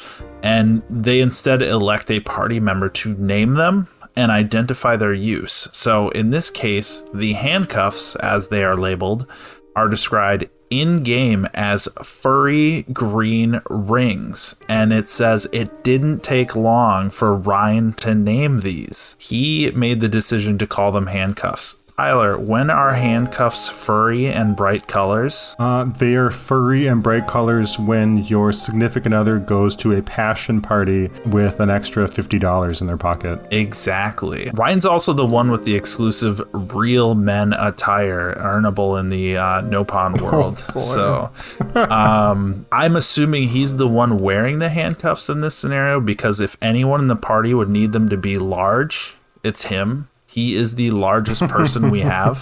and 0.43 0.83
they 0.91 1.21
instead 1.21 1.63
elect 1.63 2.11
a 2.11 2.21
party 2.21 2.59
member 2.59 2.89
to 2.89 3.15
name 3.15 3.55
them 3.55 3.87
and 4.17 4.33
identify 4.33 4.97
their 4.97 5.15
use. 5.15 5.69
So 5.71 6.09
in 6.09 6.31
this 6.31 6.51
case, 6.51 7.05
the 7.15 7.35
handcuffs, 7.35 8.17
as 8.17 8.49
they 8.49 8.65
are 8.65 8.77
labeled, 8.77 9.29
are 9.77 9.89
described 9.89 10.47
in 10.71 11.03
game 11.03 11.47
as 11.55 11.89
furry 12.03 12.83
green 12.93 13.61
rings, 13.69 14.57
and 14.69 14.93
it 14.93 15.09
says 15.09 15.49
it 15.53 15.83
didn't 15.83 16.23
take 16.23 16.55
long 16.55 17.11
for 17.11 17.35
Ryan 17.35 17.93
to 17.95 18.15
name 18.15 18.61
these. 18.61 19.17
He 19.19 19.71
made 19.73 20.01
the 20.01 20.09
decision 20.09 20.59
to 20.59 20.67
call 20.67 20.93
them 20.93 21.09
handcuffs. 21.09 21.78
Tyler, 21.99 22.39
when 22.39 22.71
are 22.71 22.95
handcuffs 22.95 23.69
furry 23.69 24.29
and 24.29 24.55
bright 24.55 24.87
colors? 24.87 25.57
Uh, 25.59 25.83
they 25.83 26.15
are 26.15 26.31
furry 26.31 26.87
and 26.87 27.03
bright 27.03 27.27
colors 27.27 27.77
when 27.77 28.19
your 28.19 28.53
significant 28.53 29.13
other 29.17 29.41
goes 29.41 29.75
to 29.75 29.91
a 29.91 30.01
passion 30.01 30.61
party 30.63 31.11
with 31.27 31.59
an 31.59 31.71
extra 31.71 32.07
$50 32.07 32.81
in 32.81 32.87
their 32.87 32.97
pocket. 32.97 33.45
Exactly. 33.51 34.49
Ryan's 34.55 34.87
also 34.87 35.13
the 35.13 35.27
one 35.27 35.51
with 35.51 35.65
the 35.65 35.75
exclusive 35.75 36.41
real 36.53 37.17
men 37.17 37.53
attire 37.53 38.33
earnable 38.35 39.01
in 39.01 39.09
the 39.09 39.37
uh, 39.37 39.63
Nopon 39.63 40.21
world. 40.21 40.65
Oh, 40.77 40.81
so 40.81 41.33
um, 41.91 42.65
I'm 42.71 42.95
assuming 42.95 43.49
he's 43.49 43.75
the 43.75 43.89
one 43.89 44.19
wearing 44.19 44.61
the 44.61 44.69
handcuffs 44.69 45.29
in 45.29 45.41
this 45.41 45.57
scenario 45.57 45.99
because 45.99 46.41
if 46.41 46.57
anyone 46.63 47.01
in 47.01 47.09
the 47.09 47.17
party 47.17 47.53
would 47.55 47.69
need 47.69 47.91
them 47.91 48.09
to 48.09 48.17
be 48.17 48.39
large, 48.39 49.17
it's 49.43 49.65
him. 49.65 50.07
He 50.39 50.55
is 50.55 50.77
the 50.77 50.93
largest 50.93 51.43
person 51.49 51.91
we 51.91 52.03
have. 52.03 52.39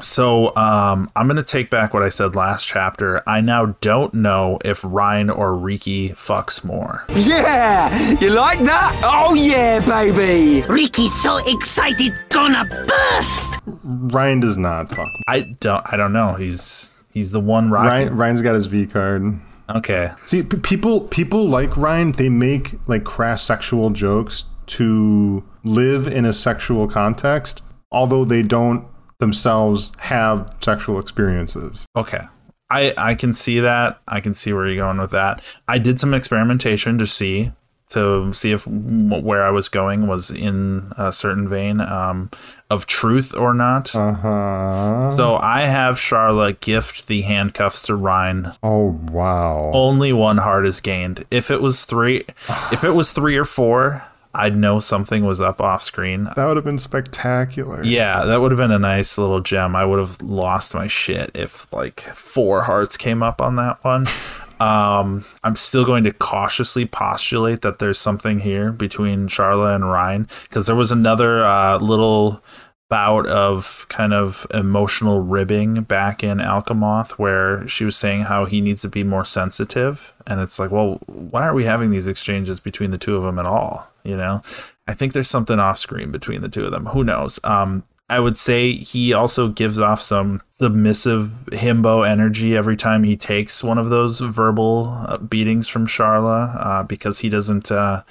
So 0.00 0.54
um, 0.54 1.10
I'm 1.16 1.26
going 1.26 1.36
to 1.36 1.42
take 1.42 1.68
back 1.68 1.92
what 1.92 2.04
I 2.04 2.10
said 2.10 2.36
last 2.36 2.64
chapter. 2.64 3.28
I 3.28 3.40
now 3.40 3.74
don't 3.80 4.14
know 4.14 4.60
if 4.64 4.84
Ryan 4.84 5.30
or 5.30 5.56
Riki 5.56 6.10
fucks 6.10 6.62
more. 6.62 7.04
Yeah! 7.08 7.92
You 8.20 8.30
like 8.30 8.60
that? 8.60 9.00
Oh, 9.02 9.34
yeah, 9.34 9.80
baby! 9.84 10.64
Riki's 10.68 11.20
so 11.20 11.38
excited, 11.44 12.14
gonna 12.28 12.64
burst! 12.86 13.60
Ryan 13.82 14.38
does 14.38 14.56
not 14.56 14.90
fuck. 14.90 15.08
I 15.26 15.40
don't. 15.58 15.82
I 15.92 15.96
don't 15.96 16.12
know. 16.12 16.34
He's 16.34 17.02
he's 17.12 17.32
the 17.32 17.40
one 17.40 17.68
rocking. 17.68 17.88
Ryan, 17.88 18.16
Ryan's 18.16 18.42
got 18.42 18.54
his 18.54 18.66
V 18.66 18.86
card. 18.86 19.40
Okay. 19.70 20.12
See, 20.24 20.42
p- 20.44 20.58
people 20.58 21.08
people 21.08 21.48
like 21.48 21.76
Ryan. 21.76 22.12
They 22.12 22.28
make 22.28 22.74
like 22.86 23.02
crass 23.02 23.42
sexual 23.42 23.90
jokes 23.90 24.44
to 24.66 25.44
live 25.64 26.06
in 26.06 26.24
a 26.24 26.32
sexual 26.32 26.88
context, 26.88 27.62
although 27.90 28.24
they 28.24 28.42
don't 28.42 28.86
themselves 29.18 29.92
have 30.00 30.48
sexual 30.60 30.98
experiences. 30.98 31.86
Okay. 31.96 32.22
I, 32.70 32.94
I 32.96 33.14
can 33.14 33.32
see 33.32 33.60
that. 33.60 34.00
I 34.08 34.20
can 34.20 34.34
see 34.34 34.52
where 34.52 34.66
you're 34.66 34.84
going 34.84 34.98
with 34.98 35.10
that. 35.12 35.42
I 35.68 35.78
did 35.78 36.00
some 36.00 36.14
experimentation 36.14 36.98
to 36.98 37.06
see 37.06 37.52
to 37.90 38.32
see 38.32 38.50
if 38.50 38.66
where 38.66 39.44
I 39.44 39.50
was 39.50 39.68
going 39.68 40.06
was 40.06 40.30
in 40.30 40.92
a 40.96 41.12
certain 41.12 41.46
vein 41.46 41.80
um, 41.80 42.30
of 42.70 42.86
truth 42.86 43.34
or 43.34 43.54
not. 43.54 43.94
Uh 43.94 44.14
huh. 44.14 45.10
So 45.12 45.36
I 45.36 45.62
have 45.62 45.98
Charlotte 45.98 46.60
gift 46.60 47.06
the 47.06 47.22
handcuffs 47.22 47.86
to 47.86 47.94
Ryan. 47.94 48.52
Oh 48.62 48.98
wow. 49.12 49.70
Only 49.72 50.12
one 50.12 50.38
heart 50.38 50.66
is 50.66 50.80
gained. 50.80 51.24
If 51.30 51.50
it 51.50 51.60
was 51.60 51.84
three, 51.84 52.24
if 52.72 52.82
it 52.84 52.94
was 52.94 53.12
three 53.12 53.36
or 53.36 53.44
four, 53.44 54.04
I'd 54.34 54.56
know 54.56 54.80
something 54.80 55.24
was 55.24 55.40
up 55.40 55.60
off 55.60 55.82
screen. 55.82 56.24
That 56.36 56.46
would 56.46 56.56
have 56.56 56.64
been 56.64 56.78
spectacular. 56.78 57.84
Yeah, 57.84 58.24
that 58.24 58.40
would 58.40 58.50
have 58.50 58.58
been 58.58 58.72
a 58.72 58.78
nice 58.78 59.16
little 59.16 59.40
gem. 59.40 59.76
I 59.76 59.84
would 59.84 59.98
have 59.98 60.20
lost 60.22 60.74
my 60.74 60.86
shit 60.86 61.30
if 61.34 61.72
like 61.72 62.00
four 62.00 62.62
hearts 62.62 62.96
came 62.96 63.22
up 63.22 63.40
on 63.40 63.56
that 63.56 63.82
one. 63.84 64.06
Um, 64.60 65.24
I'm 65.42 65.56
still 65.56 65.84
going 65.84 66.04
to 66.04 66.12
cautiously 66.12 66.86
postulate 66.86 67.62
that 67.62 67.80
there's 67.80 67.98
something 67.98 68.38
here 68.40 68.70
between 68.70 69.26
Sharla 69.26 69.74
and 69.74 69.84
Ryan 69.90 70.28
because 70.44 70.66
there 70.66 70.76
was 70.76 70.92
another 70.92 71.44
uh, 71.44 71.78
little 71.78 72.42
bout 72.88 73.26
of 73.26 73.86
kind 73.88 74.12
of 74.12 74.46
emotional 74.52 75.20
ribbing 75.20 75.82
back 75.82 76.22
in 76.22 76.38
Alcamoth 76.38 77.12
where 77.12 77.66
she 77.66 77.84
was 77.84 77.96
saying 77.96 78.22
how 78.22 78.44
he 78.44 78.60
needs 78.60 78.82
to 78.82 78.88
be 78.88 79.02
more 79.02 79.24
sensitive. 79.24 80.12
And 80.26 80.40
it's 80.40 80.58
like, 80.58 80.70
well, 80.70 81.00
why 81.06 81.46
are 81.46 81.54
we 81.54 81.64
having 81.64 81.90
these 81.90 82.08
exchanges 82.08 82.60
between 82.60 82.90
the 82.90 82.98
two 82.98 83.16
of 83.16 83.22
them 83.22 83.38
at 83.38 83.46
all? 83.46 83.88
You 84.04 84.16
know, 84.16 84.42
I 84.86 84.94
think 84.94 85.12
there's 85.12 85.30
something 85.30 85.58
off 85.58 85.78
screen 85.78 86.12
between 86.12 86.42
the 86.42 86.48
two 86.48 86.64
of 86.64 86.72
them. 86.72 86.86
Who 86.86 87.04
knows? 87.04 87.40
Um, 87.42 87.84
I 88.10 88.20
would 88.20 88.36
say 88.36 88.74
he 88.76 89.14
also 89.14 89.48
gives 89.48 89.80
off 89.80 90.00
some 90.02 90.42
submissive 90.50 91.32
himbo 91.52 92.06
energy 92.06 92.54
every 92.54 92.76
time 92.76 93.02
he 93.02 93.16
takes 93.16 93.64
one 93.64 93.78
of 93.78 93.88
those 93.88 94.20
verbal 94.20 95.04
uh, 95.08 95.16
beatings 95.16 95.68
from 95.68 95.86
Sharla 95.86 96.64
uh, 96.64 96.82
because 96.82 97.20
he 97.20 97.30
doesn't. 97.30 97.72
Uh, 97.72 98.02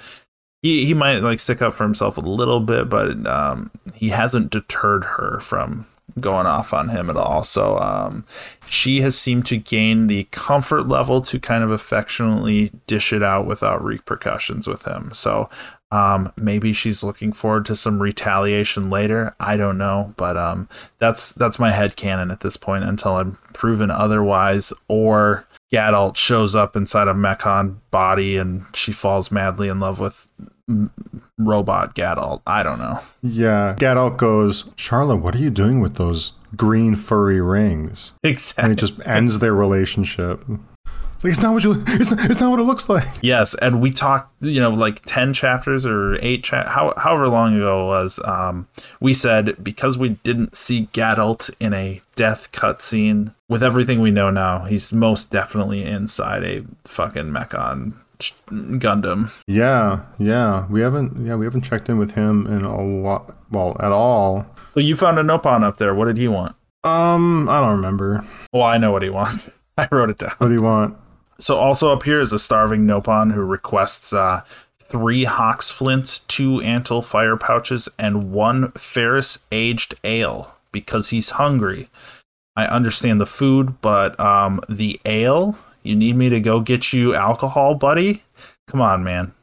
he, 0.64 0.86
he 0.86 0.94
might 0.94 1.18
like 1.18 1.40
stick 1.40 1.60
up 1.60 1.74
for 1.74 1.84
himself 1.84 2.16
a 2.16 2.22
little 2.22 2.58
bit, 2.58 2.88
but 2.88 3.26
um, 3.26 3.70
he 3.92 4.08
hasn't 4.08 4.50
deterred 4.50 5.04
her 5.04 5.38
from 5.40 5.86
going 6.18 6.46
off 6.46 6.72
on 6.72 6.88
him 6.88 7.10
at 7.10 7.18
all. 7.18 7.44
So 7.44 7.78
um, 7.78 8.24
she 8.66 9.02
has 9.02 9.18
seemed 9.18 9.44
to 9.46 9.58
gain 9.58 10.06
the 10.06 10.24
comfort 10.30 10.88
level 10.88 11.20
to 11.20 11.38
kind 11.38 11.62
of 11.62 11.70
affectionately 11.70 12.72
dish 12.86 13.12
it 13.12 13.22
out 13.22 13.44
without 13.44 13.84
repercussions 13.84 14.66
with 14.66 14.86
him. 14.86 15.10
So 15.12 15.50
um, 15.90 16.32
maybe 16.38 16.72
she's 16.72 17.04
looking 17.04 17.32
forward 17.32 17.66
to 17.66 17.76
some 17.76 18.00
retaliation 18.00 18.88
later. 18.88 19.36
I 19.38 19.58
don't 19.58 19.76
know, 19.76 20.14
but 20.16 20.38
um, 20.38 20.70
that's 20.98 21.32
that's 21.32 21.58
my 21.58 21.72
head 21.72 21.94
canon 21.96 22.30
at 22.30 22.40
this 22.40 22.56
point 22.56 22.84
until 22.84 23.16
I'm 23.16 23.32
proven 23.52 23.90
otherwise, 23.90 24.72
or 24.88 25.46
Gadolt 25.70 26.16
shows 26.16 26.56
up 26.56 26.74
inside 26.74 27.06
a 27.06 27.12
Mechon 27.12 27.76
body 27.90 28.38
and 28.38 28.64
she 28.72 28.92
falls 28.92 29.30
madly 29.30 29.68
in 29.68 29.78
love 29.78 30.00
with 30.00 30.26
robot 31.38 31.94
Gadolt. 31.94 32.42
I 32.46 32.62
don't 32.62 32.78
know. 32.78 33.00
Yeah. 33.22 33.74
Gadolt 33.78 34.16
goes, 34.16 34.70
Charlotte, 34.76 35.16
what 35.16 35.34
are 35.34 35.38
you 35.38 35.50
doing 35.50 35.80
with 35.80 35.96
those 35.96 36.32
green 36.56 36.96
furry 36.96 37.40
rings? 37.40 38.14
Exactly. 38.22 38.62
And 38.62 38.72
it 38.72 38.76
just 38.76 38.94
ends 39.06 39.38
their 39.40 39.54
relationship. 39.54 40.44
It's 41.16 41.24
like 41.24 41.32
it's 41.32 41.42
not 41.42 41.52
what 41.52 41.64
you. 41.64 41.82
It's, 41.88 42.12
it's 42.12 42.40
not 42.40 42.50
what 42.50 42.60
it 42.60 42.64
looks 42.64 42.88
like. 42.88 43.06
Yes, 43.22 43.54
and 43.62 43.80
we 43.80 43.90
talked, 43.90 44.32
you 44.42 44.60
know, 44.60 44.70
like 44.70 45.02
ten 45.06 45.32
chapters 45.32 45.86
or 45.86 46.16
eight, 46.20 46.44
cha- 46.44 46.68
how, 46.68 46.92
however 46.96 47.28
long 47.28 47.56
ago 47.56 47.84
it 47.84 47.86
was. 47.86 48.20
Um, 48.24 48.68
we 49.00 49.14
said 49.14 49.62
because 49.62 49.96
we 49.96 50.10
didn't 50.24 50.56
see 50.56 50.88
Gadolt 50.92 51.50
in 51.60 51.72
a 51.72 52.00
death 52.16 52.50
cutscene. 52.52 53.32
With 53.48 53.62
everything 53.62 54.00
we 54.00 54.10
know 54.10 54.30
now, 54.30 54.64
he's 54.64 54.92
most 54.92 55.30
definitely 55.30 55.84
inside 55.84 56.42
a 56.42 56.64
fucking 56.84 57.26
Mechon 57.26 57.94
Gundam. 58.18 59.30
Yeah, 59.46 60.02
yeah. 60.18 60.66
We 60.68 60.80
haven't. 60.80 61.26
Yeah, 61.26 61.36
we 61.36 61.44
haven't 61.44 61.62
checked 61.62 61.88
in 61.88 61.98
with 61.98 62.12
him 62.12 62.46
in 62.46 62.62
a 62.64 62.80
lot. 62.80 63.36
Well, 63.50 63.76
at 63.80 63.92
all. 63.92 64.46
So 64.70 64.80
you 64.80 64.94
found 64.94 65.18
a 65.18 65.22
Nopon 65.22 65.62
up 65.62 65.78
there. 65.78 65.94
What 65.94 66.06
did 66.06 66.16
he 66.16 66.28
want? 66.28 66.56
Um, 66.82 67.48
I 67.48 67.60
don't 67.60 67.76
remember. 67.76 68.24
Well, 68.52 68.64
I 68.64 68.78
know 68.78 68.92
what 68.92 69.02
he 69.02 69.10
wants. 69.10 69.50
I 69.78 69.88
wrote 69.90 70.10
it 70.10 70.18
down. 70.18 70.34
What 70.38 70.48
do 70.48 70.54
you 70.54 70.62
want? 70.62 70.96
So 71.38 71.56
also 71.56 71.92
up 71.92 72.04
here 72.04 72.20
is 72.20 72.32
a 72.32 72.38
starving 72.38 72.86
Nopon 72.86 73.32
who 73.32 73.42
requests 73.42 74.12
uh, 74.12 74.42
three 74.78 75.24
Hawks 75.24 75.70
flints, 75.70 76.20
two 76.20 76.58
Antil 76.58 77.04
fire 77.04 77.36
pouches, 77.36 77.88
and 77.98 78.30
one 78.32 78.70
Ferris 78.72 79.38
aged 79.50 79.94
ale 80.04 80.54
because 80.70 81.10
he's 81.10 81.30
hungry. 81.30 81.88
I 82.56 82.66
understand 82.66 83.20
the 83.20 83.26
food, 83.26 83.80
but 83.80 84.18
um, 84.20 84.60
the 84.68 85.00
ale. 85.04 85.58
You 85.84 85.94
need 85.94 86.16
me 86.16 86.30
to 86.30 86.40
go 86.40 86.60
get 86.60 86.92
you 86.92 87.14
alcohol, 87.14 87.74
buddy? 87.74 88.22
Come 88.66 88.80
on, 88.80 89.04
man. 89.04 89.34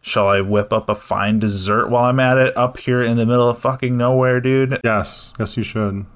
Shall 0.00 0.26
I 0.26 0.40
whip 0.40 0.72
up 0.72 0.88
a 0.88 0.94
fine 0.96 1.38
dessert 1.38 1.88
while 1.88 2.04
I'm 2.04 2.18
at 2.18 2.38
it 2.38 2.56
up 2.56 2.78
here 2.78 3.02
in 3.02 3.16
the 3.18 3.26
middle 3.26 3.48
of 3.48 3.60
fucking 3.60 3.96
nowhere, 3.96 4.40
dude? 4.40 4.80
Yes, 4.82 5.32
yes, 5.38 5.56
you 5.56 5.62
should. 5.62 6.06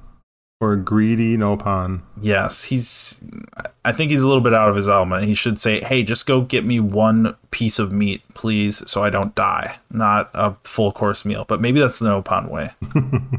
Or 0.59 0.75
greedy 0.75 1.37
Nopon. 1.37 2.01
Yes, 2.21 2.65
he's. 2.65 3.21
I 3.85 3.93
think 3.93 4.11
he's 4.11 4.23
a 4.23 4.27
little 4.27 4.41
bit 4.41 4.55
out 4.55 4.71
of 4.71 4.75
his 4.75 4.89
element. 4.89 5.25
He 5.25 5.35
should 5.35 5.61
say, 5.61 5.85
"Hey, 5.85 6.03
just 6.03 6.27
go 6.27 6.41
get 6.41 6.65
me 6.65 6.81
one 6.81 7.37
piece 7.51 7.79
of 7.79 7.93
meat, 7.93 8.23
please, 8.33 8.83
so 8.91 9.05
I 9.05 9.11
don't 9.11 9.35
die." 9.35 9.77
Not 9.91 10.31
a 10.33 10.55
full 10.65 10.93
course 10.93 11.27
meal, 11.27 11.45
but 11.47 11.61
maybe 11.61 11.79
that's 11.79 11.99
the 11.99 12.09
Nopon 12.09 12.49
way. 12.49 12.71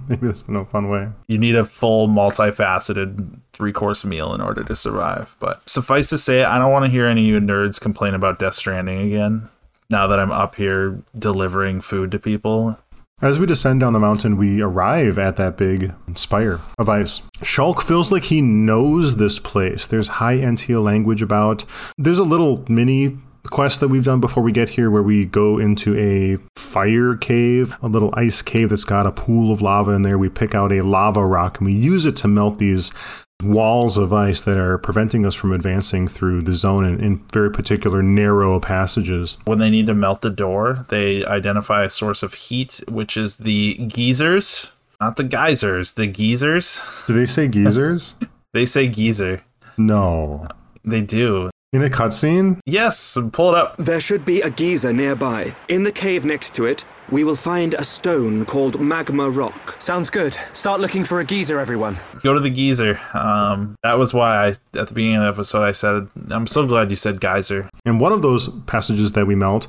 Maybe 0.08 0.28
that's 0.28 0.44
the 0.44 0.54
Nopon 0.54 0.92
way. 0.92 1.10
You 1.28 1.40
need 1.40 1.56
a 1.56 1.66
full, 1.66 2.08
multifaceted 2.08 3.40
three 3.58 3.74
course 3.74 4.06
meal 4.06 4.36
in 4.36 4.40
order 4.40 4.64
to 4.64 4.76
survive. 4.76 5.36
But 5.40 5.68
suffice 5.68 6.08
to 6.10 6.18
say, 6.20 6.44
I 6.44 6.60
don't 6.60 6.72
want 6.72 6.86
to 6.86 6.92
hear 6.92 7.08
any 7.08 7.22
of 7.22 7.28
you 7.28 7.40
nerds 7.42 7.82
complain 7.82 8.14
about 8.14 8.38
Death 8.38 8.54
Stranding 8.54 9.00
again. 9.00 9.50
Now 9.90 10.06
that 10.08 10.20
I'm 10.20 10.32
up 10.32 10.56
here 10.56 11.02
delivering 11.18 11.82
food 11.82 12.12
to 12.12 12.20
people, 12.20 12.78
As 13.20 13.40
we 13.40 13.48
descend 13.48 13.80
down 13.80 13.94
the 13.94 14.00
mountain, 14.00 14.38
we 14.38 14.62
arrive 14.62 15.18
at 15.18 15.38
that 15.38 15.58
big 15.58 15.92
spire 16.14 16.60
of 16.78 16.88
ice. 16.88 17.24
Shulk 17.40 17.82
feels 17.82 18.12
like 18.12 18.26
he 18.26 18.42
knows 18.42 19.18
this 19.18 19.40
place. 19.40 19.88
There's 19.88 20.08
High 20.08 20.38
Entia 20.38 20.84
language 20.84 21.24
about. 21.24 21.66
There's 21.98 22.20
a 22.20 22.24
little 22.24 22.64
mini 22.70 23.18
quest 23.50 23.80
that 23.80 23.88
we've 23.88 24.04
done 24.04 24.20
before 24.20 24.44
we 24.44 24.52
get 24.52 24.70
here 24.70 24.92
where 24.92 25.02
we 25.02 25.26
go 25.26 25.58
into 25.58 25.96
a 25.98 26.38
fire 26.60 27.16
cave, 27.16 27.74
a 27.82 27.88
little 27.88 28.14
ice 28.14 28.42
cave 28.42 28.70
that's 28.70 28.84
got 28.84 29.08
a 29.08 29.12
pool 29.12 29.52
of 29.52 29.62
lava 29.62 29.92
in 29.92 30.02
there. 30.02 30.18
We 30.18 30.30
pick 30.30 30.54
out 30.54 30.72
a 30.72 30.82
lava 30.82 31.26
rock 31.26 31.58
and 31.58 31.66
we 31.66 31.74
use 31.74 32.06
it 32.06 32.18
to 32.18 32.28
melt 32.28 32.60
these 32.60 32.92
walls 33.44 33.98
of 33.98 34.12
ice 34.12 34.42
that 34.42 34.58
are 34.58 34.78
preventing 34.78 35.26
us 35.26 35.36
from 35.36 35.52
advancing 35.54 36.08
through 36.08 36.42
the 36.42 36.54
zone 36.54 36.84
in, 36.86 37.00
in 37.04 37.18
very 37.32 37.52
particular 37.52 38.02
narrow 38.02 38.60
passages. 38.60 39.38
when 39.46 39.60
they 39.60 39.70
need 39.70 39.86
to 39.88 39.94
melt 39.94 40.22
the 40.22 40.30
door, 40.30 40.86
they 40.90 41.24
identify 41.26 41.84
a 41.84 41.90
source 41.90 42.24
of 42.24 42.34
heat, 42.34 42.82
which 42.88 43.16
is 43.16 43.38
the 43.38 43.76
geysers. 43.76 44.72
Not 45.00 45.16
the 45.18 45.24
geysers, 45.24 45.94
the 45.94 46.08
geysers. 46.08 46.82
Do 47.06 47.14
they 47.14 47.26
say 47.26 47.48
geysers? 47.48 48.16
They 48.54 48.66
say 48.66 48.88
geyser. 48.88 49.42
no. 49.78 50.48
They 50.84 51.02
do. 51.02 51.50
In 51.74 51.84
a 51.84 51.90
cutscene? 51.90 52.62
Yes, 52.66 53.18
pull 53.34 53.54
it 53.54 53.58
up. 53.58 53.76
There 53.76 54.00
should 54.00 54.24
be 54.24 54.40
a 54.42 54.50
geyser 54.50 54.94
nearby. 54.94 55.54
In 55.68 55.84
the 55.84 55.92
cave 55.92 56.24
next 56.24 56.56
to 56.56 56.66
it, 56.66 56.86
we 57.12 57.26
will 57.26 57.36
find 57.36 57.74
a 57.74 57.84
stone 57.84 58.46
called 58.46 58.80
Magma 58.80 59.30
Rock. 59.30 59.76
Sounds 59.82 60.10
good. 60.10 60.38
Start 60.54 60.80
looking 60.80 61.04
for 61.04 61.20
a 61.20 61.26
geezer, 61.26 61.60
everyone. 61.60 61.98
Go 62.24 62.34
to 62.34 62.40
the 62.40 62.50
geyser. 62.50 62.98
Um, 63.14 63.76
that 63.84 63.98
was 63.98 64.14
why 64.14 64.46
I 64.46 64.48
at 64.48 64.88
the 64.88 64.94
beginning 64.94 65.18
of 65.18 65.24
the 65.24 65.28
episode 65.28 65.64
I 65.64 65.74
said 65.74 66.08
I'm 66.30 66.48
so 66.48 66.66
glad 66.66 66.90
you 66.90 66.96
said 66.96 67.20
geyser. 67.20 67.70
And 67.86 68.00
one 68.00 68.14
of 68.14 68.22
those 68.22 68.48
passages 68.66 69.12
that 69.12 69.28
we 69.28 69.36
melt 69.36 69.68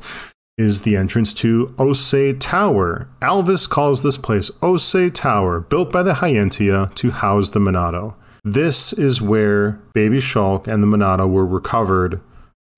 is 0.57 0.83
the 0.83 0.95
entrance 0.95 1.35
to 1.35 1.75
Ose 1.81 2.15
Tower. 2.39 3.09
Alvis 3.21 3.69
calls 3.69 4.05
this 4.05 4.19
place 4.19 4.53
Ose 4.63 5.11
Tower, 5.13 5.61
built 5.61 5.91
by 5.91 6.05
the 6.05 6.15
High 6.15 6.35
Entia 6.35 6.95
to 6.95 7.11
house 7.11 7.51
the 7.51 7.59
Monado. 7.59 8.15
This 8.53 8.95
is 8.95 9.21
where 9.21 9.73
Baby 9.93 10.21
Shulk 10.21 10.67
and 10.67 10.83
the 10.83 10.87
Monado 10.87 11.29
were 11.29 11.45
recovered 11.45 12.23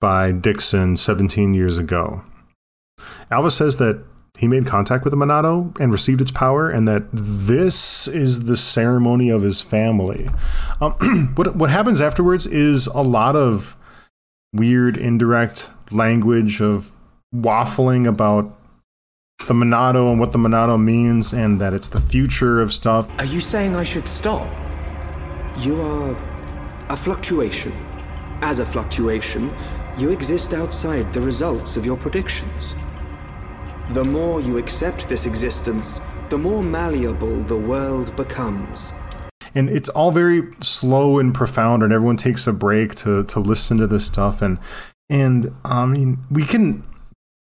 by 0.01 0.33
Dickson 0.33 0.97
17 0.97 1.53
years 1.53 1.77
ago. 1.77 2.25
Alva 3.31 3.49
says 3.49 3.77
that 3.77 4.03
he 4.37 4.49
made 4.49 4.65
contact 4.65 5.05
with 5.05 5.11
the 5.11 5.17
Monado 5.17 5.73
and 5.79 5.93
received 5.93 6.19
its 6.19 6.29
power, 6.31 6.69
and 6.69 6.89
that 6.89 7.03
this 7.13 8.09
is 8.09 8.47
the 8.47 8.57
ceremony 8.57 9.29
of 9.29 9.43
his 9.43 9.61
family. 9.61 10.27
Um, 10.81 11.31
what, 11.35 11.55
what 11.55 11.69
happens 11.69 12.01
afterwards 12.01 12.45
is 12.45 12.87
a 12.87 13.01
lot 13.01 13.37
of 13.37 13.77
weird, 14.51 14.97
indirect 14.97 15.69
language 15.89 16.59
of 16.59 16.91
waffling 17.33 18.05
about 18.05 18.59
the 19.47 19.53
Monado 19.53 20.11
and 20.11 20.19
what 20.19 20.33
the 20.33 20.39
Monado 20.39 20.77
means, 20.77 21.31
and 21.31 21.61
that 21.61 21.73
it's 21.73 21.87
the 21.87 22.01
future 22.01 22.59
of 22.59 22.73
stuff. 22.73 23.09
Are 23.19 23.25
you 23.25 23.39
saying 23.39 23.77
I 23.77 23.83
should 23.83 24.07
stop? 24.07 24.45
You 25.59 25.81
are 25.81 26.11
a 26.89 26.95
fluctuation. 26.97 27.71
As 28.41 28.59
a 28.59 28.65
fluctuation, 28.65 29.53
you 29.97 30.09
exist 30.09 30.53
outside 30.53 31.13
the 31.13 31.21
results 31.21 31.77
of 31.77 31.85
your 31.85 31.97
predictions. 31.97 32.75
The 33.89 34.03
more 34.03 34.41
you 34.41 34.57
accept 34.57 35.07
this 35.07 35.25
existence, 35.25 35.99
the 36.29 36.37
more 36.37 36.63
malleable 36.63 37.35
the 37.43 37.57
world 37.57 38.15
becomes. 38.15 38.91
and 39.53 39.69
it's 39.69 39.89
all 39.89 40.11
very 40.11 40.43
slow 40.61 41.19
and 41.19 41.33
profound 41.33 41.83
and 41.83 41.91
everyone 41.91 42.15
takes 42.15 42.47
a 42.47 42.53
break 42.53 42.95
to 42.95 43.23
to 43.25 43.37
listen 43.41 43.77
to 43.77 43.85
this 43.85 44.05
stuff 44.05 44.41
and 44.41 44.57
and 45.09 45.53
i 45.65 45.85
mean 45.85 46.17
we 46.31 46.45
can 46.45 46.83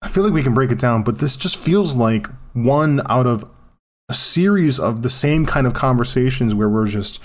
i 0.01 0.09
feel 0.09 0.21
like 0.25 0.33
we 0.33 0.43
can 0.43 0.53
break 0.53 0.69
it 0.69 0.79
down 0.79 1.01
but 1.01 1.19
this 1.19 1.37
just 1.37 1.55
feels 1.55 1.95
like 1.95 2.27
one 2.51 3.01
out 3.09 3.25
of 3.25 3.49
a 4.09 4.13
series 4.13 4.81
of 4.81 5.01
the 5.01 5.09
same 5.09 5.45
kind 5.45 5.65
of 5.65 5.73
conversations 5.73 6.53
where 6.53 6.67
we're 6.67 6.85
just 6.85 7.21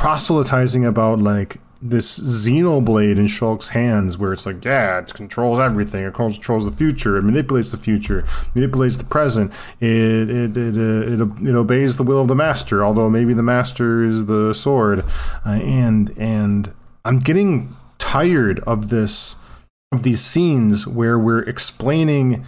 proselytizing 0.00 0.86
about 0.86 1.18
like 1.18 1.58
this 1.82 2.18
xenoblade 2.18 3.18
in 3.18 3.26
Shulk's 3.26 3.68
hands 3.68 4.16
where 4.16 4.32
it's 4.32 4.46
like, 4.46 4.64
yeah, 4.64 4.98
it 4.98 5.12
controls 5.12 5.60
everything. 5.60 6.04
It 6.04 6.14
controls 6.14 6.64
the 6.64 6.76
future. 6.76 7.18
It 7.18 7.22
manipulates 7.22 7.70
the 7.70 7.76
future. 7.76 8.24
Manipulates 8.54 8.96
the 8.96 9.04
present. 9.04 9.52
It 9.78 10.30
it 10.30 10.56
it, 10.56 10.76
uh, 10.76 11.24
it, 11.24 11.48
it 11.48 11.54
obeys 11.54 11.98
the 11.98 12.02
will 12.02 12.22
of 12.22 12.28
the 12.28 12.34
master. 12.34 12.82
Although 12.82 13.10
maybe 13.10 13.34
the 13.34 13.42
master 13.42 14.02
is 14.02 14.24
the 14.26 14.54
sword. 14.54 15.04
Uh, 15.46 15.50
and 15.50 16.16
and 16.18 16.74
I'm 17.04 17.18
getting 17.18 17.68
tired 17.98 18.60
of 18.60 18.88
this 18.88 19.36
of 19.92 20.02
these 20.02 20.22
scenes 20.22 20.86
where 20.86 21.18
we're 21.18 21.42
explaining 21.42 22.44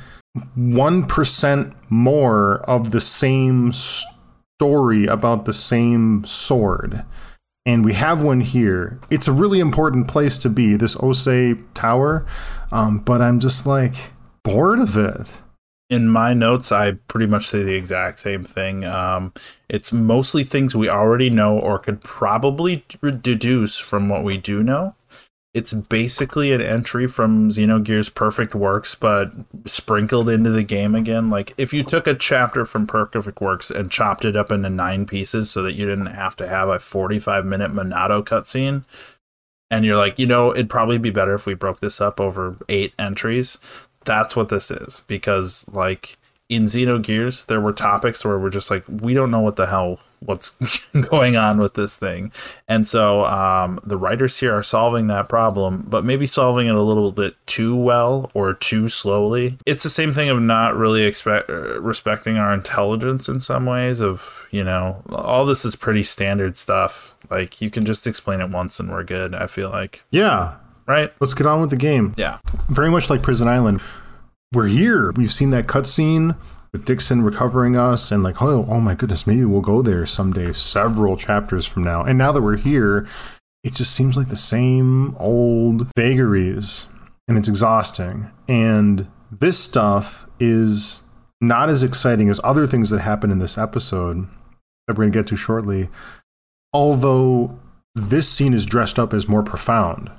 one 0.55 1.07
percent 1.07 1.75
more 1.91 2.61
of 2.61 2.93
the 2.93 3.01
same 3.01 3.73
story 3.73 5.07
about 5.07 5.45
the 5.45 5.53
same 5.53 6.25
sword 6.25 7.05
and 7.64 7.85
we 7.85 7.92
have 7.94 8.22
one 8.22 8.40
here. 8.40 8.98
It's 9.11 9.29
a 9.29 9.33
really 9.33 9.61
important 9.61 10.09
place 10.09 10.38
to 10.38 10.48
be, 10.48 10.75
this 10.75 10.96
Ose 11.01 11.57
Tower, 11.75 12.27
um, 12.70 12.98
but 12.98 13.22
I'm 13.22 13.38
just 13.40 13.66
like 13.66 14.12
bored 14.42 14.79
of 14.79 14.96
it. 14.96 15.40
In 15.88 16.09
my 16.09 16.33
notes, 16.33 16.72
I 16.72 16.92
pretty 16.92 17.27
much 17.27 17.46
say 17.46 17.62
the 17.62 17.75
exact 17.75 18.18
same 18.18 18.44
thing. 18.44 18.85
Um, 18.85 19.35
it's 19.68 19.92
mostly 19.92 20.42
things 20.42 20.75
we 20.75 20.88
already 20.88 21.29
know 21.29 21.59
or 21.59 21.79
could 21.79 22.01
probably 22.01 22.85
deduce 23.20 23.79
from 23.79 24.09
what 24.09 24.25
we 24.25 24.38
do 24.38 24.62
know. 24.62 24.94
It's 25.55 25.75
basically 25.75 26.53
an 26.53 26.62
entry 26.62 27.07
from 27.07 27.51
Xenogears 27.51 28.15
Perfect 28.15 28.55
Works, 28.55 28.95
but 28.95 29.33
sprinkled 29.67 30.31
into 30.31 30.51
the 30.51 30.62
game 30.62 30.95
again. 30.95 31.29
Like 31.29 31.53
if 31.59 31.75
you 31.75 31.83
took 31.83 32.07
a 32.07 32.15
chapter 32.15 32.65
from 32.65 32.87
Perfect 32.87 33.41
Works 33.41 33.71
and 33.71 33.91
chopped 33.91 34.25
it 34.25 34.35
up 34.35 34.51
into 34.51 34.71
nine 34.71 35.05
pieces 35.05 35.51
so 35.51 35.62
that 35.62 35.75
you 35.75 35.85
didn't 35.85 36.07
have 36.07 36.37
to 36.37 36.49
have 36.49 36.71
a 36.71 36.79
45 36.79 37.45
minute 37.45 37.71
Monado 37.71 38.25
cutscene, 38.25 38.85
and 39.71 39.85
you're 39.85 39.97
like, 39.97 40.19
you 40.19 40.27
know, 40.27 40.53
it'd 40.53 40.71
probably 40.71 40.99
be 40.99 41.11
better 41.11 41.35
if 41.35 41.47
we 41.47 41.55
broke 41.55 41.81
this 41.81 42.01
up 42.01 42.19
over 42.19 42.57
eight 42.71 42.95
entries. 42.99 43.59
That's 44.05 44.35
what 44.35 44.49
this 44.49 44.71
is. 44.71 45.01
Because 45.07 45.69
like 45.69 46.17
in 46.49 46.65
Xenogears, 46.65 47.47
there 47.47 47.61
were 47.61 47.73
topics 47.75 48.25
where 48.25 48.38
we're 48.38 48.51
just 48.51 48.71
like, 48.71 48.85
we 48.88 49.12
don't 49.12 49.31
know 49.31 49.41
what 49.41 49.57
the 49.57 49.67
hell 49.67 50.01
what's 50.24 50.87
going 51.11 51.37
on 51.37 51.58
with 51.61 51.74
this 51.74 51.98
thing. 51.98 52.32
And 52.68 52.87
so 52.87 53.24
um, 53.26 53.80
the 53.85 53.96
writers 53.96 54.38
here 54.38 54.52
are 54.56 54.62
solving 54.62 55.06
that 55.08 55.28
problem, 55.28 55.85
but 55.88 56.04
maybe 56.04 56.26
solving 56.26 56.66
it 56.66 56.74
a 56.74 56.82
little 56.82 57.12
bit 57.12 57.35
too 57.46 57.76
well 57.76 58.30
or 58.35 58.54
too 58.54 58.88
slowly. 58.88 59.58
It's 59.66 59.82
the 59.82 59.90
same 59.90 60.12
thing 60.12 60.28
of 60.28 60.40
not 60.40 60.76
really 60.76 61.02
expect 61.04 61.50
uh, 61.50 61.80
respecting 61.80 62.37
our 62.38 62.52
intelligence 62.54 63.28
in 63.28 63.40
some 63.40 63.66
ways. 63.66 64.00
Of 64.00 64.48
you 64.50 64.64
know, 64.64 65.02
all 65.11 65.44
this 65.46 65.64
is 65.64 65.76
pretty 65.76 66.02
standard 66.02 66.56
stuff. 66.56 67.14
Like 67.30 67.61
you 67.61 67.70
can 67.70 67.85
just 67.85 68.06
explain 68.06 68.40
it 68.40 68.50
once 68.50 68.78
and 68.80 68.90
we're 68.90 69.04
good. 69.04 69.35
I 69.35 69.46
feel 69.46 69.70
like 69.70 70.02
Yeah, 70.11 70.54
right. 70.87 71.12
let's 71.20 71.35
get 71.35 71.46
on 71.46 71.61
with 71.61 71.70
the 71.70 71.76
game. 71.76 72.14
Yeah. 72.16 72.38
Very 72.68 72.90
much 72.90 73.08
like 73.11 73.22
Prison 73.22 73.48
Island. 73.48 73.80
We're 74.52 74.66
here. 74.68 75.12
We've 75.12 75.32
seen 75.32 75.50
that 75.50 75.66
cutscene 75.66 76.37
with 76.72 76.85
Dickson 76.85 77.22
recovering 77.22 77.76
us, 77.76 78.11
and 78.11 78.22
like, 78.22 78.40
oh, 78.40 78.66
oh 78.68 78.80
my 78.80 78.94
goodness, 78.94 79.26
maybe 79.26 79.44
we'll 79.44 79.61
go 79.61 79.82
there 79.82 80.06
someday, 80.06 80.52
several 80.52 81.16
chapters 81.16 81.66
from 81.66 81.85
now. 81.85 82.02
And 82.02 82.16
now 82.16 82.32
that 82.32 82.42
we're 82.42 82.56
here, 82.56 83.06
it 83.62 83.74
just 83.74 83.94
seems 83.94 84.16
like 84.16 84.28
the 84.28 84.37
same 84.37 85.14
old 85.16 85.88
vagaries, 85.96 86.87
and 87.28 87.37
it's 87.37 87.48
exhausting. 87.48 88.30
And 88.48 89.08
this 89.30 89.58
stuff 89.58 90.28
is 90.40 91.02
not 91.40 91.68
as 91.68 91.82
exciting 91.82 92.28
as 92.28 92.40
other 92.42 92.66
things 92.66 92.90
that 92.90 93.00
happen 93.00 93.30
in 93.30 93.38
this 93.38 93.58
episode 93.58 94.28
that 94.87 94.96
we're 94.96 95.04
going 95.04 95.12
to 95.12 95.18
get 95.18 95.26
to 95.28 95.37
shortly. 95.37 95.88
Although 96.72 97.58
this 97.94 98.28
scene 98.28 98.54
is 98.54 98.64
dressed 98.64 98.98
up 98.98 99.12
as 99.12 99.28
more 99.28 99.42
profound. 99.42 100.11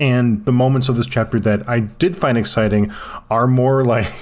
And 0.00 0.44
the 0.44 0.52
moments 0.52 0.88
of 0.88 0.96
this 0.96 1.06
chapter 1.06 1.38
that 1.40 1.68
I 1.68 1.80
did 1.80 2.16
find 2.16 2.38
exciting 2.38 2.92
are 3.30 3.46
more 3.46 3.84
like 3.84 4.12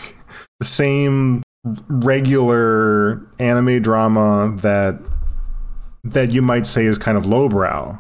the 0.59 0.67
same 0.67 1.43
regular 1.65 3.27
anime 3.39 3.81
drama 3.83 4.55
that 4.59 4.99
that 6.05 6.33
you 6.33 6.43
might 6.43 6.67
say 6.67 6.85
is 6.85 6.99
kind 6.99 7.17
of 7.17 7.27
lowbrow. 7.27 7.99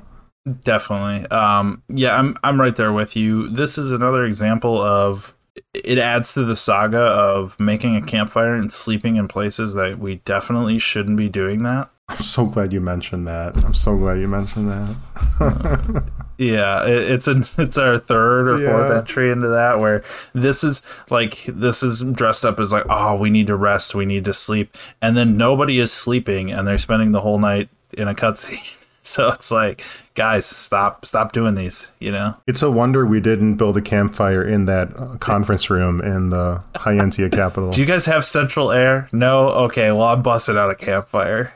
Definitely. 0.64 1.26
Um, 1.28 1.82
yeah, 1.88 2.16
I'm 2.16 2.36
I'm 2.42 2.60
right 2.60 2.74
there 2.74 2.92
with 2.92 3.14
you. 3.14 3.48
This 3.48 3.78
is 3.78 3.92
another 3.92 4.24
example 4.24 4.80
of 4.80 5.34
it 5.74 5.98
adds 5.98 6.34
to 6.34 6.44
the 6.44 6.56
saga 6.56 7.00
of 7.00 7.58
making 7.60 7.94
a 7.94 8.02
campfire 8.02 8.54
and 8.54 8.72
sleeping 8.72 9.16
in 9.16 9.28
places 9.28 9.74
that 9.74 9.98
we 9.98 10.16
definitely 10.16 10.78
shouldn't 10.78 11.16
be 11.16 11.28
doing 11.28 11.62
that. 11.62 11.90
I'm 12.12 12.22
so 12.22 12.46
glad 12.46 12.72
you 12.72 12.80
mentioned 12.80 13.26
that. 13.26 13.64
I'm 13.64 13.74
so 13.74 13.96
glad 13.96 14.18
you 14.20 14.28
mentioned 14.28 14.68
that. 14.70 16.04
Yeah, 16.38 16.86
it, 16.86 17.10
it's 17.10 17.28
a 17.28 17.44
it's 17.58 17.78
our 17.78 17.98
third 17.98 18.48
or 18.48 18.58
fourth 18.58 18.90
entry 18.98 19.30
into 19.30 19.48
that 19.48 19.78
where 19.78 20.02
this 20.32 20.64
is 20.64 20.82
like 21.08 21.44
this 21.46 21.82
is 21.84 22.02
dressed 22.02 22.44
up 22.44 22.58
as 22.58 22.72
like 22.72 22.84
oh 22.88 23.14
we 23.16 23.30
need 23.30 23.46
to 23.46 23.54
rest, 23.54 23.94
we 23.94 24.06
need 24.06 24.24
to 24.24 24.32
sleep, 24.32 24.76
and 25.00 25.16
then 25.16 25.36
nobody 25.36 25.78
is 25.78 25.92
sleeping 25.92 26.50
and 26.50 26.66
they're 26.66 26.78
spending 26.78 27.12
the 27.12 27.20
whole 27.20 27.38
night 27.38 27.68
in 27.92 28.08
a 28.08 28.14
cutscene. 28.14 28.76
So 29.04 29.30
it's 29.30 29.50
like, 29.50 29.82
guys, 30.14 30.46
stop 30.46 31.04
stop 31.04 31.32
doing 31.32 31.56
these. 31.56 31.90
You 31.98 32.12
know, 32.12 32.36
it's 32.46 32.62
a 32.62 32.70
wonder 32.70 33.04
we 33.04 33.18
didn't 33.18 33.56
build 33.56 33.76
a 33.76 33.82
campfire 33.82 34.44
in 34.44 34.66
that 34.66 34.96
uh, 34.96 35.16
conference 35.16 35.68
room 35.70 36.00
in 36.00 36.30
the 36.30 36.62
High 36.76 36.94
Entia 36.94 37.28
capital. 37.32 37.72
do 37.72 37.80
you 37.80 37.86
guys 37.86 38.06
have 38.06 38.24
central 38.24 38.70
air? 38.70 39.08
No. 39.10 39.48
Okay, 39.48 39.90
well 39.90 40.04
I'm 40.04 40.22
busting 40.22 40.56
out 40.56 40.70
a 40.70 40.76
campfire. 40.76 41.52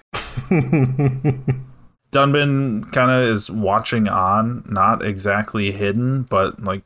Dunban 2.13 2.93
kind 2.93 3.11
of 3.11 3.29
is 3.29 3.51
watching 3.51 4.09
on, 4.09 4.65
not 4.69 5.05
exactly 5.05 5.73
hidden, 5.73 6.23
but 6.23 6.63
like 6.63 6.83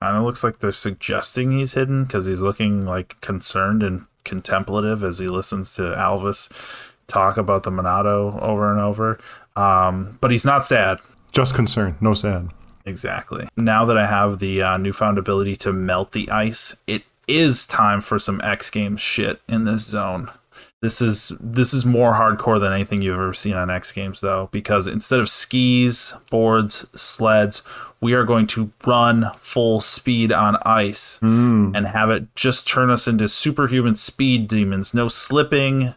kind 0.00 0.16
of 0.16 0.24
looks 0.24 0.42
like 0.42 0.58
they're 0.58 0.72
suggesting 0.72 1.52
he's 1.52 1.74
hidden 1.74 2.04
because 2.04 2.26
he's 2.26 2.40
looking 2.40 2.80
like 2.80 3.20
concerned 3.20 3.82
and 3.82 4.06
contemplative 4.24 5.04
as 5.04 5.18
he 5.18 5.28
listens 5.28 5.74
to 5.74 5.82
Alvis 5.82 6.50
talk 7.06 7.36
about 7.36 7.62
the 7.62 7.70
Monado 7.70 8.40
over 8.42 8.70
and 8.70 8.80
over. 8.80 9.18
Um, 9.56 10.18
but 10.20 10.30
he's 10.30 10.44
not 10.44 10.64
sad. 10.64 11.00
Just 11.32 11.54
concerned, 11.54 11.96
no 12.00 12.14
sad. 12.14 12.48
Exactly. 12.84 13.48
Now 13.56 13.84
that 13.84 13.96
I 13.96 14.06
have 14.06 14.38
the 14.38 14.62
uh, 14.62 14.76
newfound 14.76 15.18
ability 15.18 15.56
to 15.56 15.72
melt 15.72 16.12
the 16.12 16.30
ice, 16.30 16.74
it 16.86 17.04
is 17.28 17.66
time 17.66 18.00
for 18.00 18.18
some 18.18 18.40
X 18.42 18.70
Games 18.70 19.00
shit 19.00 19.40
in 19.48 19.64
this 19.64 19.84
zone. 19.84 20.30
This 20.82 21.00
is 21.00 21.32
this 21.38 21.72
is 21.72 21.86
more 21.86 22.14
hardcore 22.14 22.58
than 22.58 22.72
anything 22.72 23.02
you've 23.02 23.16
ever 23.16 23.32
seen 23.32 23.54
on 23.54 23.70
X 23.70 23.92
Games 23.92 24.20
though, 24.20 24.48
because 24.50 24.88
instead 24.88 25.20
of 25.20 25.28
skis, 25.28 26.12
boards, 26.28 26.86
sleds, 26.92 27.62
we 28.00 28.14
are 28.14 28.24
going 28.24 28.48
to 28.48 28.72
run 28.84 29.30
full 29.38 29.80
speed 29.80 30.32
on 30.32 30.56
ice 30.66 31.18
hmm. 31.18 31.70
and 31.72 31.86
have 31.86 32.10
it 32.10 32.34
just 32.34 32.66
turn 32.66 32.90
us 32.90 33.06
into 33.06 33.28
superhuman 33.28 33.94
speed 33.94 34.48
demons. 34.48 34.92
No 34.92 35.06
slipping, 35.06 35.94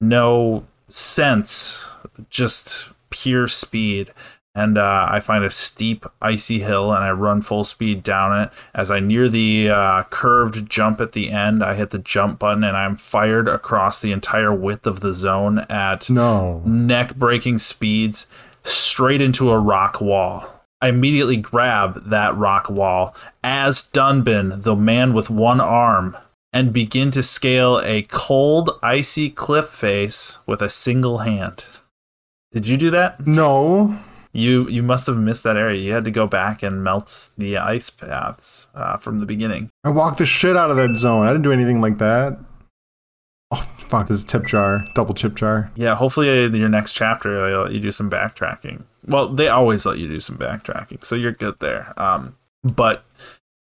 no 0.00 0.64
sense, 0.88 1.88
just 2.28 2.88
pure 3.10 3.46
speed. 3.46 4.10
And 4.56 4.78
uh, 4.78 5.06
I 5.10 5.18
find 5.18 5.44
a 5.44 5.50
steep, 5.50 6.06
icy 6.22 6.60
hill 6.60 6.92
and 6.92 7.02
I 7.02 7.10
run 7.10 7.42
full 7.42 7.64
speed 7.64 8.04
down 8.04 8.38
it. 8.40 8.50
As 8.72 8.88
I 8.88 9.00
near 9.00 9.28
the 9.28 9.68
uh, 9.70 10.02
curved 10.10 10.70
jump 10.70 11.00
at 11.00 11.10
the 11.10 11.32
end, 11.32 11.64
I 11.64 11.74
hit 11.74 11.90
the 11.90 11.98
jump 11.98 12.38
button 12.38 12.62
and 12.62 12.76
I'm 12.76 12.94
fired 12.94 13.48
across 13.48 14.00
the 14.00 14.12
entire 14.12 14.54
width 14.54 14.86
of 14.86 15.00
the 15.00 15.12
zone 15.12 15.60
at 15.68 16.08
No. 16.08 16.62
neck 16.64 17.16
breaking 17.16 17.58
speeds 17.58 18.28
straight 18.62 19.20
into 19.20 19.50
a 19.50 19.58
rock 19.58 20.00
wall. 20.00 20.48
I 20.80 20.88
immediately 20.88 21.36
grab 21.38 22.10
that 22.10 22.36
rock 22.36 22.70
wall 22.70 23.16
as 23.42 23.82
Dunban, 23.82 24.62
the 24.62 24.76
man 24.76 25.14
with 25.14 25.30
one 25.30 25.60
arm, 25.60 26.16
and 26.52 26.72
begin 26.72 27.10
to 27.10 27.22
scale 27.24 27.80
a 27.82 28.02
cold, 28.02 28.70
icy 28.84 29.30
cliff 29.30 29.66
face 29.66 30.38
with 30.46 30.62
a 30.62 30.70
single 30.70 31.18
hand. 31.18 31.64
Did 32.52 32.68
you 32.68 32.76
do 32.76 32.90
that? 32.90 33.26
No. 33.26 33.98
You 34.34 34.68
you 34.68 34.82
must 34.82 35.06
have 35.06 35.16
missed 35.16 35.44
that 35.44 35.56
area. 35.56 35.80
You 35.80 35.92
had 35.92 36.04
to 36.04 36.10
go 36.10 36.26
back 36.26 36.62
and 36.62 36.82
melt 36.82 37.30
the 37.38 37.56
ice 37.56 37.88
paths 37.88 38.66
uh, 38.74 38.96
from 38.96 39.20
the 39.20 39.26
beginning. 39.26 39.70
I 39.84 39.90
walked 39.90 40.18
the 40.18 40.26
shit 40.26 40.56
out 40.56 40.70
of 40.70 40.76
that 40.76 40.96
zone. 40.96 41.24
I 41.24 41.30
didn't 41.30 41.44
do 41.44 41.52
anything 41.52 41.80
like 41.80 41.98
that. 41.98 42.36
Oh, 43.52 43.64
fuck. 43.78 44.08
This 44.08 44.18
is 44.18 44.24
tip 44.24 44.44
jar. 44.44 44.84
Double 44.94 45.14
chip 45.14 45.36
jar. 45.36 45.70
Yeah, 45.76 45.94
hopefully 45.94 46.28
uh, 46.28 46.48
your 46.48 46.68
next 46.68 46.94
chapter 46.94 47.48
they'll 47.48 47.62
let 47.62 47.72
you 47.72 47.78
do 47.78 47.92
some 47.92 48.10
backtracking. 48.10 48.82
Well, 49.06 49.28
they 49.28 49.46
always 49.46 49.86
let 49.86 49.98
you 49.98 50.08
do 50.08 50.18
some 50.18 50.36
backtracking, 50.36 51.04
so 51.04 51.14
you're 51.14 51.30
good 51.30 51.60
there. 51.60 51.94
Um, 51.96 52.36
but 52.64 53.04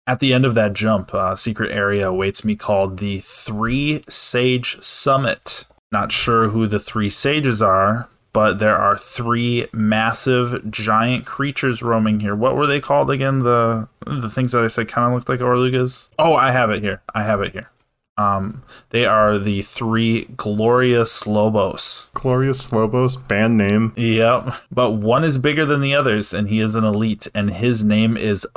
at 0.06 0.20
the 0.20 0.34
end 0.34 0.44
of 0.44 0.54
that 0.54 0.74
jump, 0.74 1.14
uh, 1.14 1.34
secret 1.34 1.70
area 1.70 2.08
awaits 2.08 2.44
me 2.44 2.56
called 2.56 2.98
the 2.98 3.20
Three 3.20 4.02
Sage 4.08 4.82
Summit. 4.82 5.64
Not 5.90 6.12
sure 6.12 6.50
who 6.50 6.66
the 6.66 6.80
three 6.80 7.08
sages 7.08 7.62
are, 7.62 8.10
but 8.38 8.60
there 8.60 8.76
are 8.76 8.96
three 8.96 9.66
massive 9.72 10.70
giant 10.70 11.26
creatures 11.26 11.82
roaming 11.82 12.20
here. 12.20 12.36
What 12.36 12.54
were 12.54 12.68
they 12.68 12.78
called 12.80 13.10
again? 13.10 13.40
The 13.40 13.88
the 14.06 14.30
things 14.30 14.52
that 14.52 14.62
I 14.62 14.68
said 14.68 14.86
kind 14.86 15.08
of 15.08 15.12
looked 15.12 15.28
like 15.28 15.40
Orlugas. 15.40 16.08
Oh, 16.20 16.36
I 16.36 16.52
have 16.52 16.70
it 16.70 16.80
here. 16.80 17.02
I 17.12 17.24
have 17.24 17.40
it 17.40 17.50
here. 17.50 17.68
Um, 18.16 18.62
they 18.90 19.04
are 19.06 19.38
the 19.38 19.62
three 19.62 20.26
Glorious 20.36 21.26
Lobos. 21.26 22.10
Glorious 22.14 22.72
Lobos. 22.72 23.16
Band 23.16 23.58
name. 23.58 23.92
Yep. 23.96 24.54
But 24.70 24.92
one 24.92 25.24
is 25.24 25.36
bigger 25.36 25.66
than 25.66 25.80
the 25.80 25.96
others, 25.96 26.32
and 26.32 26.48
he 26.48 26.60
is 26.60 26.76
an 26.76 26.84
elite, 26.84 27.26
and 27.34 27.50
his 27.50 27.82
name 27.82 28.16
is. 28.16 28.46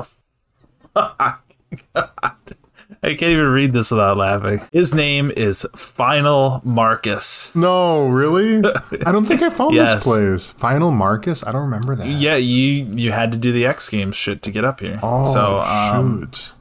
I 3.03 3.09
can't 3.15 3.31
even 3.31 3.47
read 3.47 3.73
this 3.73 3.89
without 3.89 4.17
laughing. 4.17 4.61
His 4.71 4.93
name 4.93 5.31
is 5.35 5.65
Final 5.75 6.61
Marcus. 6.63 7.49
No, 7.55 8.07
really? 8.07 8.57
I 9.05 9.11
don't 9.11 9.25
think 9.25 9.41
I 9.41 9.49
found 9.49 9.73
Yes. 9.73 9.95
this 9.95 10.03
place. 10.03 10.51
Final 10.51 10.91
Marcus? 10.91 11.43
I 11.45 11.51
don't 11.51 11.63
remember 11.63 11.95
that. 11.95 12.07
Yeah, 12.07 12.35
you 12.35 12.85
you 12.93 13.11
had 13.11 13.31
to 13.31 13.37
do 13.39 13.51
the 13.51 13.65
X 13.65 13.89
Games 13.89 14.15
shit 14.15 14.41
to 14.43 14.51
get 14.51 14.63
up 14.63 14.81
here. 14.81 14.99
Oh, 15.01 15.25
so 15.33 15.61
um, 15.61 16.21
shoot. 16.31 16.53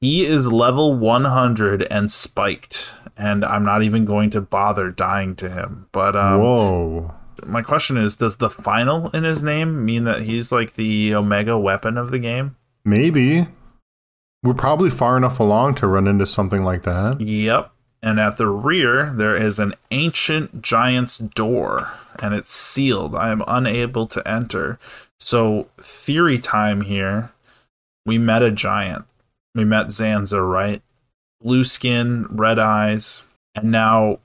he 0.00 0.26
is 0.26 0.50
level 0.50 0.94
100 0.94 1.82
and 1.84 2.10
spiked, 2.10 2.92
and 3.16 3.44
I'm 3.44 3.64
not 3.64 3.84
even 3.84 4.04
going 4.04 4.30
to 4.30 4.40
bother 4.40 4.90
dying 4.90 5.36
to 5.36 5.48
him. 5.48 5.86
But 5.92 6.16
um, 6.16 6.40
Whoa. 6.40 7.14
my 7.46 7.62
question 7.62 7.96
is, 7.96 8.16
does 8.16 8.38
the 8.38 8.50
final 8.50 9.08
in 9.10 9.22
his 9.22 9.40
name 9.44 9.84
mean 9.84 10.02
that 10.02 10.22
he's 10.22 10.50
like 10.50 10.74
the 10.74 11.14
Omega 11.14 11.56
weapon 11.56 11.96
of 11.96 12.10
the 12.10 12.18
game? 12.18 12.56
Maybe. 12.84 13.46
We're 14.46 14.54
probably 14.54 14.90
far 14.90 15.16
enough 15.16 15.40
along 15.40 15.74
to 15.76 15.88
run 15.88 16.06
into 16.06 16.24
something 16.24 16.62
like 16.62 16.84
that. 16.84 17.20
Yep. 17.20 17.72
And 18.00 18.20
at 18.20 18.36
the 18.36 18.46
rear, 18.46 19.12
there 19.12 19.36
is 19.36 19.58
an 19.58 19.74
ancient 19.90 20.62
giant's 20.62 21.18
door, 21.18 21.90
and 22.22 22.32
it's 22.32 22.52
sealed. 22.52 23.16
I 23.16 23.30
am 23.30 23.42
unable 23.48 24.06
to 24.06 24.28
enter. 24.28 24.78
So, 25.18 25.66
theory 25.78 26.38
time 26.38 26.82
here. 26.82 27.32
We 28.04 28.18
met 28.18 28.44
a 28.44 28.52
giant. 28.52 29.06
We 29.56 29.64
met 29.64 29.88
Zanza, 29.88 30.48
right? 30.48 30.80
Blue 31.42 31.64
skin, 31.64 32.26
red 32.30 32.60
eyes. 32.60 33.24
And 33.56 33.72
now 33.72 34.20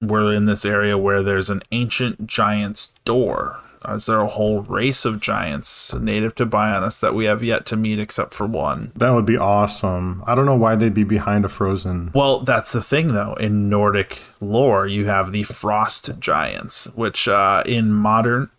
we're 0.00 0.32
in 0.32 0.44
this 0.44 0.64
area 0.64 0.96
where 0.96 1.24
there's 1.24 1.50
an 1.50 1.62
ancient 1.72 2.28
giant's 2.28 2.94
door. 3.04 3.58
Is 3.88 4.06
there 4.06 4.20
a 4.20 4.26
whole 4.26 4.60
race 4.62 5.04
of 5.04 5.20
giants 5.20 5.94
native 5.94 6.34
to 6.36 6.46
Bionis 6.46 7.00
that 7.00 7.14
we 7.14 7.24
have 7.24 7.42
yet 7.42 7.64
to 7.66 7.76
meet 7.76 7.98
except 7.98 8.34
for 8.34 8.46
one? 8.46 8.92
That 8.94 9.10
would 9.10 9.26
be 9.26 9.38
awesome. 9.38 10.22
I 10.26 10.34
don't 10.34 10.46
know 10.46 10.54
why 10.54 10.76
they'd 10.76 10.92
be 10.92 11.04
behind 11.04 11.44
a 11.44 11.48
frozen. 11.48 12.10
Well, 12.14 12.40
that's 12.40 12.72
the 12.72 12.82
thing, 12.82 13.08
though. 13.08 13.34
In 13.34 13.70
Nordic 13.70 14.22
lore, 14.40 14.86
you 14.86 15.06
have 15.06 15.32
the 15.32 15.44
frost 15.44 16.18
giants, 16.18 16.86
which 16.94 17.26
uh, 17.26 17.62
in 17.64 17.92
modern 17.92 18.50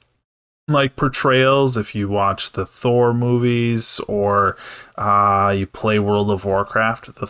like 0.67 0.95
portrayals, 0.95 1.77
if 1.77 1.93
you 1.93 2.07
watch 2.09 2.53
the 2.53 2.65
Thor 2.65 3.13
movies 3.13 3.99
or 4.07 4.55
uh, 4.97 5.53
you 5.55 5.67
play 5.67 5.99
World 5.99 6.31
of 6.31 6.45
Warcraft, 6.45 7.15
the 7.15 7.27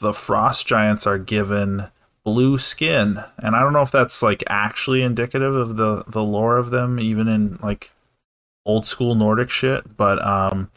the 0.00 0.12
frost 0.12 0.66
giants 0.66 1.06
are 1.06 1.18
given 1.18 1.86
blue 2.24 2.58
skin, 2.58 3.22
and 3.38 3.54
I 3.54 3.60
don't 3.60 3.72
know 3.72 3.82
if 3.82 3.90
that's 3.90 4.22
like 4.22 4.42
actually 4.48 5.02
indicative 5.02 5.54
of 5.54 5.76
the 5.76 6.04
the 6.06 6.22
lore 6.22 6.56
of 6.56 6.70
them, 6.70 6.98
even 6.98 7.28
in 7.28 7.58
like 7.62 7.90
old 8.66 8.86
school 8.86 9.14
Nordic 9.14 9.50
shit, 9.50 9.96
but 9.96 10.24
um 10.26 10.70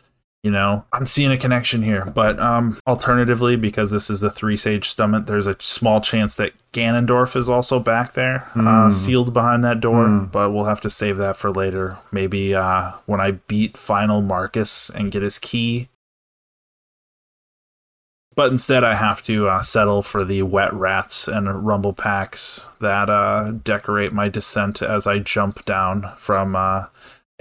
you 0.44 0.52
know 0.52 0.86
i'm 0.94 1.08
seeing 1.08 1.32
a 1.32 1.38
connection 1.38 1.82
here. 1.82 2.06
But 2.06 2.40
um 2.40 2.78
alternatively 2.86 3.56
because 3.56 3.92
this 3.92 4.10
is 4.10 4.24
a 4.24 4.30
three 4.30 4.56
sage 4.56 4.90
summit 4.94 5.26
there's 5.26 5.48
a 5.48 5.56
small 5.60 6.00
chance 6.00 6.36
that 6.36 6.54
ganondorf 6.74 7.36
is 7.36 7.50
also 7.50 7.80
back 7.80 8.14
there 8.14 8.48
uh, 8.56 8.92
sealed 8.92 9.34
behind 9.34 9.64
that 9.64 9.80
door 9.80 10.08
but 10.32 10.52
we'll 10.52 10.66
have 10.66 10.82
to 10.82 10.90
save 10.90 11.18
that 11.18 11.38
for 11.38 11.52
later. 11.52 11.98
Maybe 12.12 12.54
uh 12.54 12.92
when 13.08 13.20
i 13.20 13.32
beat 13.32 13.78
final 13.78 14.22
marcus 14.22 14.90
and 14.92 15.12
get 15.12 15.24
his 15.24 15.40
key 15.40 15.88
but 18.38 18.50
instead 18.52 18.84
i 18.86 18.96
have 18.96 19.22
to 19.22 19.50
uh, 19.50 19.62
settle 19.62 20.02
for 20.02 20.24
the 20.24 20.42
wet 20.44 20.74
rats 20.74 21.28
and 21.28 21.66
rumble 21.68 21.92
packs 21.94 22.70
that 22.80 23.10
uh, 23.10 23.52
decorate 23.64 24.14
my 24.14 24.30
descent 24.30 24.82
as 24.82 25.06
i 25.06 25.20
jump 25.20 25.66
down 25.66 26.14
from 26.16 26.56
uh, 26.56 26.86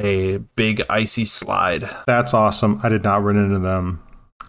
a 0.00 0.38
big 0.56 0.82
icy 0.90 1.24
slide 1.24 1.88
That's 2.06 2.35
awesome. 2.35 2.80
I 2.82 2.88
did 2.90 3.02
not 3.02 3.22
run 3.22 3.37
into 3.37 3.59
them. 3.59 4.02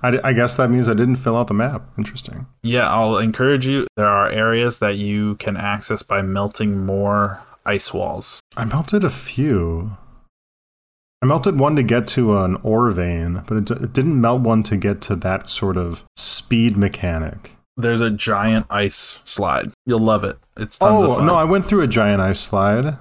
I, 0.04 0.12
di- 0.12 0.20
I 0.22 0.34
guess 0.34 0.58
that 0.58 0.70
means 0.70 0.90
I 0.90 0.94
didn't 0.94 1.16
fill 1.16 1.38
out 1.38 1.48
the 1.48 1.54
map. 1.54 1.84
Interesting. 1.98 2.48
Yeah, 2.64 2.88
I'll 2.92 3.18
encourage 3.18 3.66
you. 3.66 3.88
There 3.96 4.06
are 4.06 4.30
areas 4.30 4.80
that 4.80 4.98
you 4.98 5.36
can 5.36 5.56
access 5.56 6.04
by 6.04 6.22
melting 6.22 6.86
more 6.86 7.42
ice 7.66 7.94
walls. 7.94 8.42
I 8.58 8.66
melted 8.66 9.04
a 9.06 9.10
few. 9.10 9.96
I 11.22 11.26
melted 11.26 11.60
one 11.60 11.76
to 11.76 11.84
get 11.84 12.08
to 12.10 12.38
an 12.38 12.58
ore 12.64 12.90
vein, 12.92 13.44
but 13.48 13.58
it, 13.58 13.66
d- 13.66 13.74
it 13.86 13.94
didn't 13.94 14.22
melt 14.22 14.42
one 14.42 14.62
to 14.64 14.78
get 14.78 15.02
to 15.02 15.16
that 15.18 15.50
sort 15.50 15.76
of 15.78 16.04
speed 16.16 16.78
mechanic. 16.78 17.56
There's 17.76 18.02
a 18.02 18.10
giant 18.12 18.68
ice 18.70 19.20
slide. 19.26 19.72
You'll 19.86 20.00
love 20.00 20.24
it. 20.24 20.38
It's 20.58 20.78
tons 20.80 21.04
of 21.04 21.10
Oh 21.12 21.16
fun. 21.16 21.26
no! 21.28 21.36
I 21.36 21.44
went 21.44 21.66
through 21.66 21.82
a 21.82 21.88
giant 21.88 22.22
ice 22.22 22.40
slide. 22.40 22.98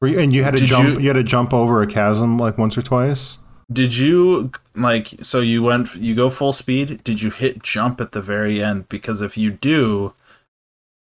Were 0.00 0.08
you- 0.08 0.18
and 0.20 0.34
you 0.34 0.42
had 0.44 0.52
to 0.54 0.60
Did 0.60 0.68
jump. 0.68 0.88
You... 0.88 1.00
you- 1.00 1.08
had 1.08 1.14
to 1.16 1.22
jump 1.22 1.52
over 1.52 1.82
a 1.82 1.86
chasm 1.86 2.38
like 2.38 2.56
once 2.58 2.76
or 2.78 2.82
twice. 2.82 3.38
Did 3.72 3.96
you 3.96 4.50
like 4.74 5.08
so 5.22 5.40
you 5.40 5.62
went 5.62 5.94
you 5.96 6.14
go 6.14 6.28
full 6.30 6.52
speed? 6.52 7.04
Did 7.04 7.22
you 7.22 7.30
hit 7.30 7.62
jump 7.62 8.00
at 8.00 8.12
the 8.12 8.20
very 8.20 8.62
end? 8.62 8.88
Because 8.88 9.20
if 9.20 9.38
you 9.38 9.50
do, 9.50 10.12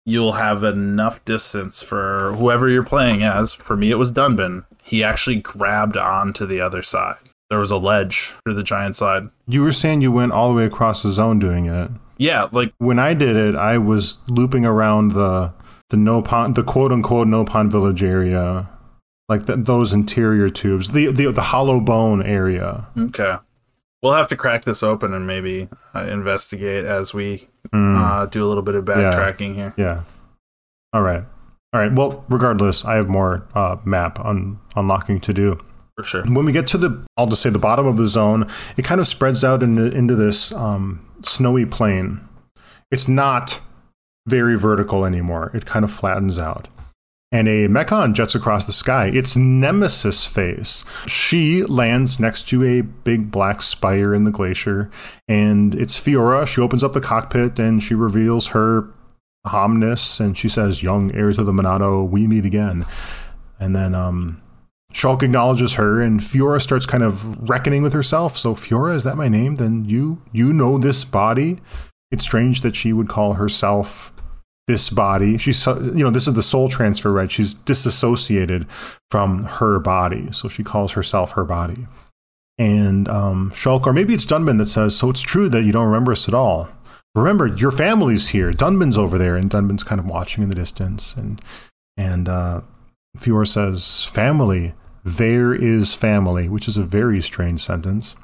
you'll 0.06 0.32
have 0.32 0.64
enough 0.64 1.22
distance 1.24 1.82
for 1.82 2.32
whoever 2.36 2.68
you're 2.68 2.82
playing 2.84 3.22
as. 3.22 3.52
For 3.52 3.76
me, 3.76 3.90
it 3.90 3.96
was 3.98 4.10
Dunban. 4.10 4.64
He 4.84 5.02
actually 5.02 5.36
grabbed 5.40 5.96
onto 5.96 6.44
the 6.46 6.60
other 6.60 6.82
side. 6.82 7.16
There 7.50 7.58
was 7.58 7.70
a 7.70 7.76
ledge 7.76 8.34
through 8.44 8.54
the 8.54 8.62
giant 8.62 8.96
side. 8.96 9.28
You 9.46 9.62
were 9.62 9.72
saying 9.72 10.02
you 10.02 10.12
went 10.12 10.32
all 10.32 10.50
the 10.50 10.54
way 10.54 10.64
across 10.66 11.02
the 11.02 11.10
zone 11.10 11.38
doing 11.38 11.66
it. 11.66 11.90
Yeah, 12.18 12.48
like 12.52 12.72
When 12.78 12.98
I 12.98 13.14
did 13.14 13.34
it, 13.36 13.54
I 13.54 13.78
was 13.78 14.18
looping 14.28 14.64
around 14.64 15.12
the 15.12 15.52
the 15.90 15.96
Nopon, 15.96 16.54
the 16.54 16.62
quote 16.62 16.92
unquote 16.92 17.26
Nopon 17.28 17.70
village 17.70 18.02
area, 18.02 18.68
like 19.28 19.46
th 19.46 19.58
those 19.64 19.92
interior 19.92 20.48
tubes, 20.48 20.90
the, 20.92 21.10
the 21.12 21.30
the 21.32 21.42
hollow 21.52 21.80
bone 21.80 22.22
area. 22.22 22.86
Okay. 22.98 23.36
We'll 24.02 24.12
have 24.14 24.28
to 24.28 24.36
crack 24.36 24.64
this 24.64 24.82
open 24.82 25.14
and 25.14 25.26
maybe 25.26 25.68
uh, 25.94 26.00
investigate 26.04 26.84
as 26.84 27.14
we 27.14 27.48
Mm, 27.72 27.96
uh, 27.96 28.26
do 28.26 28.44
a 28.44 28.48
little 28.48 28.62
bit 28.62 28.74
of 28.74 28.84
backtracking 28.84 29.54
here. 29.54 29.72
yeah. 29.78 30.02
All 30.92 31.00
right. 31.02 31.24
All 31.74 31.80
right. 31.80 31.92
Well, 31.92 32.24
regardless, 32.28 32.84
I 32.84 32.94
have 32.94 33.08
more 33.08 33.48
uh, 33.52 33.76
map 33.84 34.24
un- 34.24 34.60
unlocking 34.76 35.20
to 35.22 35.34
do. 35.34 35.58
For 35.96 36.04
sure. 36.04 36.22
When 36.22 36.44
we 36.44 36.52
get 36.52 36.68
to 36.68 36.78
the, 36.78 37.04
I'll 37.16 37.26
just 37.26 37.42
say 37.42 37.50
the 37.50 37.58
bottom 37.58 37.86
of 37.86 37.96
the 37.96 38.06
zone, 38.06 38.48
it 38.76 38.84
kind 38.84 39.00
of 39.00 39.08
spreads 39.08 39.42
out 39.42 39.62
into, 39.62 39.90
into 39.90 40.14
this 40.14 40.52
um, 40.52 41.04
snowy 41.22 41.66
plain. 41.66 42.20
It's 42.92 43.08
not 43.08 43.60
very 44.26 44.56
vertical 44.56 45.04
anymore. 45.04 45.50
It 45.52 45.66
kind 45.66 45.84
of 45.84 45.90
flattens 45.90 46.38
out. 46.38 46.68
And 47.32 47.48
a 47.48 47.66
Mechon 47.66 48.14
jets 48.14 48.36
across 48.36 48.66
the 48.66 48.72
sky. 48.72 49.10
It's 49.12 49.36
Nemesis 49.36 50.24
face. 50.24 50.84
She 51.08 51.64
lands 51.64 52.20
next 52.20 52.48
to 52.50 52.62
a 52.62 52.82
big 52.82 53.32
black 53.32 53.62
spire 53.62 54.14
in 54.14 54.22
the 54.22 54.30
glacier, 54.30 54.88
and 55.26 55.74
it's 55.74 55.98
Fiora. 55.98 56.46
She 56.46 56.60
opens 56.60 56.84
up 56.84 56.92
the 56.92 57.00
cockpit 57.00 57.58
and 57.58 57.82
she 57.82 57.94
reveals 57.94 58.48
her 58.48 58.88
Homness, 59.46 60.20
and 60.20 60.36
she 60.36 60.48
says, 60.48 60.82
"Young 60.82 61.14
heirs 61.14 61.38
of 61.38 61.46
the 61.46 61.52
Monado, 61.52 62.08
we 62.08 62.26
meet 62.26 62.46
again." 62.46 62.84
And 63.60 63.74
then 63.74 63.94
um, 63.94 64.40
Shulk 64.92 65.22
acknowledges 65.22 65.74
her, 65.74 66.00
and 66.00 66.20
Fiora 66.20 66.62
starts 66.62 66.86
kind 66.86 67.02
of 67.02 67.48
reckoning 67.48 67.82
with 67.82 67.92
herself. 67.92 68.38
So, 68.38 68.54
Fiora, 68.54 68.94
is 68.94 69.04
that 69.04 69.16
my 69.16 69.28
name? 69.28 69.56
Then 69.56 69.84
you 69.84 70.22
you 70.32 70.52
know 70.52 70.78
this 70.78 71.04
body. 71.04 71.60
It's 72.10 72.24
strange 72.24 72.60
that 72.60 72.76
she 72.76 72.92
would 72.92 73.08
call 73.08 73.34
herself 73.34 74.12
this 74.66 74.88
body. 74.90 75.36
She's 75.36 75.66
you 75.66 76.04
know 76.04 76.10
this 76.10 76.28
is 76.28 76.34
the 76.34 76.42
soul 76.42 76.68
transfer, 76.68 77.10
right? 77.10 77.30
She's 77.30 77.54
disassociated 77.54 78.66
from 79.10 79.44
her 79.44 79.78
body, 79.78 80.28
so 80.32 80.48
she 80.48 80.62
calls 80.62 80.92
herself 80.92 81.32
her 81.32 81.44
body. 81.44 81.86
And 82.56 83.08
um, 83.08 83.50
Shulk, 83.50 83.86
or 83.86 83.92
maybe 83.92 84.14
it's 84.14 84.26
Dunban 84.26 84.58
that 84.58 84.66
says, 84.66 84.96
"So 84.96 85.10
it's 85.10 85.22
true 85.22 85.48
that 85.48 85.62
you 85.62 85.72
don't 85.72 85.86
remember 85.86 86.12
us 86.12 86.28
at 86.28 86.34
all." 86.34 86.68
Remember 87.14 87.46
your 87.46 87.70
family's 87.70 88.28
here. 88.28 88.52
Dunban's 88.52 88.98
over 88.98 89.18
there, 89.18 89.36
and 89.36 89.50
Dunban's 89.50 89.84
kind 89.84 89.98
of 89.98 90.06
watching 90.06 90.42
in 90.42 90.48
the 90.48 90.54
distance. 90.54 91.14
And 91.14 91.40
and 91.96 92.28
uh, 92.28 92.62
Fiora 93.18 93.46
says, 93.46 94.04
"Family, 94.04 94.74
there 95.04 95.54
is 95.54 95.94
family," 95.94 96.48
which 96.48 96.68
is 96.68 96.76
a 96.76 96.82
very 96.82 97.20
strange 97.20 97.60
sentence. 97.60 98.16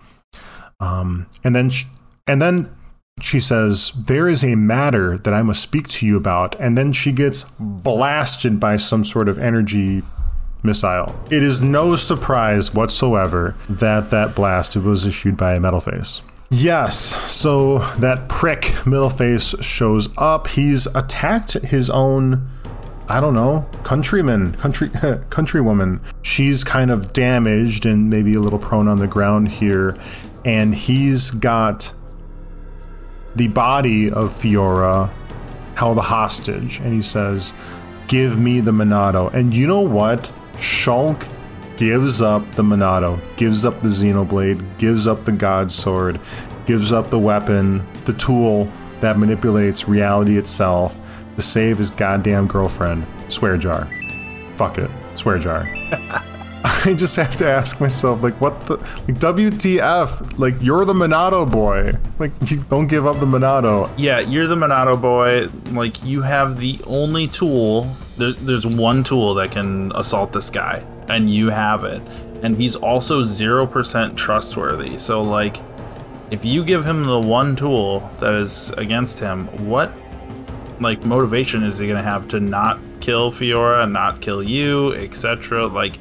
Um, 0.80 1.26
and 1.44 1.54
then 1.54 1.70
sh- 1.70 1.86
and 2.26 2.40
then 2.40 2.74
she 3.20 3.38
says, 3.40 3.92
"There 3.96 4.28
is 4.28 4.44
a 4.44 4.54
matter 4.54 5.18
that 5.18 5.34
I 5.34 5.42
must 5.42 5.62
speak 5.62 5.88
to 5.88 6.06
you 6.06 6.16
about." 6.16 6.56
And 6.58 6.76
then 6.76 6.92
she 6.92 7.12
gets 7.12 7.44
blasted 7.58 8.58
by 8.58 8.76
some 8.76 9.04
sort 9.04 9.28
of 9.28 9.38
energy 9.38 10.02
missile. 10.62 11.18
It 11.30 11.42
is 11.42 11.60
no 11.60 11.96
surprise 11.96 12.74
whatsoever 12.74 13.54
that 13.68 14.10
that 14.10 14.34
blast 14.34 14.76
was 14.76 15.06
issued 15.06 15.36
by 15.36 15.54
a 15.54 15.60
metal 15.60 15.80
face. 15.80 16.22
Yes, 16.52 16.96
so 17.30 17.78
that 17.98 18.28
prick 18.28 18.84
Metal 18.84 19.08
Face 19.08 19.54
shows 19.60 20.08
up. 20.18 20.48
He's 20.48 20.86
attacked 20.96 21.52
his 21.52 21.88
own, 21.88 22.48
I 23.08 23.20
don't 23.20 23.34
know, 23.34 23.68
countryman, 23.84 24.54
country 24.54 24.88
countrywoman. 25.30 26.00
She's 26.22 26.64
kind 26.64 26.90
of 26.90 27.12
damaged 27.12 27.86
and 27.86 28.10
maybe 28.10 28.34
a 28.34 28.40
little 28.40 28.58
prone 28.58 28.88
on 28.88 28.98
the 28.98 29.06
ground 29.06 29.48
here, 29.48 29.96
and 30.44 30.74
he's 30.74 31.30
got 31.30 31.94
the 33.36 33.46
body 33.46 34.10
of 34.10 34.32
Fiora 34.32 35.08
held 35.76 35.98
hostage, 35.98 36.80
and 36.80 36.92
he 36.92 37.00
says, 37.00 37.54
"Give 38.08 38.36
me 38.36 38.60
the 38.60 38.72
Monado." 38.72 39.32
And 39.32 39.54
you 39.54 39.68
know 39.68 39.82
what? 39.82 40.32
Shulk 40.54 41.28
gives 41.80 42.20
up 42.20 42.46
the 42.56 42.62
Monado, 42.62 43.18
gives 43.38 43.64
up 43.64 43.82
the 43.82 43.88
Xenoblade, 43.88 44.76
gives 44.76 45.06
up 45.06 45.24
the 45.24 45.32
God 45.32 45.72
Sword, 45.72 46.20
gives 46.66 46.92
up 46.92 47.08
the 47.08 47.18
weapon, 47.18 47.86
the 48.04 48.12
tool 48.12 48.68
that 49.00 49.18
manipulates 49.18 49.88
reality 49.88 50.36
itself 50.36 51.00
to 51.36 51.40
save 51.40 51.78
his 51.78 51.88
goddamn 51.88 52.46
girlfriend. 52.48 53.06
Swear 53.28 53.56
jar. 53.56 53.88
Fuck 54.56 54.76
it. 54.76 54.90
Swear 55.14 55.38
jar. 55.38 55.62
I 56.62 56.92
just 56.94 57.16
have 57.16 57.34
to 57.36 57.50
ask 57.50 57.80
myself, 57.80 58.22
like, 58.22 58.38
what 58.42 58.60
the, 58.66 58.76
like, 58.76 59.18
WTF? 59.18 60.38
Like, 60.38 60.56
you're 60.60 60.84
the 60.84 60.92
Monado 60.92 61.50
boy. 61.50 61.94
Like, 62.18 62.32
you 62.50 62.58
don't 62.64 62.88
give 62.88 63.06
up 63.06 63.20
the 63.20 63.26
Monado. 63.26 63.90
Yeah, 63.96 64.20
you're 64.20 64.46
the 64.46 64.56
Monado 64.56 65.00
boy. 65.00 65.48
Like, 65.72 66.04
you 66.04 66.20
have 66.20 66.58
the 66.58 66.78
only 66.86 67.26
tool. 67.26 67.96
There, 68.18 68.32
there's 68.32 68.66
one 68.66 69.02
tool 69.02 69.32
that 69.34 69.52
can 69.52 69.92
assault 69.94 70.32
this 70.32 70.50
guy, 70.50 70.84
and 71.10 71.30
you 71.30 71.50
have 71.50 71.84
it. 71.84 72.02
And 72.42 72.56
he's 72.56 72.76
also 72.76 73.22
0% 73.22 74.16
trustworthy. 74.16 74.96
So, 74.96 75.20
like, 75.20 75.58
if 76.30 76.44
you 76.44 76.64
give 76.64 76.86
him 76.86 77.04
the 77.04 77.20
one 77.20 77.56
tool 77.56 78.10
that 78.20 78.34
is 78.34 78.70
against 78.72 79.18
him, 79.18 79.46
what, 79.68 79.92
like, 80.80 81.04
motivation 81.04 81.62
is 81.62 81.78
he 81.78 81.88
to 81.88 82.00
have 82.00 82.28
to 82.28 82.40
not 82.40 82.78
kill 83.00 83.30
Fiora, 83.30 83.90
not 83.90 84.20
kill 84.20 84.42
you, 84.42 84.94
etc.? 84.94 85.66
Like, 85.66 85.98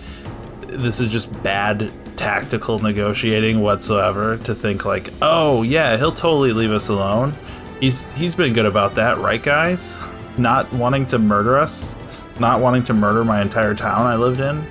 this 0.67 0.99
is 0.99 1.11
just 1.11 1.31
bad 1.43 1.91
tactical 2.19 2.79
negotiating 2.79 3.61
whatsoever 3.61 4.37
to 4.39 4.53
think 4.53 4.83
like, 4.83 5.09
oh 5.21 5.63
yeah, 5.63 5.95
he'll 5.95 6.11
totally 6.11 6.51
leave 6.51 6.71
us 6.71 6.89
alone. 6.89 7.33
He's 7.79 8.11
he's 8.11 8.35
been 8.35 8.53
good 8.53 8.65
about 8.65 8.95
that, 8.95 9.19
right 9.19 9.41
guys? 9.41 10.01
Not 10.37 10.71
wanting 10.73 11.05
to 11.07 11.17
murder 11.17 11.57
us, 11.57 11.95
not 12.37 12.59
wanting 12.59 12.83
to 12.83 12.93
murder 12.93 13.23
my 13.23 13.41
entire 13.41 13.73
town 13.73 14.01
I 14.01 14.17
lived 14.17 14.41
in. 14.41 14.67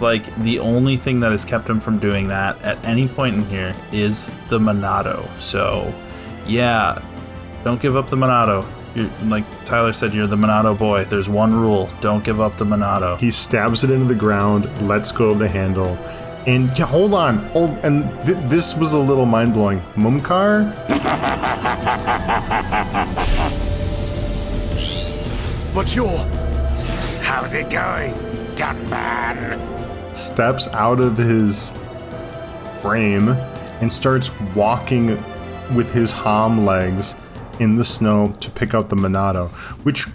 Like 0.00 0.34
the 0.42 0.58
only 0.60 0.96
thing 0.96 1.20
that 1.20 1.30
has 1.32 1.44
kept 1.44 1.68
him 1.68 1.78
from 1.80 1.98
doing 1.98 2.28
that 2.28 2.60
at 2.62 2.82
any 2.86 3.06
point 3.06 3.36
in 3.36 3.44
here 3.46 3.74
is 3.92 4.30
the 4.48 4.58
Monado. 4.58 5.28
So, 5.38 5.92
yeah, 6.46 7.04
don't 7.64 7.80
give 7.80 7.96
up 7.96 8.08
the 8.08 8.16
Monado. 8.16 8.64
You're, 8.94 9.10
like 9.24 9.44
Tyler 9.64 9.92
said, 9.92 10.12
you're 10.12 10.26
the 10.26 10.36
Monado 10.36 10.76
boy. 10.76 11.04
There's 11.04 11.28
one 11.28 11.54
rule: 11.54 11.88
don't 12.00 12.24
give 12.24 12.40
up 12.40 12.56
the 12.56 12.64
Monado. 12.64 13.18
He 13.20 13.30
stabs 13.30 13.84
it 13.84 13.90
into 13.90 14.06
the 14.06 14.14
ground, 14.14 14.64
lets 14.88 15.12
go 15.12 15.30
of 15.30 15.38
the 15.38 15.48
handle, 15.48 15.98
and 16.46 16.76
yeah, 16.76 16.86
hold 16.86 17.14
on. 17.14 17.36
Hold, 17.50 17.70
and 17.84 18.10
th- 18.24 18.38
this 18.48 18.74
was 18.74 18.94
a 18.94 18.98
little 18.98 19.26
mind 19.26 19.52
blowing. 19.52 19.80
Mumkhar? 19.94 20.74
But 25.72 25.94
you're. 25.94 26.26
How's 27.22 27.54
it 27.54 27.70
going, 27.70 28.14
Dunban? 28.56 29.79
Steps 30.12 30.68
out 30.68 31.00
of 31.00 31.16
his 31.16 31.72
frame 32.80 33.28
and 33.80 33.92
starts 33.92 34.30
walking 34.54 35.22
with 35.74 35.92
his 35.92 36.12
hom 36.12 36.64
legs 36.64 37.16
in 37.58 37.76
the 37.76 37.84
snow 37.84 38.32
to 38.40 38.50
pick 38.50 38.74
out 38.74 38.88
the 38.88 38.96
Monado, 38.96 39.48
which 39.84 40.06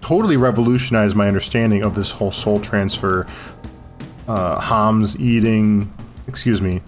totally 0.00 0.36
revolutionized 0.36 1.16
my 1.16 1.26
understanding 1.26 1.82
of 1.82 1.94
this 1.94 2.10
whole 2.10 2.30
soul 2.30 2.60
transfer. 2.60 3.26
Uh, 4.28 4.60
Homs 4.60 5.18
eating, 5.20 5.92
excuse 6.28 6.60
me, 6.60 6.82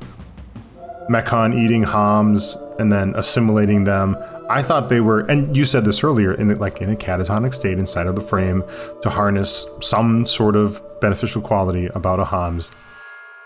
Mechon 1.09 1.55
eating 1.55 1.83
Homs 1.83 2.57
and 2.79 2.93
then 2.93 3.15
assimilating 3.15 3.85
them. 3.85 4.17
I 4.49 4.63
thought 4.63 4.89
they 4.89 5.01
were, 5.01 5.21
and 5.21 5.57
you 5.57 5.65
said 5.65 5.85
this 5.85 6.05
earlier, 6.05 6.35
in 6.35 6.57
like 6.59 6.81
in 6.81 6.91
a 6.91 6.97
catatonic 6.97 7.55
state 7.55 7.79
inside 7.79 8.07
of 8.07 8.15
the 8.15 8.21
frame 8.21 8.63
to 9.03 9.11
harness 9.11 9.67
some 9.81 10.27
sort 10.27 10.57
of 10.57 10.81
beneficial 11.01 11.43
quality 11.43 11.87
about 11.87 12.21
a 12.21 12.25
Homs 12.25 12.71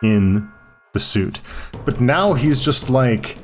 in 0.03 0.51
the 0.93 0.99
suit. 0.99 1.41
But 1.85 2.01
now 2.01 2.35
he's 2.35 2.61
just 2.61 2.91
like 2.91 3.37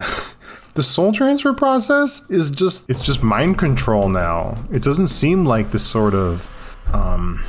the 0.74 0.82
soul 0.82 1.12
transfer 1.12 1.52
process 1.52 2.28
is 2.30 2.50
just 2.50 2.88
it's 2.90 3.02
just 3.02 3.22
mind 3.22 3.58
control 3.58 4.08
now. 4.08 4.56
It 4.72 4.82
doesn't 4.82 5.08
seem 5.08 5.44
like 5.44 5.70
the 5.70 5.78
sort 5.78 6.14
of 6.14 6.50
um 6.92 7.42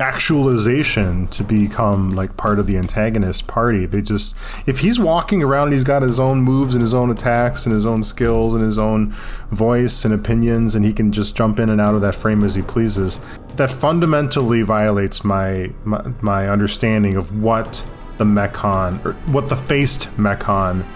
actualization 0.00 1.26
to 1.26 1.44
become 1.44 2.10
like 2.10 2.34
part 2.38 2.58
of 2.58 2.66
the 2.66 2.78
antagonist 2.78 3.46
party. 3.46 3.84
They 3.84 4.00
just 4.00 4.34
if 4.66 4.80
he's 4.80 4.98
walking 4.98 5.42
around 5.42 5.72
he's 5.72 5.84
got 5.84 6.00
his 6.00 6.18
own 6.18 6.40
moves 6.40 6.74
and 6.74 6.80
his 6.80 6.94
own 6.94 7.10
attacks 7.10 7.66
and 7.66 7.74
his 7.74 7.84
own 7.84 8.02
skills 8.02 8.54
and 8.54 8.64
his 8.64 8.78
own 8.78 9.10
voice 9.50 10.06
and 10.06 10.14
opinions 10.14 10.74
and 10.74 10.86
he 10.86 10.92
can 10.94 11.12
just 11.12 11.36
jump 11.36 11.60
in 11.60 11.68
and 11.68 11.80
out 11.82 11.94
of 11.94 12.00
that 12.00 12.14
frame 12.14 12.42
as 12.42 12.54
he 12.54 12.62
pleases, 12.62 13.20
that 13.56 13.70
fundamentally 13.70 14.62
violates 14.62 15.22
my 15.22 15.70
my, 15.84 16.02
my 16.22 16.48
understanding 16.48 17.16
of 17.16 17.42
what 17.42 17.84
the 18.16 18.24
Mechon 18.24 19.04
or 19.04 19.12
what 19.32 19.50
the 19.50 19.56
faced 19.56 20.08
Mechon 20.16 20.86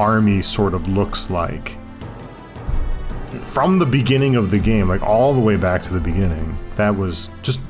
army 0.00 0.42
sort 0.42 0.74
of 0.74 0.88
looks 0.88 1.30
like. 1.30 1.78
From 3.40 3.78
the 3.78 3.86
beginning 3.86 4.36
of 4.36 4.50
the 4.50 4.58
game, 4.58 4.88
like 4.88 5.02
all 5.02 5.32
the 5.32 5.40
way 5.40 5.56
back 5.56 5.82
to 5.82 5.92
the 5.92 6.00
beginning, 6.00 6.58
that 6.76 6.96
was 6.96 7.30
just 7.42 7.60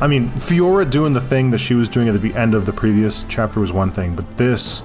I 0.00 0.06
mean, 0.06 0.28
Fiora 0.30 0.88
doing 0.88 1.14
the 1.14 1.20
thing 1.20 1.50
that 1.50 1.58
she 1.58 1.74
was 1.74 1.88
doing 1.88 2.08
at 2.08 2.20
the 2.20 2.34
end 2.34 2.54
of 2.54 2.66
the 2.66 2.72
previous 2.72 3.22
chapter 3.24 3.60
was 3.60 3.72
one 3.72 3.90
thing, 3.90 4.14
but 4.14 4.36
this, 4.36 4.82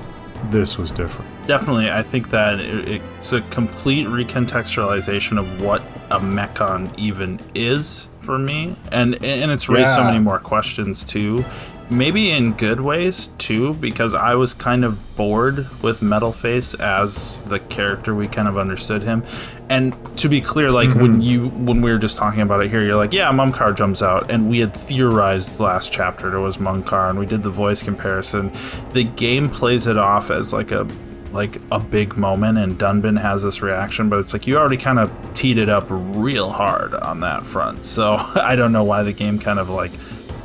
this 0.49 0.77
was 0.77 0.89
different. 0.89 1.29
Definitely, 1.47 1.91
I 1.91 2.01
think 2.01 2.29
that 2.29 2.59
it, 2.59 3.01
it's 3.17 3.33
a 3.33 3.41
complete 3.41 4.07
recontextualization 4.07 5.37
of 5.37 5.61
what 5.61 5.81
a 6.11 6.19
mechon 6.19 6.97
even 6.97 7.39
is 7.53 8.07
for 8.21 8.37
me, 8.37 8.75
and 8.91 9.15
and 9.23 9.51
it's 9.51 9.67
raised 9.67 9.93
so 9.93 10.03
many 10.03 10.19
more 10.19 10.39
questions 10.39 11.03
too. 11.03 11.43
Maybe 11.89 12.31
in 12.31 12.53
good 12.53 12.79
ways 12.79 13.27
too, 13.37 13.73
because 13.73 14.13
I 14.13 14.35
was 14.35 14.53
kind 14.53 14.85
of 14.85 15.17
bored 15.17 15.67
with 15.83 16.01
Metal 16.01 16.31
Face 16.31 16.73
as 16.75 17.41
the 17.41 17.59
character 17.59 18.15
we 18.15 18.27
kind 18.27 18.47
of 18.47 18.57
understood 18.57 19.03
him. 19.03 19.23
And 19.69 19.93
to 20.17 20.29
be 20.29 20.39
clear, 20.39 20.71
like 20.71 20.95
when 20.95 21.13
mm-hmm. 21.13 21.21
you 21.21 21.49
when 21.49 21.81
we 21.81 21.91
were 21.91 21.97
just 21.97 22.15
talking 22.15 22.41
about 22.41 22.63
it 22.63 22.69
here, 22.69 22.81
you're 22.81 22.95
like, 22.95 23.11
yeah, 23.11 23.29
Mumkhar 23.31 23.75
jumps 23.75 24.01
out, 24.01 24.31
and 24.31 24.49
we 24.49 24.59
had 24.59 24.73
theorized 24.73 25.59
last 25.59 25.91
chapter 25.91 26.29
there 26.29 26.39
was 26.39 26.57
Mumkhar, 26.57 27.09
and 27.09 27.19
we 27.19 27.25
did 27.25 27.43
the 27.43 27.49
voice 27.49 27.83
comparison. 27.83 28.53
The 28.93 29.03
game 29.03 29.49
plays 29.49 29.85
it 29.85 29.97
off 29.97 30.31
as 30.31 30.53
like 30.53 30.71
a 30.71 30.87
like 31.31 31.61
a 31.71 31.79
big 31.79 32.17
moment 32.17 32.57
and 32.57 32.77
Dunban 32.77 33.19
has 33.21 33.43
this 33.43 33.61
reaction, 33.61 34.09
but 34.09 34.19
it's 34.19 34.33
like 34.33 34.47
you 34.47 34.57
already 34.57 34.77
kind 34.77 34.99
of 34.99 35.11
teed 35.33 35.57
it 35.57 35.69
up 35.69 35.85
real 35.89 36.51
hard 36.51 36.93
on 36.93 37.21
that 37.21 37.45
front. 37.45 37.85
So 37.85 38.13
I 38.35 38.55
don't 38.55 38.71
know 38.71 38.83
why 38.83 39.03
the 39.03 39.13
game 39.13 39.39
kind 39.39 39.59
of 39.59 39.69
like 39.69 39.91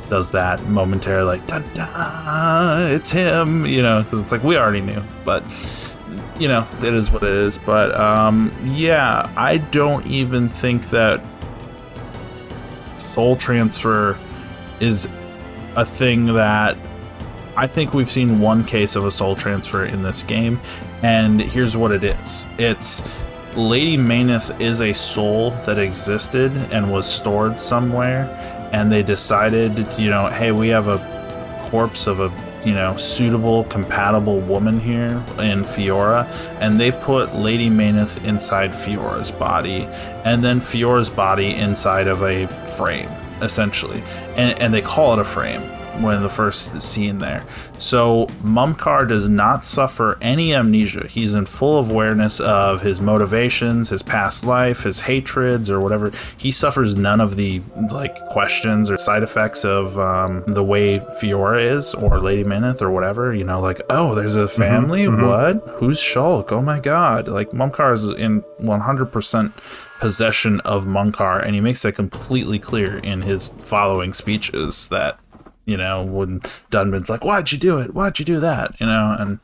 does 0.09 0.31
that 0.31 0.63
momentary 0.63 1.23
like 1.23 1.45
da 1.47 1.59
da 1.59 2.87
it's 2.87 3.11
him, 3.11 3.65
you 3.65 3.81
know, 3.81 4.03
because 4.03 4.21
it's 4.21 4.31
like 4.31 4.43
we 4.43 4.57
already 4.57 4.81
knew, 4.81 5.03
but 5.25 5.43
you 6.39 6.47
know 6.47 6.65
it 6.79 6.93
is 6.93 7.11
what 7.11 7.23
it 7.23 7.33
is. 7.33 7.57
But 7.57 7.93
um, 7.95 8.51
yeah, 8.63 9.31
I 9.35 9.57
don't 9.57 10.05
even 10.07 10.49
think 10.49 10.89
that 10.89 11.23
soul 12.97 13.35
transfer 13.35 14.17
is 14.79 15.07
a 15.75 15.85
thing 15.85 16.33
that 16.33 16.77
I 17.57 17.65
think 17.65 17.95
we've 17.95 18.09
seen 18.09 18.39
one 18.39 18.63
case 18.63 18.95
of 18.95 19.03
a 19.03 19.09
soul 19.09 19.35
transfer 19.35 19.83
in 19.83 20.03
this 20.03 20.21
game, 20.21 20.61
and 21.01 21.41
here's 21.41 21.75
what 21.75 21.91
it 21.91 22.03
is. 22.03 22.45
It's 22.59 23.01
Lady 23.55 23.97
Meyneth 23.97 24.61
is 24.61 24.79
a 24.79 24.93
soul 24.93 25.49
that 25.65 25.79
existed 25.79 26.55
and 26.71 26.91
was 26.91 27.11
stored 27.11 27.59
somewhere, 27.59 28.29
and 28.71 28.91
they 28.91 29.01
decided, 29.01 29.87
you 29.97 30.11
know, 30.11 30.27
hey, 30.27 30.51
we 30.51 30.67
have 30.67 30.87
a 30.87 30.99
corpse 31.71 32.05
of 32.05 32.19
a 32.19 32.31
you 32.63 32.73
know 32.73 32.95
suitable 32.95 33.63
compatible 33.65 34.39
woman 34.41 34.79
here 34.79 35.23
in 35.39 35.63
Fiora 35.63 36.27
and 36.59 36.79
they 36.79 36.91
put 36.91 37.35
Lady 37.35 37.69
Meyneth 37.69 38.23
inside 38.25 38.71
Fiora's 38.71 39.31
body 39.31 39.83
and 40.25 40.43
then 40.43 40.59
Fiora's 40.59 41.09
body 41.09 41.53
inside 41.55 42.07
of 42.07 42.23
a 42.23 42.47
frame 42.67 43.09
essentially 43.41 44.01
and, 44.37 44.59
and 44.59 44.73
they 44.73 44.81
call 44.81 45.13
it 45.13 45.19
a 45.19 45.23
frame 45.23 45.61
when 46.01 46.21
the 46.21 46.29
first 46.29 46.81
scene 46.81 47.17
there. 47.17 47.45
So 47.77 48.27
Mumkhar 48.43 49.07
does 49.07 49.27
not 49.27 49.65
suffer 49.65 50.17
any 50.21 50.53
amnesia. 50.53 51.07
He's 51.07 51.33
in 51.33 51.45
full 51.45 51.77
awareness 51.79 52.39
of 52.39 52.81
his 52.81 52.99
motivations, 52.99 53.89
his 53.89 54.03
past 54.03 54.45
life, 54.45 54.83
his 54.83 55.01
hatreds, 55.01 55.69
or 55.69 55.79
whatever. 55.79 56.11
He 56.37 56.51
suffers 56.51 56.95
none 56.95 57.21
of 57.21 57.35
the 57.35 57.61
like 57.91 58.15
questions 58.27 58.89
or 58.89 58.97
side 58.97 59.23
effects 59.23 59.63
of 59.65 59.97
um, 59.97 60.43
the 60.47 60.63
way 60.63 60.99
Fiora 60.99 61.75
is 61.75 61.93
or 61.93 62.19
Lady 62.19 62.43
Meyneth 62.43 62.81
or 62.81 62.91
whatever. 62.91 63.33
You 63.33 63.43
know, 63.43 63.61
like 63.61 63.81
oh, 63.89 64.15
there's 64.15 64.35
a 64.35 64.47
family. 64.47 65.07
What? 65.07 65.63
Who's 65.77 65.99
Shulk? 65.99 66.51
Oh 66.51 66.61
my 66.61 66.79
god! 66.79 67.27
Like 67.27 67.51
Mumkhar 67.51 67.93
is 67.93 68.03
in 68.03 68.43
100% 68.61 69.53
possession 69.99 70.59
of 70.61 70.85
Mumkhar, 70.85 71.43
and 71.43 71.55
he 71.55 71.61
makes 71.61 71.81
that 71.81 71.93
completely 71.93 72.59
clear 72.59 72.97
in 72.99 73.23
his 73.23 73.47
following 73.47 74.13
speeches 74.13 74.89
that 74.89 75.19
you 75.67 75.77
know, 75.77 76.01
when 76.01 76.41
Dunban's 76.71 77.09
like, 77.09 77.23
"Why'd 77.23 77.51
you 77.51 77.59
do 77.59 77.77
it? 77.77 77.93
Why'd 77.93 78.17
you 78.17 78.25
do 78.25 78.39
that?" 78.39 78.79
You 78.79 78.87
know, 78.87 79.15
and 79.19 79.39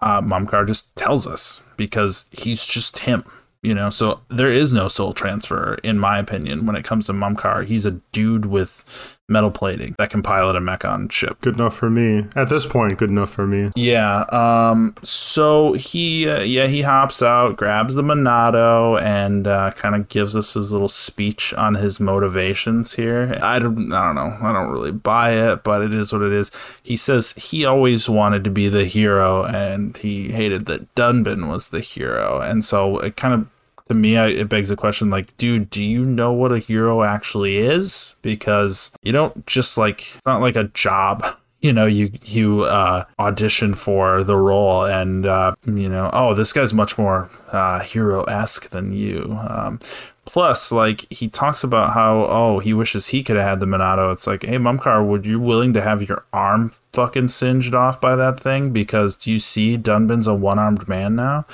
uh, 0.00 0.20
Mumkhar 0.20 0.66
just 0.66 0.94
tells 0.94 1.26
us 1.26 1.62
because 1.76 2.26
he's 2.30 2.66
just 2.66 3.00
him. 3.00 3.24
You 3.62 3.74
know, 3.74 3.90
so 3.90 4.20
there 4.28 4.52
is 4.52 4.72
no 4.72 4.88
soul 4.88 5.12
transfer, 5.12 5.74
in 5.82 5.98
my 5.98 6.18
opinion, 6.18 6.64
when 6.64 6.76
it 6.76 6.84
comes 6.84 7.06
to 7.06 7.12
Mumkhar. 7.12 7.66
He's 7.66 7.84
a 7.84 8.00
dude 8.12 8.46
with 8.46 8.84
metal 9.30 9.50
plating 9.50 9.94
that 9.98 10.10
can 10.10 10.22
pilot 10.22 10.56
a 10.56 10.60
Mechon 10.60 11.10
ship. 11.10 11.40
Good 11.40 11.54
enough 11.54 11.74
for 11.74 11.88
me. 11.88 12.26
At 12.36 12.48
this 12.48 12.66
point, 12.66 12.98
good 12.98 13.10
enough 13.10 13.30
for 13.30 13.46
me. 13.46 13.70
Yeah. 13.76 14.24
Um. 14.30 14.94
So 15.02 15.74
he, 15.74 16.28
uh, 16.28 16.40
yeah, 16.40 16.66
he 16.66 16.82
hops 16.82 17.22
out, 17.22 17.56
grabs 17.56 17.94
the 17.94 18.02
Monado, 18.02 19.00
and 19.00 19.46
uh, 19.46 19.70
kind 19.72 19.94
of 19.94 20.08
gives 20.08 20.36
us 20.36 20.54
his 20.54 20.72
little 20.72 20.88
speech 20.88 21.54
on 21.54 21.76
his 21.76 22.00
motivations 22.00 22.94
here. 22.94 23.38
I 23.40 23.58
don't, 23.58 23.92
I 23.92 24.04
don't 24.06 24.16
know. 24.16 24.36
I 24.46 24.52
don't 24.52 24.70
really 24.70 24.92
buy 24.92 25.32
it, 25.32 25.62
but 25.62 25.82
it 25.82 25.92
is 25.92 26.12
what 26.12 26.22
it 26.22 26.32
is. 26.32 26.50
He 26.82 26.96
says 26.96 27.32
he 27.32 27.64
always 27.64 28.08
wanted 28.08 28.44
to 28.44 28.50
be 28.50 28.68
the 28.68 28.84
hero, 28.84 29.44
and 29.44 29.96
he 29.96 30.32
hated 30.32 30.66
that 30.66 30.94
Dunban 30.94 31.48
was 31.48 31.68
the 31.68 31.80
hero, 31.80 32.40
and 32.40 32.64
so 32.64 32.98
it 32.98 33.16
kind 33.16 33.34
of 33.34 33.46
to 33.90 33.94
me 33.96 34.16
I, 34.16 34.28
it 34.28 34.48
begs 34.48 34.68
the 34.68 34.76
question 34.76 35.10
like 35.10 35.36
dude 35.36 35.68
do 35.68 35.82
you 35.82 36.04
know 36.04 36.32
what 36.32 36.52
a 36.52 36.58
hero 36.58 37.02
actually 37.02 37.58
is? 37.58 38.14
Because 38.22 38.92
you 39.02 39.12
don't 39.12 39.44
just 39.46 39.76
like 39.76 40.14
it's 40.14 40.26
not 40.26 40.40
like 40.40 40.54
a 40.54 40.64
job 40.64 41.26
you 41.60 41.72
know 41.72 41.86
you 41.86 42.12
you 42.24 42.62
uh, 42.62 43.04
audition 43.18 43.74
for 43.74 44.22
the 44.22 44.36
role 44.36 44.84
and 44.84 45.26
uh, 45.26 45.52
you 45.66 45.88
know 45.88 46.08
oh 46.12 46.34
this 46.34 46.52
guy's 46.52 46.72
much 46.72 46.96
more 46.96 47.28
uh, 47.50 47.80
hero-esque 47.80 48.70
than 48.70 48.92
you. 48.92 49.36
Um, 49.48 49.80
plus 50.24 50.70
like 50.70 51.10
he 51.10 51.26
talks 51.26 51.64
about 51.64 51.92
how 51.92 52.26
oh 52.26 52.60
he 52.60 52.72
wishes 52.72 53.08
he 53.08 53.24
could 53.24 53.34
have 53.34 53.48
had 53.48 53.60
the 53.60 53.66
monado 53.66 54.12
it's 54.12 54.28
like 54.28 54.44
hey 54.44 54.56
mumkhar 54.56 55.04
would 55.04 55.26
you 55.26 55.40
willing 55.40 55.72
to 55.72 55.82
have 55.82 56.08
your 56.08 56.24
arm 56.32 56.70
fucking 56.92 57.26
singed 57.26 57.74
off 57.74 58.00
by 58.00 58.14
that 58.14 58.38
thing? 58.38 58.70
Because 58.72 59.16
do 59.16 59.32
you 59.32 59.40
see 59.40 59.76
dunban's 59.76 60.28
a 60.28 60.34
one-armed 60.34 60.88
man 60.88 61.16
now 61.16 61.44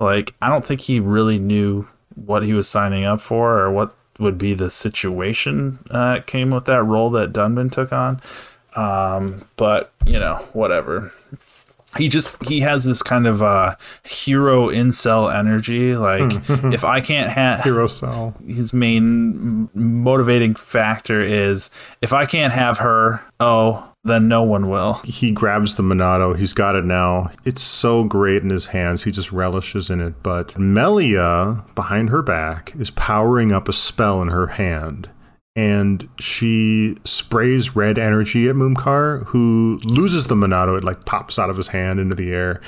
like, 0.00 0.34
I 0.40 0.48
don't 0.48 0.64
think 0.64 0.82
he 0.82 1.00
really 1.00 1.38
knew 1.38 1.88
what 2.14 2.42
he 2.42 2.52
was 2.52 2.68
signing 2.68 3.04
up 3.04 3.20
for 3.20 3.58
or 3.58 3.70
what 3.70 3.94
would 4.18 4.38
be 4.38 4.54
the 4.54 4.70
situation 4.70 5.78
uh, 5.90 6.20
came 6.26 6.50
with 6.50 6.64
that 6.64 6.82
role 6.82 7.10
that 7.10 7.32
Dunban 7.32 7.70
took 7.70 7.92
on. 7.92 8.20
Um, 8.74 9.46
but 9.56 9.92
you 10.04 10.18
know, 10.18 10.36
whatever. 10.52 11.12
He 11.96 12.08
just 12.08 12.42
he 12.44 12.60
has 12.60 12.84
this 12.84 13.02
kind 13.02 13.26
of 13.26 13.42
uh, 13.42 13.76
hero 14.02 14.68
incel 14.68 15.34
energy. 15.34 15.96
Like, 15.96 16.42
if 16.72 16.84
I 16.84 17.00
can't 17.00 17.30
have 17.30 17.64
Hero 17.64 17.86
cell. 17.86 18.34
his 18.46 18.74
main 18.74 19.70
motivating 19.74 20.54
factor 20.56 21.22
is 21.22 21.70
if 22.02 22.12
I 22.12 22.26
can't 22.26 22.52
have 22.52 22.78
her, 22.78 23.22
oh, 23.40 23.92
then 24.06 24.28
no 24.28 24.42
one 24.42 24.68
will. 24.68 24.94
He 25.04 25.30
grabs 25.30 25.76
the 25.76 25.82
Monado. 25.82 26.36
He's 26.36 26.52
got 26.52 26.74
it 26.74 26.84
now. 26.84 27.30
It's 27.44 27.62
so 27.62 28.04
great 28.04 28.42
in 28.42 28.50
his 28.50 28.66
hands. 28.66 29.04
He 29.04 29.10
just 29.10 29.32
relishes 29.32 29.90
in 29.90 30.00
it. 30.00 30.22
But 30.22 30.58
Melia, 30.58 31.64
behind 31.74 32.10
her 32.10 32.22
back, 32.22 32.72
is 32.78 32.90
powering 32.90 33.52
up 33.52 33.68
a 33.68 33.72
spell 33.72 34.22
in 34.22 34.28
her 34.28 34.48
hand. 34.48 35.10
And 35.54 36.08
she 36.18 36.96
sprays 37.04 37.74
red 37.74 37.98
energy 37.98 38.48
at 38.48 38.56
Mumkhar, 38.56 39.24
who 39.26 39.80
loses 39.84 40.26
the 40.26 40.34
Monado. 40.34 40.76
It 40.76 40.84
like 40.84 41.06
pops 41.06 41.38
out 41.38 41.50
of 41.50 41.56
his 41.56 41.68
hand 41.68 41.98
into 41.98 42.14
the 42.14 42.32
air. 42.32 42.60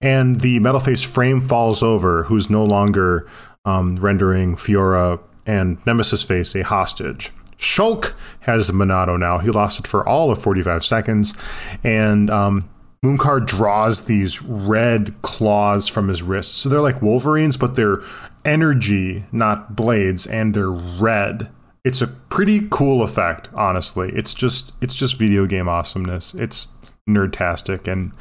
And 0.00 0.40
the 0.40 0.60
metal 0.60 0.80
face 0.80 1.02
frame 1.02 1.40
falls 1.40 1.82
over, 1.82 2.24
who's 2.24 2.50
no 2.50 2.64
longer 2.64 3.26
um, 3.64 3.96
rendering 3.96 4.54
Fiora 4.54 5.18
and 5.46 5.84
Nemesis 5.86 6.22
Face 6.22 6.54
a 6.54 6.62
hostage. 6.62 7.32
Shulk 7.58 8.14
has 8.40 8.66
the 8.66 8.72
Monado 8.72 9.18
now. 9.18 9.38
He 9.38 9.50
lost 9.50 9.80
it 9.80 9.86
for 9.86 10.06
all 10.06 10.30
of 10.30 10.40
45 10.40 10.84
seconds. 10.84 11.34
And 11.82 12.30
um, 12.30 12.68
Mumkhar 13.04 13.44
draws 13.44 14.04
these 14.04 14.42
red 14.42 15.20
claws 15.22 15.88
from 15.88 16.08
his 16.08 16.22
wrists. 16.22 16.54
So 16.54 16.68
they're 16.68 16.80
like 16.80 17.02
Wolverines, 17.02 17.56
but 17.56 17.76
they're 17.76 18.00
energy, 18.44 19.24
not 19.32 19.76
blades, 19.76 20.26
and 20.26 20.54
they're 20.54 20.70
red. 20.70 21.50
It's 21.84 22.02
a 22.02 22.08
pretty 22.08 22.66
cool 22.70 23.02
effect, 23.02 23.48
honestly. 23.54 24.10
It's 24.14 24.34
just 24.34 24.72
it's 24.80 24.96
just 24.96 25.18
video 25.18 25.46
game 25.46 25.68
awesomeness. 25.68 26.34
It's 26.34 26.68
nerdtastic 27.08 27.86
and 27.86 28.12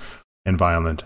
and 0.46 0.58
violent. 0.58 1.04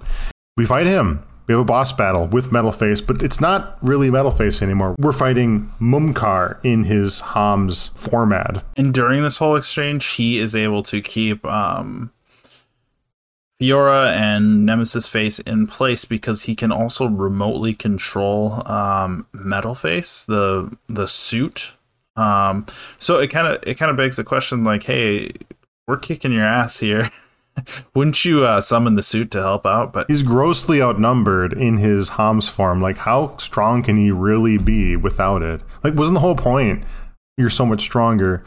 We 0.57 0.65
fight 0.65 0.86
him. 0.86 1.23
We 1.50 1.54
have 1.54 1.62
a 1.62 1.66
boss 1.66 1.91
battle 1.91 2.28
with 2.28 2.52
Metalface, 2.52 3.04
but 3.04 3.24
it's 3.24 3.41
not 3.41 3.80
really 3.82 4.12
Metalface 4.12 4.62
anymore. 4.62 4.95
We're 5.00 5.12
fighting 5.12 5.72
Mumkhar 5.82 6.64
in 6.64 6.84
his 6.84 7.22
Homs 7.22 7.88
format. 7.95 8.64
And 8.78 8.93
during 8.93 9.24
this 9.24 9.38
whole 9.38 9.56
exchange, 9.56 10.06
he 10.12 10.38
is 10.38 10.54
able 10.54 10.84
to 10.84 11.02
keep 11.02 11.43
um, 11.45 12.12
Fiora 13.60 14.16
and 14.16 14.64
Nemesis 14.64 15.08
Face 15.08 15.39
in 15.39 15.66
place 15.66 16.06
because 16.06 16.43
he 16.43 16.54
can 16.54 16.72
also 16.72 17.08
remotely 17.08 17.74
control 17.74 18.62
um, 18.68 19.26
Metal 19.34 19.74
Face, 19.74 20.26
the 20.26 20.78
the 20.88 21.08
suit. 21.08 21.74
Um, 22.16 22.68
so 23.00 23.18
it 23.18 23.30
kind 23.30 23.47
of 23.47 23.64
it 23.68 23.74
kind 23.74 23.89
of 23.89 23.97
begs 23.97 24.18
the 24.18 24.24
question, 24.24 24.64
like, 24.64 24.84
hey, 24.84 25.32
we're 25.88 25.97
kicking 25.97 26.32
your 26.32 26.45
ass 26.45 26.78
here. 26.80 27.10
Wouldn't 27.95 28.24
you 28.26 28.43
uh, 28.45 28.62
summon 28.62 28.95
the 28.95 29.03
suit 29.03 29.32
to 29.32 29.41
help 29.41 29.66
out? 29.66 29.93
But 29.93 30.10
He's 30.10 30.24
grossly 30.24 30.82
outnumbered 30.82 31.53
in 31.53 31.78
his 31.78 32.10
Homs 32.10 32.47
form. 32.47 32.82
Like, 32.82 32.97
how 32.97 33.38
strong 33.38 33.84
can 33.84 33.97
he 33.97 34.12
really 34.12 34.57
be 34.57 34.95
without 34.95 35.41
it? 35.41 35.62
Like, 35.84 35.95
wasn't 35.95 36.16
the 36.16 36.22
whole 36.22 36.36
point? 36.36 36.84
You're 37.38 37.49
so 37.49 37.66
much 37.66 37.82
stronger 37.82 38.43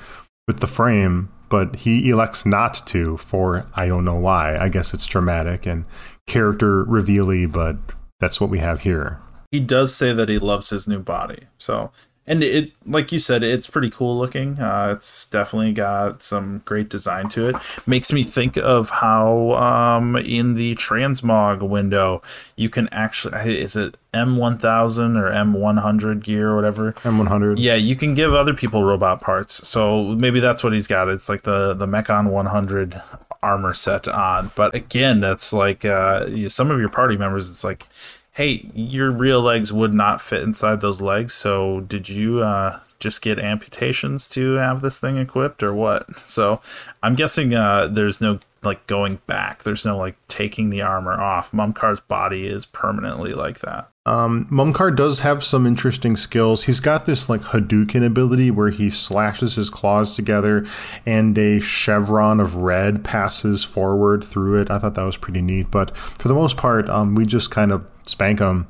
with 0.47 0.61
the 0.61 0.67
frame, 0.67 1.31
but 1.49 1.77
he 1.77 2.11
elects 2.11 2.45
not 2.45 2.75
to 2.87 3.17
for 3.17 3.67
I 3.75 3.87
don't 3.89 4.05
know 4.05 4.17
why. 4.17 4.57
I 4.59 4.69
guess 4.69 4.93
it's 4.93 5.07
dramatic 5.07 5.67
and 5.67 5.85
character 6.27 6.85
revealy, 6.85 7.47
but 7.47 7.77
that's 8.21 8.41
what 8.41 8.51
we 8.51 8.59
have 8.59 8.81
here. 8.81 9.19
he 9.51 9.61
does 9.61 9.95
say 9.95 10.13
that 10.13 10.29
he 10.29 10.39
loves 10.39 10.71
his 10.71 10.87
new 10.89 11.01
body. 11.01 11.45
So, 11.59 11.91
and 12.27 12.43
it, 12.43 12.73
like 12.87 13.11
you 13.11 13.19
said, 13.19 13.43
it's 13.43 13.67
pretty 13.67 13.91
cool 13.91 14.17
looking. 14.17 14.59
Uh, 14.59 14.93
it's 14.95 15.27
definitely 15.27 15.73
got 15.73 16.23
some 16.23 16.63
great 16.65 16.89
design 16.89 17.29
to 17.31 17.49
it. 17.49 17.57
Makes 17.87 18.13
me 18.13 18.23
think 18.23 18.57
of 18.57 18.91
how 18.91 19.53
um, 19.53 20.17
in 20.17 20.55
the 20.55 20.75
transmog 20.77 21.69
window 21.69 22.23
you 22.55 22.71
can 22.71 22.89
actually 22.93 23.61
is 23.61 23.75
it 23.75 23.97
M1000 24.15 25.19
or 25.19 25.33
M100 25.33 26.23
gear 26.23 26.51
or 26.51 26.57
whatever. 26.57 26.93
M100. 27.03 27.57
Yeah, 27.59 27.75
you 27.75 27.97
can 27.97 28.15
give 28.15 28.33
other 28.35 28.55
people 28.55 28.85
robot 28.85 29.21
parts. 29.21 29.67
So 29.67 30.15
maybe 30.15 30.39
that's 30.39 30.63
what 30.63 30.73
he's 30.73 30.87
got. 30.87 31.09
It's 31.09 31.29
like 31.29 31.43
the 31.43 31.75
the 31.75 31.87
Mechon 31.87 32.31
100 32.31 33.03
armor 33.43 33.75
set 33.75 34.07
on. 34.07 34.53
But 34.55 34.75
again, 34.75 35.21
that's 35.21 35.53
like 35.53 35.85
uh, 35.85 36.49
some 36.49 36.71
of 36.71 36.79
your 36.79 36.89
party 36.89 37.17
members. 37.17 37.51
It's 37.51 37.65
like, 37.65 37.87
hey, 38.33 38.71
your 38.75 39.11
real 39.11 39.41
legs 39.41 39.73
would 39.73 39.95
not 39.95 40.21
fit 40.21 40.43
inside 40.43 40.81
those 40.81 41.01
legs. 41.01 41.35
So 41.35 41.81
did 41.81 42.09
you 42.09 42.41
uh, 42.41 42.81
just 42.99 43.21
get 43.21 43.39
amputations 43.39 44.29
to 44.29 44.55
have 44.55 44.81
this 44.81 45.01
thing 45.01 45.19
equipped, 45.19 45.63
or 45.63 45.75
what? 45.75 46.07
So 46.33 46.63
I'm 47.03 47.15
guessing 47.15 47.53
uh, 47.55 47.89
there's 47.89 48.23
no 48.23 48.41
like 48.63 48.87
going 48.87 49.19
back. 49.27 49.65
There's 49.65 49.85
no 49.85 49.99
like 49.99 50.17
taking 50.29 50.71
the 50.71 50.81
armor 50.81 51.21
off. 51.21 51.53
Mumkhar's 51.53 52.01
body 52.01 52.47
is 52.47 52.65
permanently 52.65 53.35
like 53.35 53.59
that. 53.61 53.91
Um, 54.07 54.47
Mumkhar 54.51 54.97
does 54.97 55.21
have 55.21 55.45
some 55.45 55.67
interesting 55.67 56.17
skills. 56.17 56.65
He's 56.65 56.81
got 56.81 57.07
this 57.07 57.29
like 57.29 57.41
Hadouken 57.43 58.05
ability 58.05 58.51
where 58.51 58.71
he 58.71 58.89
slashes 58.89 59.57
his 59.57 59.69
claws 59.69 60.17
together 60.17 60.67
and 61.05 61.37
a 61.39 61.61
chevron 61.61 62.41
of 62.41 62.57
red 62.57 63.05
passes 63.05 63.63
forward 63.63 64.25
through 64.25 64.61
it. 64.61 64.71
I 64.71 64.79
thought 64.79 64.95
that 64.95 65.05
was 65.05 65.17
pretty 65.17 65.43
neat. 65.43 65.71
But 65.71 65.97
for 65.97 66.29
the 66.29 66.35
most 66.35 66.57
part, 66.57 66.89
um, 66.89 67.15
we 67.15 67.27
just 67.27 67.51
kind 67.51 67.71
of 67.71 67.85
spank 68.05 68.41
him, 68.41 68.67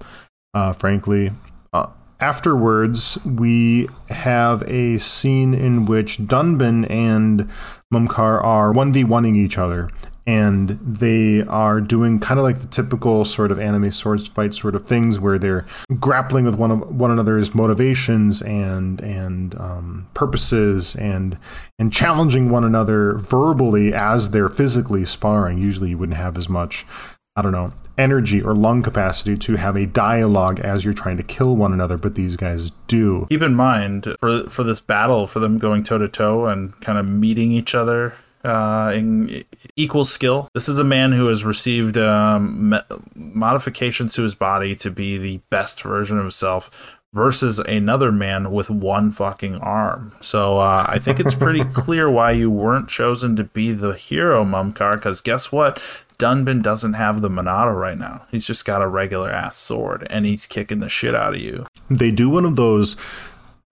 uh, 0.55 0.73
frankly. 0.73 1.33
Uh, 1.73 1.87
afterwards, 2.21 3.19
we 3.25 3.89
have 4.09 4.63
a 4.63 4.99
scene 4.99 5.55
in 5.55 5.87
which 5.87 6.19
Dunban 6.19 6.89
and 6.91 7.51
Mumkhar 7.93 8.43
are 8.43 8.73
1v1ing 8.73 9.37
each 9.37 9.59
other. 9.59 9.91
And 10.25 10.79
they 10.81 11.43
are 11.43 11.81
doing 11.81 12.21
kind 12.21 12.39
of 12.39 12.45
like 12.45 12.61
the 12.61 12.69
typical 12.69 13.25
sort 13.25 13.51
of 13.51 13.59
anime 13.59 13.91
swords 13.91 14.29
fight 14.29 14.55
sort 14.55 14.77
of 14.77 14.87
things 14.87 15.19
where 15.19 15.37
they're 15.37 15.67
grappling 15.99 16.45
with 16.45 16.55
one 16.55 16.71
of 16.71 16.95
one 16.95 17.11
another's 17.11 17.57
motivations 17.57 18.41
and 18.41 19.01
and 19.01 19.57
um, 19.59 20.07
purposes 20.15 20.95
and 20.95 21.37
and 21.77 21.93
challenging 21.93 22.51
one 22.51 22.63
another 22.63 23.15
verbally 23.15 23.93
as 23.93 24.31
they're 24.31 24.49
physically 24.49 25.05
sparring. 25.05 25.59
Usually, 25.59 25.91
you 25.91 25.99
wouldn't 25.99 26.19
have 26.19 26.39
as 26.39 26.49
much 26.49 26.87
I 27.35 27.43
don't 27.43 27.53
know, 27.53 27.73
energy 27.99 28.43
or 28.43 28.55
lung 28.55 28.83
capacity 28.83 29.37
to 29.37 29.57
have 29.57 29.77
a 29.77 29.87
dialogue 29.87 30.61
as 30.61 30.85
you're 30.85 30.95
trying 30.95 31.17
to 31.17 31.23
kill 31.23 31.57
one 31.57 31.73
another, 31.73 31.97
but 31.97 32.15
these 32.15 32.37
guys 32.37 32.71
do. 32.89 33.27
Keep 33.31 33.43
in 33.43 33.55
mind 33.55 34.15
for 34.19 34.49
for 34.49 34.63
this 34.63 34.81
battle, 34.81 35.27
for 35.27 35.41
them 35.41 35.59
going 35.59 35.85
toe 35.85 35.99
to 35.99 36.09
toe 36.09 36.47
and 36.47 36.79
kind 36.81 36.99
of 36.99 37.09
meeting 37.09 37.53
each 37.53 37.75
other 37.75 38.15
uh, 38.45 38.93
in 38.95 39.45
equal 39.77 40.05
skill. 40.05 40.49
This 40.55 40.69
is 40.69 40.79
a 40.79 40.85
man 40.85 41.13
who 41.13 41.27
has 41.27 41.45
received 41.45 41.97
um, 41.97 42.79
modifications 43.15 44.15
to 44.15 44.23
his 44.23 44.35
body 44.35 44.75
to 44.77 44.91
be 44.91 45.19
the 45.19 45.41
best 45.51 45.83
version 45.83 46.19
of 46.19 46.25
himself. 46.25 46.99
Versus 47.15 47.59
another 47.59 48.11
man 48.11 48.51
with 48.51 48.71
one 48.71 49.11
fucking 49.11 49.57
arm. 49.57 50.13
So 50.23 50.61
uh, 50.61 50.87
I 50.89 50.99
think 50.99 51.21
it's 51.21 51.35
pretty 51.35 51.63
clear 51.75 52.11
why 52.11 52.31
you 52.31 52.51
weren't 52.51 52.89
chosen 52.89 53.37
to 53.37 53.45
be 53.45 53.73
the 53.73 53.93
hero, 53.93 54.45
Mumkhar. 54.45 54.95
Because 54.95 55.21
guess 55.21 55.53
what? 55.53 55.77
Dunban 56.19 56.63
doesn't 56.63 56.95
have 56.95 57.21
the 57.21 57.29
Monado 57.29 57.79
right 57.79 57.99
now. 57.99 58.27
He's 58.31 58.47
just 58.47 58.65
got 58.65 58.81
a 58.81 58.87
regular 58.87 59.31
ass 59.31 59.57
sword, 59.57 60.07
and 60.09 60.25
he's 60.25 60.47
kicking 60.47 60.79
the 60.79 60.89
shit 60.89 61.15
out 61.15 61.35
of 61.35 61.41
you. 61.41 61.67
They 61.91 62.11
do 62.11 62.31
one 62.31 62.47
of 62.47 62.57
those 62.57 62.97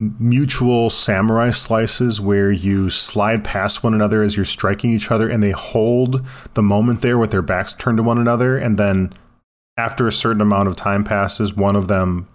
mutual 0.00 0.88
samurai 0.88 1.50
slices 1.50 2.20
where 2.20 2.50
you 2.50 2.88
slide 2.88 3.44
past 3.44 3.84
one 3.84 3.94
another 3.94 4.22
as 4.22 4.34
you're 4.34 4.46
striking 4.46 4.92
each 4.92 5.10
other 5.10 5.28
and 5.28 5.42
they 5.42 5.50
hold 5.50 6.26
the 6.54 6.62
moment 6.62 7.02
there 7.02 7.18
with 7.18 7.30
their 7.30 7.42
backs 7.42 7.74
turned 7.74 7.98
to 7.98 8.02
one 8.02 8.18
another 8.18 8.56
and 8.56 8.78
then 8.78 9.12
after 9.76 10.06
a 10.06 10.12
certain 10.12 10.40
amount 10.40 10.66
of 10.66 10.74
time 10.74 11.04
passes 11.04 11.54
one 11.54 11.76
of 11.76 11.88
them 11.88 12.26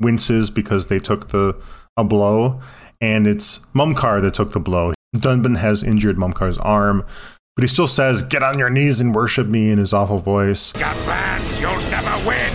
winces 0.00 0.50
because 0.50 0.86
they 0.86 0.98
took 0.98 1.28
the 1.28 1.56
a 1.96 2.04
blow 2.04 2.60
and 3.00 3.26
it's 3.26 3.58
Mumkhar 3.74 4.20
that 4.22 4.34
took 4.34 4.52
the 4.52 4.60
blow. 4.60 4.94
Dunban 5.16 5.58
has 5.58 5.82
injured 5.82 6.16
Mumkhar's 6.16 6.58
arm 6.58 7.04
but 7.58 7.64
he 7.64 7.66
still 7.66 7.88
says 7.88 8.22
get 8.22 8.44
on 8.44 8.56
your 8.56 8.70
knees 8.70 9.00
and 9.00 9.12
worship 9.12 9.48
me 9.48 9.72
in 9.72 9.78
his 9.78 9.92
awful 9.92 10.18
voice. 10.18 10.72
Dunbans, 10.74 11.60
you'll 11.60 11.90
never 11.90 12.14
win! 12.24 12.52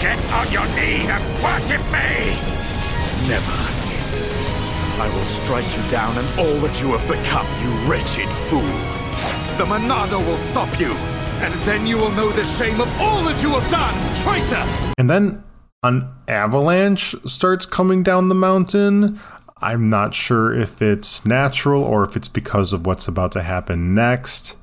Get 0.00 0.18
on 0.32 0.50
your 0.50 0.66
knees 0.74 1.08
and 1.08 1.22
worship 1.40 1.80
me! 1.92 2.34
Never. 3.28 3.52
I 5.00 5.08
will 5.14 5.22
strike 5.22 5.76
you 5.76 5.88
down 5.88 6.18
and 6.18 6.26
all 6.40 6.58
that 6.62 6.80
you 6.82 6.96
have 6.96 7.06
become, 7.06 7.46
you 7.62 7.70
wretched 7.88 8.28
fool. 8.50 8.60
The 9.56 9.64
Monado 9.64 10.18
will 10.26 10.36
stop 10.36 10.80
you, 10.80 10.90
and 11.38 11.54
then 11.62 11.86
you 11.86 11.96
will 11.96 12.10
know 12.10 12.30
the 12.30 12.42
shame 12.42 12.80
of 12.80 12.88
all 13.00 13.22
that 13.22 13.40
you 13.40 13.50
have 13.50 13.70
done, 13.70 13.94
traitor! 14.16 14.92
And 14.98 15.08
then 15.08 15.44
an 15.82 16.08
avalanche 16.26 17.14
starts 17.26 17.66
coming 17.66 18.02
down 18.02 18.28
the 18.28 18.34
mountain. 18.34 19.20
I'm 19.60 19.88
not 19.88 20.14
sure 20.14 20.54
if 20.54 20.82
it's 20.82 21.24
natural 21.24 21.82
or 21.82 22.02
if 22.04 22.16
it's 22.16 22.28
because 22.28 22.72
of 22.72 22.86
what's 22.86 23.08
about 23.08 23.32
to 23.32 23.42
happen 23.42 23.94
next. 23.94 24.56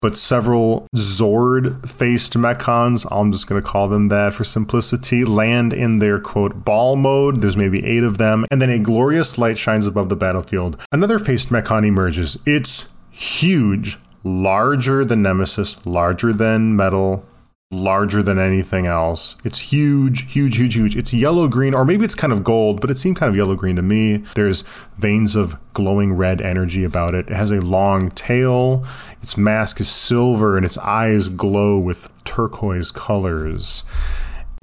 But 0.00 0.16
several 0.16 0.86
Xord 0.96 1.90
faced 1.90 2.34
Mechons, 2.34 3.04
I'm 3.10 3.32
just 3.32 3.48
going 3.48 3.60
to 3.60 3.68
call 3.68 3.88
them 3.88 4.08
that 4.08 4.32
for 4.32 4.44
simplicity, 4.44 5.24
land 5.24 5.72
in 5.72 5.98
their 5.98 6.20
quote 6.20 6.64
ball 6.64 6.94
mode. 6.94 7.40
There's 7.40 7.56
maybe 7.56 7.84
eight 7.84 8.04
of 8.04 8.16
them. 8.16 8.44
And 8.50 8.62
then 8.62 8.70
a 8.70 8.78
glorious 8.78 9.38
light 9.38 9.58
shines 9.58 9.88
above 9.88 10.08
the 10.08 10.14
battlefield. 10.14 10.80
Another 10.92 11.18
faced 11.18 11.48
Mechon 11.48 11.84
emerges. 11.84 12.38
It's 12.46 12.88
huge, 13.10 13.98
larger 14.22 15.04
than 15.04 15.22
Nemesis, 15.22 15.84
larger 15.84 16.32
than 16.32 16.76
Metal, 16.76 17.26
larger 17.70 18.22
than 18.22 18.38
anything 18.38 18.86
else. 18.86 19.36
It's 19.44 19.58
huge, 19.58 20.32
huge, 20.32 20.56
huge, 20.56 20.74
huge. 20.74 20.96
It's 20.96 21.12
yellow 21.12 21.48
green, 21.48 21.74
or 21.74 21.84
maybe 21.84 22.04
it's 22.04 22.14
kind 22.14 22.32
of 22.32 22.42
gold, 22.42 22.80
but 22.80 22.90
it 22.90 22.98
seemed 22.98 23.16
kind 23.16 23.28
of 23.28 23.36
yellow 23.36 23.54
green 23.56 23.76
to 23.76 23.82
me. 23.82 24.24
There's 24.34 24.64
veins 24.96 25.36
of 25.36 25.56
glowing 25.74 26.14
red 26.14 26.40
energy 26.40 26.82
about 26.84 27.14
it. 27.14 27.28
It 27.28 27.34
has 27.34 27.50
a 27.50 27.60
long 27.60 28.10
tail. 28.10 28.86
Its 29.22 29.36
mask 29.36 29.80
is 29.80 29.88
silver, 29.88 30.56
and 30.56 30.64
its 30.64 30.78
eyes 30.78 31.28
glow 31.28 31.78
with 31.78 32.08
turquoise 32.24 32.90
colors. 32.90 33.84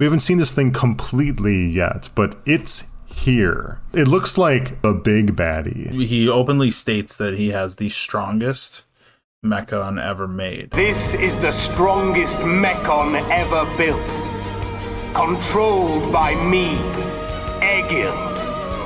We 0.00 0.06
haven't 0.06 0.20
seen 0.20 0.38
this 0.38 0.52
thing 0.52 0.72
completely 0.72 1.66
yet, 1.66 2.08
but 2.14 2.36
it's 2.44 2.88
here. 3.06 3.80
It 3.94 4.08
looks 4.08 4.36
like 4.36 4.84
a 4.84 4.92
big 4.92 5.36
baddie. 5.36 5.90
He 6.06 6.28
openly 6.28 6.70
states 6.70 7.16
that 7.16 7.38
he 7.38 7.48
has 7.48 7.76
the 7.76 7.88
strongest 7.88 8.82
Mechon 9.44 10.02
ever 10.02 10.26
made. 10.26 10.70
This 10.70 11.14
is 11.14 11.36
the 11.40 11.52
strongest 11.52 12.36
Mechon 12.38 13.20
ever 13.30 13.64
built. 13.76 14.08
Controlled 15.14 16.12
by 16.12 16.34
me, 16.34 16.74
Egil, 17.62 18.12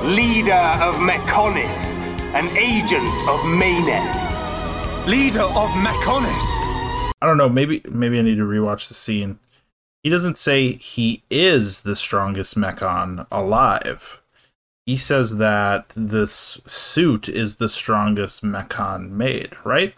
leader 0.07 0.53
of 0.53 0.95
Mechonis, 0.95 1.77
an 2.33 2.45
agent 2.57 3.07
of 3.27 3.39
Meyneth. 3.41 5.07
Leader 5.07 5.41
of 5.41 5.69
Mechonis! 5.71 6.71
I 7.21 7.25
don't 7.25 7.37
know. 7.37 7.49
Maybe 7.49 7.81
maybe 7.89 8.19
I 8.19 8.21
need 8.21 8.37
to 8.37 8.43
rewatch 8.43 8.87
the 8.87 8.93
scene. 8.93 9.39
He 10.03 10.09
doesn't 10.09 10.37
say 10.37 10.73
he 10.73 11.23
is 11.29 11.81
the 11.81 11.95
strongest 11.95 12.55
Mechon 12.55 13.25
alive. 13.31 14.21
He 14.85 14.97
says 14.97 15.37
that 15.37 15.89
this 15.95 16.59
suit 16.65 17.29
is 17.29 17.57
the 17.57 17.69
strongest 17.69 18.43
Mechon 18.43 19.11
made, 19.11 19.55
right? 19.63 19.95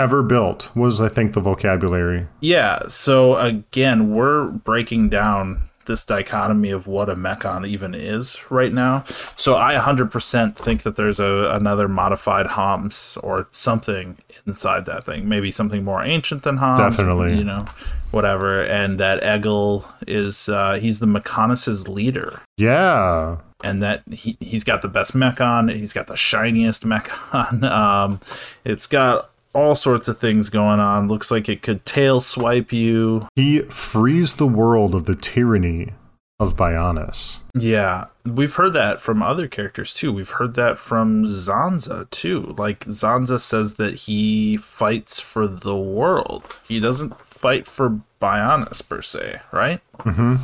Ever 0.00 0.22
built 0.22 0.74
was, 0.74 0.98
I 0.98 1.10
think, 1.10 1.34
the 1.34 1.40
vocabulary. 1.40 2.26
Yeah, 2.40 2.88
so 2.88 3.36
again, 3.36 4.14
we're 4.14 4.46
breaking 4.46 5.10
down 5.10 5.60
this 5.84 6.06
dichotomy 6.06 6.70
of 6.70 6.86
what 6.86 7.10
a 7.10 7.14
mechon 7.14 7.68
even 7.68 7.94
is 7.94 8.50
right 8.50 8.72
now. 8.72 9.04
So 9.36 9.58
I 9.58 9.74
100% 9.74 10.56
think 10.56 10.84
that 10.84 10.96
there's 10.96 11.20
a 11.20 11.50
another 11.50 11.86
modified 11.86 12.46
Homs 12.46 13.18
or 13.22 13.48
something 13.52 14.16
inside 14.46 14.86
that 14.86 15.04
thing. 15.04 15.28
Maybe 15.28 15.50
something 15.50 15.84
more 15.84 16.02
ancient 16.02 16.44
than 16.44 16.56
Homs. 16.56 16.78
Definitely. 16.78 17.36
You 17.36 17.44
know, 17.44 17.66
whatever. 18.10 18.62
And 18.62 18.98
that 19.00 19.22
Egil 19.22 19.86
is, 20.06 20.48
uh, 20.48 20.78
he's 20.80 21.00
the 21.00 21.06
Mechonis's 21.06 21.88
leader. 21.88 22.40
Yeah. 22.56 23.36
And 23.62 23.82
that 23.82 24.02
he, 24.10 24.38
he's 24.40 24.64
got 24.64 24.80
the 24.80 24.88
best 24.88 25.12
mechon. 25.12 25.74
He's 25.74 25.92
got 25.92 26.06
the 26.06 26.16
shiniest 26.16 26.84
mechon. 26.84 27.70
Um, 27.70 28.20
it's 28.64 28.86
got 28.86 29.29
all 29.52 29.74
sorts 29.74 30.08
of 30.08 30.18
things 30.18 30.50
going 30.50 30.80
on. 30.80 31.08
Looks 31.08 31.30
like 31.30 31.48
it 31.48 31.62
could 31.62 31.84
tail 31.84 32.20
swipe 32.20 32.72
you. 32.72 33.26
He 33.36 33.60
frees 33.62 34.36
the 34.36 34.46
world 34.46 34.94
of 34.94 35.06
the 35.06 35.16
tyranny 35.16 35.92
of 36.40 36.56
Bionis. 36.56 37.40
Yeah, 37.54 38.06
we've 38.24 38.54
heard 38.54 38.72
that 38.72 39.00
from 39.00 39.22
other 39.22 39.46
characters 39.46 39.92
too. 39.92 40.10
We've 40.10 40.30
heard 40.30 40.54
that 40.54 40.78
from 40.78 41.24
Zanza 41.24 42.08
too. 42.10 42.54
Like 42.56 42.80
Zanza 42.86 43.38
says 43.38 43.74
that 43.74 43.94
he 43.94 44.56
fights 44.56 45.20
for 45.20 45.46
the 45.46 45.76
world. 45.76 46.58
He 46.66 46.80
doesn't 46.80 47.14
fight 47.32 47.66
for 47.66 48.00
Bionis 48.20 48.86
per 48.88 49.02
se, 49.02 49.40
right? 49.52 49.80
Mm-hmm. 49.98 50.36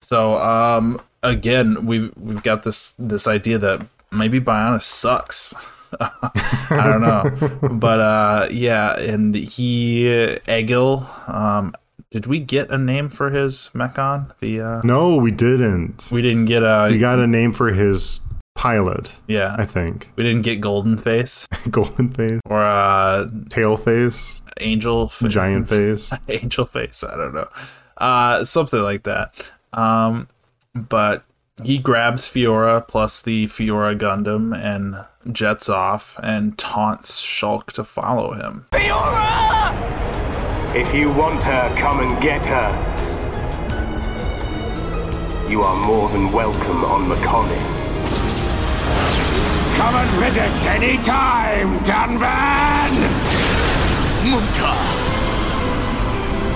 So, 0.00 0.38
um, 0.38 1.00
again, 1.22 1.84
we've 1.84 2.12
we've 2.16 2.42
got 2.42 2.62
this 2.62 2.92
this 2.92 3.26
idea 3.26 3.58
that 3.58 3.86
maybe 4.10 4.40
Bionis 4.40 4.82
sucks. 4.82 5.54
I 6.70 6.84
don't 6.86 7.00
know, 7.02 7.68
but 7.68 8.00
uh, 8.00 8.48
yeah, 8.50 8.96
and 8.98 9.34
he 9.34 10.06
Egil. 10.48 11.06
Um, 11.26 11.74
did 12.10 12.26
we 12.26 12.38
get 12.38 12.70
a 12.70 12.78
name 12.78 13.08
for 13.08 13.30
his 13.30 13.70
Mechon? 13.74 14.30
The 14.38 14.60
uh, 14.60 14.80
No, 14.84 15.16
we 15.16 15.30
didn't. 15.32 16.08
we 16.12 16.22
didn't 16.22 16.44
get 16.46 16.62
a 16.62 16.88
We 16.90 16.98
got 16.98 17.18
a 17.18 17.26
name 17.26 17.52
for 17.52 17.72
his 17.72 18.20
pilot. 18.54 19.20
Yeah. 19.26 19.56
I 19.58 19.64
think 19.64 20.10
We 20.16 20.22
didn't 20.22 20.42
get 20.42 20.60
Golden 20.60 20.96
Face 20.96 21.48
golden 21.70 22.12
face, 22.14 22.40
or 22.48 22.62
uh, 22.62 23.28
tail 23.50 23.76
face, 23.76 24.42
Angel 24.60 25.08
giant 25.28 25.68
face. 25.68 26.12
Angel 26.28 26.64
Face. 26.64 27.02
I 27.02 27.16
don't 27.16 27.34
know. 27.34 27.48
Uh, 27.98 28.44
something 28.44 28.80
like 28.80 29.02
that. 29.04 29.50
Um, 29.72 30.28
but 30.74 31.24
he 31.62 31.78
grabs 31.78 32.26
Fiora 32.26 32.86
plus 32.86 33.22
the 33.22 33.46
Fiora 33.46 33.96
Gundam 33.96 34.56
and 34.56 35.04
jets 35.32 35.68
off 35.68 36.18
and 36.22 36.58
taunts 36.58 37.20
Shulk 37.22 37.66
to 37.72 37.84
follow 37.84 38.32
him. 38.32 38.66
Fiora! 38.72 39.72
If 40.74 40.92
you 40.92 41.12
want 41.12 41.40
her, 41.44 41.72
come 41.78 42.00
and 42.00 42.20
get 42.20 42.44
her. 42.44 42.90
You 45.48 45.62
are 45.62 45.86
more 45.86 46.08
than 46.08 46.32
welcome 46.32 46.84
on 46.84 47.08
the 47.08 47.14
Mechonis. 47.14 47.84
Come 49.76 49.94
and 49.94 50.10
visit 50.18 50.50
any 50.66 50.96
time, 51.04 51.78
Dunban! 51.84 53.08
Mumkhar! 54.24 54.96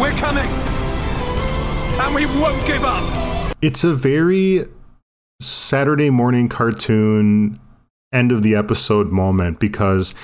We're 0.01 0.13
coming! 0.13 0.51
And 2.01 2.15
we 2.15 2.27
won't 2.27 2.67
give 2.67 2.85
up! 2.85 3.05
It's 3.61 3.85
a 3.85 3.93
very 3.93 4.65
Saturday 5.41 6.11
morning 6.11 6.49
cartoon 6.49 7.59
end 8.13 8.33
of 8.33 8.43
the 8.43 8.55
episode 8.55 9.11
moment 9.11 9.61
because 9.61 10.15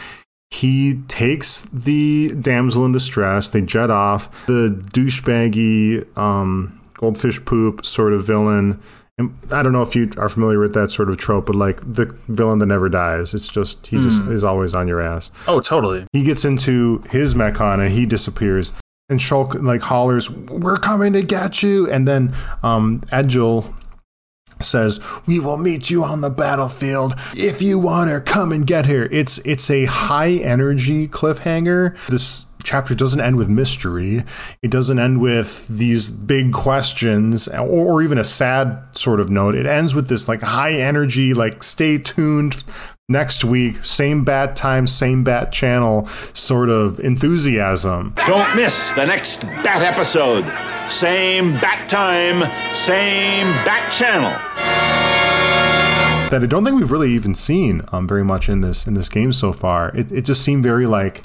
he 0.50 1.02
takes 1.08 1.62
the 1.62 2.34
damsel 2.40 2.84
in 2.84 2.92
distress, 2.92 3.48
they 3.48 3.60
jet 3.60 3.90
off, 3.90 4.46
the 4.46 4.68
douchebaggy 4.92 6.16
um, 6.16 6.80
goldfish 6.94 7.44
poop 7.44 7.84
sort 7.84 8.12
of 8.12 8.24
villain. 8.24 8.80
And 9.18 9.36
I 9.52 9.62
don't 9.62 9.72
know 9.72 9.82
if 9.82 9.94
you 9.94 10.10
are 10.16 10.28
familiar 10.28 10.58
with 10.58 10.74
that 10.74 10.90
sort 10.90 11.08
of 11.08 11.16
trope, 11.16 11.46
but 11.46 11.54
like 11.54 11.80
the 11.80 12.06
villain 12.28 12.58
that 12.58 12.66
never 12.66 12.88
dies. 12.88 13.34
It's 13.34 13.48
just 13.48 13.86
he 13.86 14.00
just 14.00 14.22
is 14.22 14.42
always 14.42 14.74
on 14.74 14.88
your 14.88 15.00
ass. 15.00 15.30
Oh, 15.46 15.60
totally. 15.60 16.06
He 16.12 16.24
gets 16.24 16.44
into 16.44 17.04
his 17.10 17.34
mechon 17.34 17.78
and 17.78 17.92
he 17.92 18.06
disappears. 18.06 18.72
And 19.08 19.20
Shulk 19.20 19.62
like 19.62 19.82
hollers, 19.82 20.30
"We're 20.30 20.78
coming 20.78 21.12
to 21.12 21.22
get 21.22 21.62
you!" 21.62 21.88
And 21.90 22.08
then 22.08 22.34
um, 22.62 23.02
Egil 23.12 23.72
says, 24.64 25.00
"We 25.26 25.38
will 25.38 25.58
meet 25.58 25.90
you 25.90 26.04
on 26.04 26.20
the 26.20 26.30
battlefield. 26.30 27.14
If 27.36 27.62
you 27.62 27.78
want 27.78 28.10
her, 28.10 28.20
come 28.20 28.52
and 28.52 28.66
get 28.66 28.86
her." 28.86 29.04
It's 29.10 29.38
it's 29.38 29.70
a 29.70 29.84
high 29.84 30.32
energy 30.32 31.08
cliffhanger. 31.08 31.94
This 32.08 32.46
chapter 32.64 32.94
doesn't 32.94 33.20
end 33.20 33.36
with 33.36 33.48
mystery. 33.48 34.24
It 34.62 34.70
doesn't 34.70 34.98
end 34.98 35.20
with 35.20 35.68
these 35.68 36.10
big 36.10 36.52
questions 36.52 37.46
or, 37.46 37.60
or 37.60 38.02
even 38.02 38.18
a 38.18 38.24
sad 38.24 38.82
sort 38.92 39.20
of 39.20 39.30
note. 39.30 39.54
It 39.54 39.66
ends 39.66 39.94
with 39.94 40.08
this 40.08 40.26
like 40.26 40.42
high 40.42 40.72
energy, 40.72 41.34
like 41.34 41.62
stay 41.62 41.98
tuned 41.98 42.64
next 43.08 43.44
week, 43.44 43.84
same 43.84 44.24
bat 44.24 44.56
time, 44.56 44.86
same 44.86 45.24
bat 45.24 45.52
channel 45.52 46.06
sort 46.32 46.68
of 46.70 46.98
enthusiasm. 47.00 48.14
Don't 48.26 48.56
miss 48.56 48.90
the 48.92 49.04
next 49.06 49.42
Bat 49.42 49.82
episode. 49.82 50.44
Same 50.90 51.52
Bat 51.54 51.88
time, 51.88 52.40
same 52.74 53.46
Bat 53.64 53.92
channel. 53.92 54.30
that 56.30 56.42
I 56.42 56.46
don't 56.46 56.64
think 56.64 56.76
we've 56.78 56.90
really 56.90 57.12
even 57.12 57.34
seen 57.34 57.82
um, 57.92 58.08
very 58.08 58.24
much 58.24 58.48
in 58.48 58.60
this 58.62 58.86
in 58.86 58.94
this 58.94 59.08
game 59.08 59.32
so 59.32 59.52
far. 59.52 59.94
It, 59.96 60.10
it 60.10 60.22
just 60.22 60.42
seemed 60.42 60.62
very 60.62 60.86
like 60.86 61.24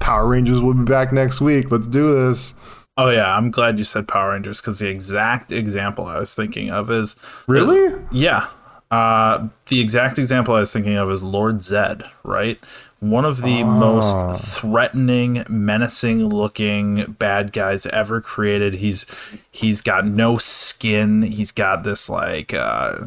Power 0.00 0.26
Rangers 0.26 0.60
will 0.60 0.74
be 0.74 0.84
back 0.84 1.12
next 1.12 1.40
week. 1.40 1.70
Let's 1.70 1.86
do 1.86 2.14
this. 2.14 2.54
Oh 2.98 3.10
yeah, 3.10 3.36
I'm 3.36 3.50
glad 3.50 3.78
you 3.78 3.84
said 3.84 4.08
Power 4.08 4.32
Rangers 4.32 4.60
because 4.60 4.78
the 4.78 4.88
exact 4.88 5.52
example 5.52 6.06
I 6.06 6.18
was 6.18 6.34
thinking 6.34 6.70
of 6.70 6.90
is 6.90 7.14
Really? 7.46 8.02
yeah. 8.10 8.48
Uh, 8.90 9.48
the 9.66 9.80
exact 9.80 10.18
example 10.18 10.54
I 10.54 10.60
was 10.60 10.72
thinking 10.72 10.96
of 10.96 11.10
is 11.10 11.22
Lord 11.22 11.56
Zedd, 11.56 12.08
right? 12.22 12.58
One 13.00 13.24
of 13.24 13.42
the 13.42 13.64
most 13.64 14.40
threatening, 14.40 15.44
menacing 15.48 16.28
looking 16.28 17.16
bad 17.18 17.52
guys 17.52 17.84
ever 17.86 18.20
created. 18.20 18.74
He's 18.74 19.04
he's 19.50 19.80
got 19.80 20.06
no 20.06 20.38
skin. 20.38 21.22
He's 21.22 21.52
got 21.52 21.82
this 21.82 22.08
like 22.08 22.54
uh, 22.54 22.98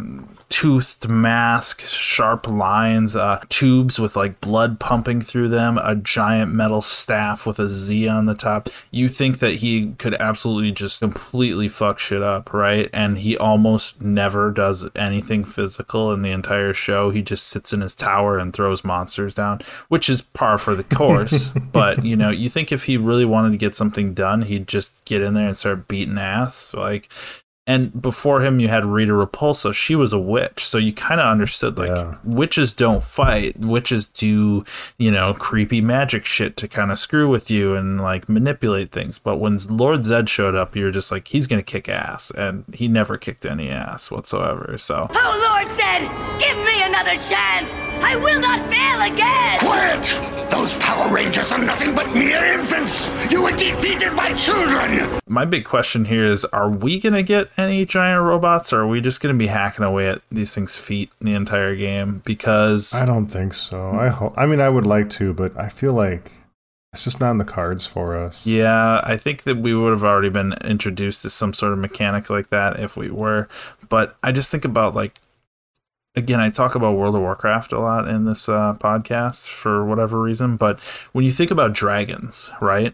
toothed 0.49 1.07
mask, 1.07 1.81
sharp 1.81 2.47
lines, 2.47 3.15
uh, 3.15 3.39
tubes 3.49 3.99
with 3.99 4.15
like 4.15 4.41
blood 4.41 4.79
pumping 4.79 5.21
through 5.21 5.47
them, 5.47 5.77
a 5.77 5.95
giant 5.95 6.51
metal 6.51 6.81
staff 6.81 7.45
with 7.45 7.59
a 7.59 7.69
Z 7.69 8.07
on 8.07 8.25
the 8.25 8.33
top. 8.33 8.67
You 8.91 9.09
think 9.09 9.39
that 9.39 9.55
he 9.55 9.93
could 9.93 10.15
absolutely 10.15 10.71
just 10.71 10.99
completely 10.99 11.67
fuck 11.67 11.99
shit 11.99 12.23
up, 12.23 12.51
right? 12.51 12.89
And 12.91 13.19
he 13.19 13.37
almost 13.37 14.01
never 14.01 14.51
does 14.51 14.89
anything 14.95 15.43
physical 15.43 16.11
in 16.11 16.23
the 16.23 16.31
entire 16.31 16.73
show. 16.73 17.11
He 17.11 17.21
just 17.21 17.47
sits 17.47 17.71
in 17.71 17.81
his 17.81 17.93
tower 17.95 18.39
and 18.39 18.51
throws 18.51 18.83
monsters 18.83 19.35
down, 19.35 19.59
which 19.87 20.09
is 20.09 20.21
par 20.21 20.57
for 20.57 20.73
the 20.73 20.83
course. 20.83 21.49
but, 21.71 22.03
you 22.03 22.15
know, 22.15 22.31
you 22.31 22.49
think 22.49 22.71
if 22.71 22.85
he 22.85 22.97
really 22.97 23.25
wanted 23.25 23.51
to 23.51 23.57
get 23.57 23.75
something 23.75 24.13
done, 24.15 24.41
he'd 24.41 24.67
just 24.67 25.05
get 25.05 25.21
in 25.21 25.35
there 25.35 25.47
and 25.47 25.57
start 25.57 25.87
beating 25.87 26.17
ass. 26.17 26.73
Like, 26.73 27.09
and 27.69 28.01
before 28.01 28.41
him, 28.41 28.59
you 28.59 28.67
had 28.67 28.83
Rita 28.85 29.11
Repulsa. 29.13 29.73
She 29.73 29.95
was 29.95 30.11
a 30.11 30.19
witch, 30.19 30.65
so 30.65 30.77
you 30.77 30.91
kind 30.91 31.21
of 31.21 31.27
understood 31.27 31.77
like 31.77 31.89
Yeah. 31.89 32.15
witches 32.23 32.73
don't 32.73 33.03
fight. 33.03 33.59
Witches 33.59 34.07
do, 34.07 34.63
you 34.97 35.11
know, 35.11 35.33
creepy 35.33 35.79
magic 35.81 36.25
shit 36.25 36.57
to 36.57 36.67
kind 36.67 36.91
of 36.91 36.97
screw 36.97 37.29
with 37.29 37.51
you 37.51 37.75
and 37.75 38.01
like 38.01 38.27
manipulate 38.27 38.91
things. 38.91 39.19
But 39.19 39.37
when 39.37 39.57
Lord 39.69 40.01
Zedd 40.01 40.27
showed 40.29 40.55
up, 40.55 40.75
you're 40.75 40.91
just 40.91 41.11
like, 41.11 41.27
he's 41.27 41.45
gonna 41.47 41.61
kick 41.61 41.87
ass, 41.87 42.31
and 42.31 42.63
he 42.73 42.87
never 42.87 43.17
kicked 43.17 43.45
any 43.45 43.69
ass 43.69 44.09
whatsoever. 44.09 44.75
So 44.79 45.07
Oh, 45.13 45.55
Lord 45.61 45.71
Zedd, 45.77 46.01
give 46.39 46.57
me 46.65 46.78
another 46.89 47.15
chance. 47.21 47.71
I 48.01 48.15
will 48.15 48.41
not 48.41 48.67
fail 48.69 49.13
again. 49.13 49.59
Quiet! 49.59 50.49
Those 50.49 50.77
Power 50.79 51.13
Rangers 51.13 51.51
are 51.51 51.63
nothing 51.63 51.93
but 51.93 52.11
mere 52.13 52.43
infants! 52.43 53.07
You 53.31 53.43
were 53.43 53.55
defeated 53.55 54.15
by 54.15 54.33
children! 54.33 55.19
my 55.27 55.45
big 55.45 55.65
question 55.65 56.05
here 56.05 56.25
is: 56.25 56.43
Are 56.45 56.69
we 56.69 56.99
gonna 56.99 57.21
get 57.21 57.49
any 57.57 57.85
giant 57.85 58.23
robots, 58.23 58.73
or 58.73 58.81
are 58.81 58.87
we 58.87 59.01
just 59.01 59.21
gonna 59.21 59.35
be 59.35 59.47
hacking 59.47 59.85
away 59.85 60.07
at 60.09 60.21
these 60.31 60.55
things' 60.55 60.77
feet 60.77 61.11
the 61.21 61.35
entire 61.35 61.75
game? 61.75 62.23
Because 62.25 62.93
I 62.93 63.05
don't 63.05 63.27
think 63.27 63.53
so. 63.53 63.91
I 63.91 64.07
hope. 64.07 64.33
I 64.35 64.47
mean, 64.47 64.59
I 64.59 64.69
would 64.69 64.87
like 64.87 65.09
to, 65.11 65.33
but 65.33 65.57
I 65.57 65.69
feel 65.69 65.93
like 65.93 66.31
it's 66.91 67.03
just 67.03 67.21
not 67.21 67.31
in 67.31 67.37
the 67.37 67.45
cards 67.45 67.85
for 67.85 68.17
us. 68.17 68.47
Yeah, 68.47 69.01
I 69.03 69.15
think 69.15 69.43
that 69.43 69.57
we 69.57 69.75
would 69.75 69.91
have 69.91 70.03
already 70.03 70.29
been 70.29 70.53
introduced 70.63 71.21
to 71.21 71.29
some 71.29 71.53
sort 71.53 71.73
of 71.73 71.77
mechanic 71.77 72.31
like 72.31 72.49
that 72.49 72.79
if 72.79 72.97
we 72.97 73.11
were. 73.11 73.47
But 73.89 74.17
I 74.23 74.31
just 74.31 74.49
think 74.49 74.65
about 74.65 74.95
like 74.95 75.19
again, 76.19 76.39
I 76.39 76.49
talk 76.49 76.75
about 76.75 76.95
World 76.95 77.15
of 77.15 77.21
Warcraft 77.21 77.71
a 77.71 77.79
lot 77.79 78.07
in 78.07 78.25
this 78.25 78.47
uh, 78.47 78.75
podcast 78.75 79.47
for 79.47 79.83
whatever 79.83 80.21
reason. 80.21 80.57
But 80.57 80.79
when 81.13 81.25
you 81.25 81.31
think 81.31 81.49
about 81.49 81.73
dragons, 81.73 82.51
right? 82.61 82.93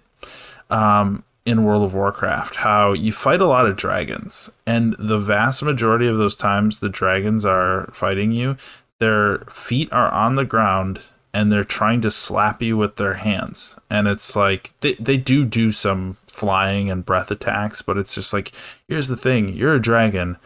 Um, 0.70 1.24
in 1.46 1.64
World 1.64 1.84
of 1.84 1.94
Warcraft, 1.94 2.56
how 2.56 2.94
you 2.94 3.12
fight 3.12 3.40
a 3.40 3.46
lot 3.46 3.68
of 3.68 3.76
dragons, 3.76 4.50
and 4.66 4.96
the 4.98 5.20
vast 5.20 5.62
majority 5.62 6.08
of 6.08 6.18
those 6.18 6.36
times 6.36 6.80
the 6.80 6.90
dragons 6.90 7.46
are 7.46 7.88
fighting 7.92 8.32
you, 8.32 8.58
their 9.00 9.40
feet 9.52 9.92
are 9.92 10.10
on 10.12 10.36
the 10.36 10.46
ground 10.46 11.02
and 11.34 11.52
they're 11.52 11.66
trying 11.66 12.02
to 12.02 12.10
slap 12.10 12.62
you 12.62 12.78
with 12.78 12.96
their 12.96 13.16
hands. 13.16 13.78
And 13.90 14.08
it's 14.08 14.36
like 14.36 14.72
they, 14.80 14.94
they 14.94 15.18
do 15.18 15.46
do 15.46 15.72
some 15.72 16.18
flying 16.28 16.90
and 16.90 17.06
breath 17.06 17.30
attacks, 17.30 17.82
but 17.82 17.98
it's 17.98 18.16
just 18.16 18.32
like, 18.32 18.54
here's 18.88 19.10
the 19.10 19.18
thing 19.18 19.50
you're 19.50 19.76
a 19.76 19.82
dragon, 19.82 20.38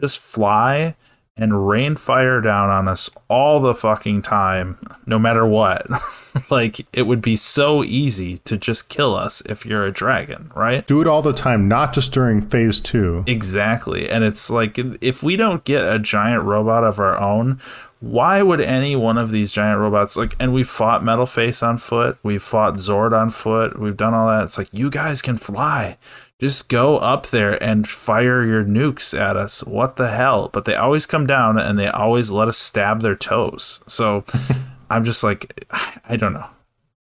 just 0.00 0.18
fly 0.18 0.96
and 1.38 1.68
rain 1.68 1.94
fire 1.94 2.40
down 2.40 2.68
on 2.68 2.88
us 2.88 3.08
all 3.28 3.60
the 3.60 3.74
fucking 3.74 4.22
time, 4.22 4.76
no 5.06 5.18
matter 5.18 5.46
what. 5.46 5.86
like, 6.50 6.84
it 6.92 7.02
would 7.02 7.22
be 7.22 7.36
so 7.36 7.84
easy 7.84 8.38
to 8.38 8.58
just 8.58 8.88
kill 8.88 9.14
us 9.14 9.40
if 9.46 9.64
you're 9.64 9.86
a 9.86 9.92
dragon, 9.92 10.50
right? 10.54 10.86
Do 10.86 11.00
it 11.00 11.06
all 11.06 11.22
the 11.22 11.32
time, 11.32 11.68
not 11.68 11.92
just 11.92 12.12
during 12.12 12.42
phase 12.42 12.80
two. 12.80 13.22
Exactly. 13.26 14.10
And 14.10 14.24
it's 14.24 14.50
like 14.50 14.78
if 15.00 15.22
we 15.22 15.36
don't 15.36 15.64
get 15.64 15.90
a 15.90 15.98
giant 16.00 16.42
robot 16.42 16.82
of 16.82 16.98
our 16.98 17.18
own, 17.22 17.60
why 18.00 18.42
would 18.42 18.60
any 18.60 18.94
one 18.94 19.18
of 19.18 19.30
these 19.30 19.52
giant 19.52 19.80
robots 19.80 20.16
like 20.16 20.36
and 20.38 20.52
we 20.52 20.62
fought 20.62 21.02
Metal 21.04 21.26
Face 21.26 21.62
on 21.62 21.78
foot, 21.78 22.18
we've 22.22 22.42
fought 22.42 22.80
Xord 22.80 23.12
on 23.12 23.30
foot, 23.30 23.78
we've 23.78 23.96
done 23.96 24.14
all 24.14 24.28
that. 24.28 24.44
It's 24.44 24.58
like 24.58 24.68
you 24.72 24.90
guys 24.90 25.22
can 25.22 25.36
fly. 25.36 25.96
Just 26.40 26.68
go 26.68 26.98
up 26.98 27.26
there 27.26 27.60
and 27.62 27.88
fire 27.88 28.44
your 28.44 28.64
nukes 28.64 29.18
at 29.18 29.36
us. 29.36 29.64
What 29.64 29.96
the 29.96 30.10
hell? 30.10 30.48
But 30.52 30.66
they 30.66 30.76
always 30.76 31.04
come 31.04 31.26
down 31.26 31.58
and 31.58 31.76
they 31.78 31.88
always 31.88 32.30
let 32.30 32.46
us 32.46 32.56
stab 32.56 33.00
their 33.00 33.16
toes. 33.16 33.80
So 33.88 34.24
I'm 34.90 35.04
just 35.04 35.24
like 35.24 35.66
I 36.08 36.16
don't 36.16 36.32
know. 36.34 36.46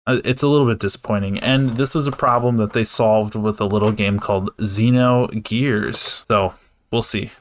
Uh, 0.06 0.22
It's 0.24 0.44
a 0.44 0.48
little 0.48 0.68
bit 0.68 0.80
disappointing. 0.80 1.40
And 1.40 1.72
this 1.72 1.96
was 1.96 2.06
a 2.06 2.12
problem 2.12 2.58
that 2.58 2.74
they 2.74 2.84
solved 2.84 3.34
with 3.34 3.60
a 3.60 3.66
little 3.66 3.92
game 3.92 4.20
called 4.20 4.56
Xenogears. 4.58 6.26
So 6.28 6.54
we'll 6.92 7.02
see. 7.02 7.32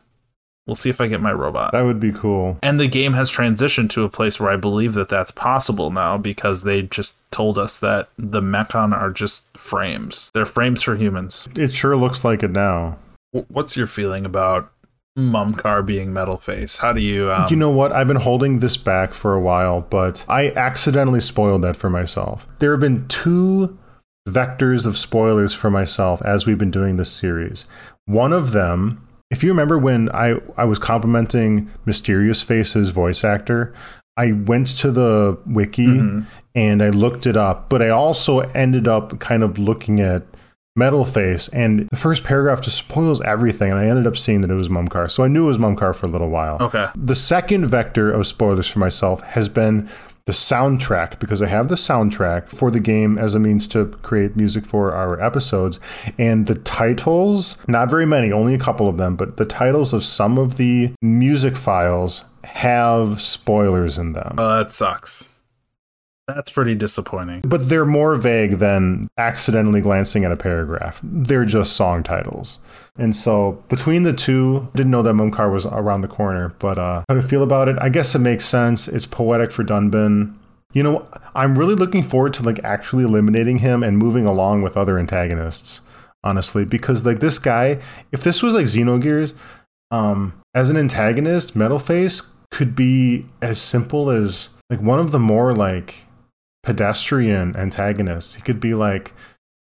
We'll 0.67 0.77
see 0.77 0.91
if 0.91 1.01
I 1.01 1.09
get 1.09 1.21
my 1.21 1.33
robot. 1.33 1.73
That 1.73 1.83
would 1.83 1.99
be 1.99 2.13
cool. 2.13 2.59
And 2.63 2.79
the 2.79 2.87
game 2.87 3.15
has 3.15 3.33
transitioned 3.33 3.91
to 3.91 4.05
a 4.05 4.09
place 4.09 4.39
where 4.39 4.51
I 4.51 4.57
believe 4.57 4.95
that 4.95 5.09
that's 5.09 5.33
possible 5.33 5.91
now 5.91 6.19
because 6.19 6.63
they 6.63 6.83
just 6.83 7.29
told 7.33 7.59
us 7.59 7.81
that 7.81 8.11
the 8.17 8.41
Mechon 8.41 8.97
are 8.97 9.11
just 9.11 9.57
frames. 9.59 10.31
They're 10.35 10.45
frames 10.45 10.83
for 10.83 10.95
humans. 10.95 11.49
It 11.57 11.73
sure 11.73 11.97
looks 11.97 12.25
like 12.25 12.45
it 12.45 12.53
now. 12.53 12.99
What's 13.49 13.77
your 13.77 13.89
feeling 13.89 14.25
about 14.25 14.71
Mumkhar 15.19 15.85
being 15.85 16.13
Metal 16.13 16.37
Face? 16.37 16.79
How 16.79 16.93
do 16.93 17.01
you? 17.01 17.31
Um, 17.31 17.47
you 17.51 17.57
know 17.57 17.71
what? 17.71 17.91
I've 17.93 18.09
been 18.09 18.17
holding 18.17 18.61
this 18.61 18.77
back 18.77 19.15
for 19.15 19.35
a 19.35 19.41
while, 19.41 19.81
but 19.81 20.25
I 20.29 20.51
accidentally 20.51 21.21
spoiled 21.21 21.63
that 21.63 21.77
for 21.77 21.91
myself. 21.91 22.47
There 22.61 22.71
have 22.71 22.81
been 22.81 23.09
two 23.09 23.79
vectors 24.29 24.87
of 24.87 24.97
spoilers 24.97 25.53
for 25.53 25.71
myself 25.71 26.23
as 26.23 26.47
we've 26.47 26.59
been 26.59 26.71
doing 26.71 26.97
this 26.97 27.11
series. 27.11 27.67
One 28.07 28.33
of 28.33 28.53
them, 28.53 29.07
if 29.33 29.43
you 29.43 29.51
remember 29.51 29.79
when 29.79 30.09
I, 30.11 30.37
I 30.57 30.65
was 30.65 30.79
complimenting 30.79 31.69
Mysterious 31.87 32.43
Face's 32.43 32.91
voice 32.91 33.25
actor, 33.25 33.73
I 34.17 34.33
went 34.33 34.67
to 34.79 34.91
the 34.93 35.39
wiki 35.47 35.87
Mhm. 35.87 36.27
and 36.55 36.83
I 36.83 36.91
looked 36.91 37.27
it 37.27 37.37
up, 37.37 37.69
but 37.71 37.81
I 37.83 37.89
also 37.89 38.41
ended 38.41 38.87
up 38.87 39.19
kind 39.19 39.43
of 39.43 39.59
looking 39.59 40.01
at 40.01 40.23
Metal 40.77 41.05
Face, 41.05 41.49
and 41.49 41.87
the 41.91 41.97
first 41.97 42.25
paragraph 42.25 42.61
just 42.63 42.79
spoils 42.79 43.21
everything, 43.23 43.71
and 43.73 43.81
I 43.81 43.87
ended 43.87 44.07
up 44.07 44.17
seeing 44.17 44.41
that 44.43 44.51
it 44.51 44.55
was 44.55 44.69
Mumkhar. 44.71 45.11
So 45.11 45.23
I 45.25 45.29
knew 45.29 45.45
it 45.45 45.49
was 45.49 45.59
Mumkhar 45.59 45.95
for 45.95 46.07
a 46.07 46.09
little 46.09 46.31
while. 46.31 46.57
Okay. 46.61 46.87
The 46.97 47.15
second 47.15 47.67
vector 47.67 48.11
of 48.11 48.27
spoilers 48.27 48.67
for 48.69 48.79
myself 48.79 49.21
has 49.23 49.49
been 49.51 49.89
the 50.25 50.33
soundtrack 50.33 51.19
because 51.19 51.43
I 51.43 51.47
have 51.47 51.69
the 51.69 51.75
soundtrack 51.75 52.49
for 52.49 52.71
the 52.71 52.81
game 52.81 53.19
as 53.19 53.35
a 53.35 53.39
means 53.39 53.67
to 53.69 53.87
create 54.03 54.37
music 54.37 54.65
for 54.65 54.93
our 54.95 55.21
episodes. 55.21 55.81
And 56.19 56.47
the 56.47 56.55
titles, 56.57 57.57
not 57.67 57.91
very 57.91 58.07
many, 58.07 58.31
only 58.31 58.55
a 58.55 58.59
couple 58.59 58.89
of 58.89 58.99
them, 58.99 59.17
but 59.17 59.37
the 59.37 59.45
titles 59.45 59.93
of 59.93 60.05
some 60.05 60.39
of 60.39 60.57
the 60.57 60.93
music 61.01 61.57
files 61.57 62.25
have 62.45 63.21
spoilers 63.21 63.99
in 63.99 64.13
them. 64.13 64.37
Uh, 64.39 64.43
oh, 64.43 64.59
that 64.59 64.73
sucks. 64.73 65.32
That's 66.35 66.51
pretty 66.51 66.75
disappointing. 66.75 67.43
But 67.45 67.69
they're 67.69 67.87
more 67.87 68.15
vague 68.15 68.59
than 68.59 69.09
accidentally 69.19 69.81
glancing 69.81 70.25
at 70.25 70.33
a 70.33 70.37
paragraph. 70.37 71.01
They're 71.03 71.45
just 71.45 71.77
song 71.77 72.03
titles. 72.03 72.59
And 72.99 73.17
so 73.17 73.63
between 73.69 74.03
the 74.03 74.13
two, 74.13 74.69
didn't 74.75 74.91
know 74.91 75.03
that 75.03 75.15
Mumkhar 75.15 75.53
was 75.53 75.67
around 75.67 76.03
the 76.03 76.09
corner, 76.09 76.55
but 76.59 76.79
uh, 76.79 77.05
how 77.09 77.15
do 77.15 77.19
I 77.19 77.23
feel 77.23 77.43
about 77.43 77.69
it? 77.69 77.77
I 77.81 77.89
guess 77.89 78.15
it 78.15 78.19
makes 78.19 78.45
sense. 78.45 78.87
It's 78.89 79.07
poetic 79.07 79.51
for 79.51 79.65
Dunban. 79.65 80.35
You 80.75 80.83
know, 80.83 81.09
I'm 81.35 81.59
really 81.59 81.75
looking 81.75 82.03
forward 82.03 82.35
to 82.35 82.43
like 82.43 82.61
actually 82.65 83.05
eliminating 83.05 83.59
him 83.59 83.83
and 83.83 83.99
moving 83.99 84.27
along 84.27 84.63
with 84.63 84.77
other 84.77 84.99
antagonists, 84.99 85.83
honestly, 86.23 86.65
because 86.65 87.05
like 87.05 87.21
this 87.21 87.39
guy, 87.39 87.81
if 88.11 88.23
this 88.23 88.43
was 88.43 88.55
like 88.55 88.67
Xenogears, 88.67 89.35
um, 89.91 90.35
as 90.55 90.71
an 90.71 90.77
antagonist, 90.77 91.57
Metalface 91.57 92.31
could 92.51 92.77
be 92.77 93.27
as 93.41 93.61
simple 93.61 94.11
as 94.11 94.51
like 94.69 94.81
one 94.81 94.99
of 94.99 95.11
the 95.11 95.19
more 95.19 95.55
like 95.55 96.05
pedestrian 96.63 97.57
antagonists. 97.57 98.35
He 98.35 98.43
could 98.43 98.61
be 98.61 98.75
like 98.75 99.13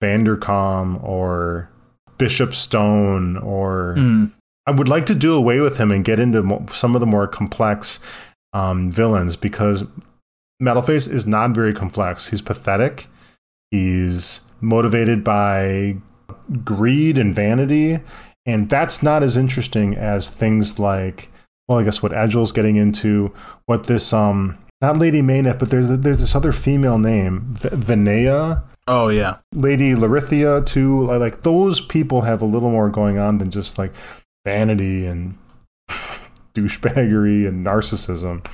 Vanderkaum 0.04 1.04
or 1.04 1.70
Bishop 2.18 2.54
Stone 2.54 3.38
or 3.38 3.96
Hmm. 3.98 4.26
I 4.66 4.72
would 4.72 4.88
like 4.88 5.06
to 5.08 5.16
do 5.16 5.34
away 5.34 5.60
with 5.60 5.78
him 5.78 5.92
and 5.92 6.06
get 6.06 6.20
into 6.20 6.66
some 6.72 6.96
of 6.96 7.02
the 7.02 7.06
more 7.06 7.28
complex 7.28 8.00
um, 8.54 8.90
villains 8.90 9.36
because 9.36 9.84
Metalface 10.62 11.12
is 11.12 11.28
not 11.28 11.52
very 11.52 11.74
complex. 11.74 12.28
He's 12.28 12.42
pathetic. 12.42 13.08
He's 13.72 14.42
motivated 14.62 15.24
by 15.24 15.98
greed 16.64 17.18
and 17.18 17.36
vanity, 17.36 18.00
and 18.46 18.70
that's 18.70 19.04
not 19.04 19.24
as 19.24 19.36
interesting 19.36 19.96
as 19.96 20.30
things 20.30 20.80
like, 20.80 21.30
well, 21.68 21.80
I 21.80 21.84
guess 21.84 22.02
what 22.02 22.14
Egil's 22.14 22.54
getting 22.54 22.78
into, 22.78 23.34
what 23.66 23.88
this 23.88 24.14
um 24.14 24.58
not 24.84 24.98
Lady 24.98 25.22
Meyneth, 25.22 25.60
but 25.60 25.70
there's 25.70 25.88
there's 25.88 26.20
this 26.20 26.36
other 26.36 26.52
female 26.52 26.98
name, 26.98 27.54
v- 27.54 27.70
Vanea. 27.70 28.64
Oh 28.86 29.08
yeah. 29.08 29.38
Lady 29.54 29.96
Lorithia 29.96 30.64
too. 30.66 31.06
Like, 31.06 31.22
like 31.22 31.42
those 31.44 31.80
people 31.80 32.22
have 32.22 32.42
a 32.42 32.46
little 32.46 32.70
more 32.70 32.90
going 32.90 33.18
on 33.18 33.38
than 33.38 33.50
just 33.50 33.78
like 33.78 33.94
vanity 34.44 35.06
and 35.06 35.38
douchebaggery 36.54 37.48
and 37.48 37.66
narcissism. 37.66 38.46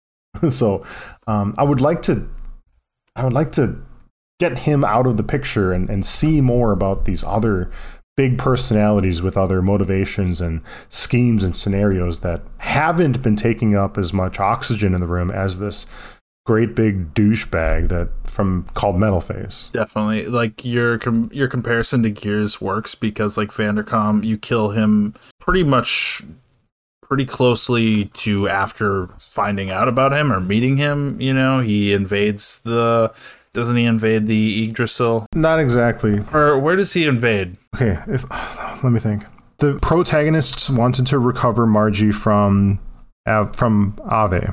so 0.50 0.84
um, 1.26 1.54
I 1.56 1.62
would 1.62 1.80
like 1.80 2.02
to 2.02 2.28
I 3.16 3.24
would 3.24 3.32
like 3.32 3.52
to 3.52 3.80
get 4.38 4.58
him 4.58 4.84
out 4.84 5.06
of 5.06 5.16
the 5.16 5.22
picture 5.22 5.72
and, 5.72 5.88
and 5.88 6.04
see 6.04 6.42
more 6.42 6.70
about 6.70 7.06
these 7.06 7.24
other 7.24 7.70
big 8.18 8.36
personalities 8.36 9.22
with 9.22 9.36
other 9.36 9.62
motivations 9.62 10.40
and 10.40 10.60
schemes 10.88 11.44
and 11.44 11.56
scenarios 11.56 12.18
that 12.18 12.42
haven't 12.56 13.22
been 13.22 13.36
taking 13.36 13.76
up 13.76 13.96
as 13.96 14.12
much 14.12 14.40
oxygen 14.40 14.92
in 14.92 15.00
the 15.00 15.06
room 15.06 15.30
as 15.30 15.60
this 15.60 15.86
great 16.44 16.74
big 16.74 17.14
douchebag 17.14 17.88
that 17.88 18.08
from 18.24 18.66
called 18.74 18.98
Metal 18.98 19.20
Face. 19.20 19.70
Definitely. 19.72 20.26
Like 20.26 20.64
your 20.64 20.98
com- 20.98 21.30
your 21.32 21.46
comparison 21.46 22.02
to 22.02 22.10
Gears 22.10 22.60
works 22.60 22.96
because 22.96 23.36
like 23.36 23.50
Vanderkaum, 23.50 24.24
you 24.24 24.36
kill 24.36 24.70
him 24.70 25.14
pretty 25.38 25.62
much 25.62 26.20
pretty 27.02 27.24
closely 27.24 28.06
to 28.06 28.48
after 28.48 29.06
finding 29.20 29.70
out 29.70 29.86
about 29.86 30.12
him 30.12 30.32
or 30.32 30.40
meeting 30.40 30.76
him, 30.76 31.20
you 31.20 31.32
know, 31.32 31.60
he 31.60 31.92
invades 31.92 32.58
the 32.62 33.12
doesn't 33.52 33.76
he 33.76 33.84
invade 33.84 34.26
the 34.26 34.64
Yggdrasil? 34.64 35.26
Not 35.34 35.60
exactly. 35.60 36.22
Or 36.32 36.58
where 36.58 36.76
does 36.76 36.92
he 36.92 37.06
invade? 37.06 37.56
Okay, 37.74 37.98
if 38.06 38.28
let 38.82 38.92
me 38.92 38.98
think. 38.98 39.24
The 39.58 39.78
protagonists 39.82 40.70
wanted 40.70 41.06
to 41.08 41.18
recover 41.18 41.66
Margie 41.66 42.12
from 42.12 42.78
Av- 43.26 43.56
from 43.56 43.96
Ave, 44.04 44.50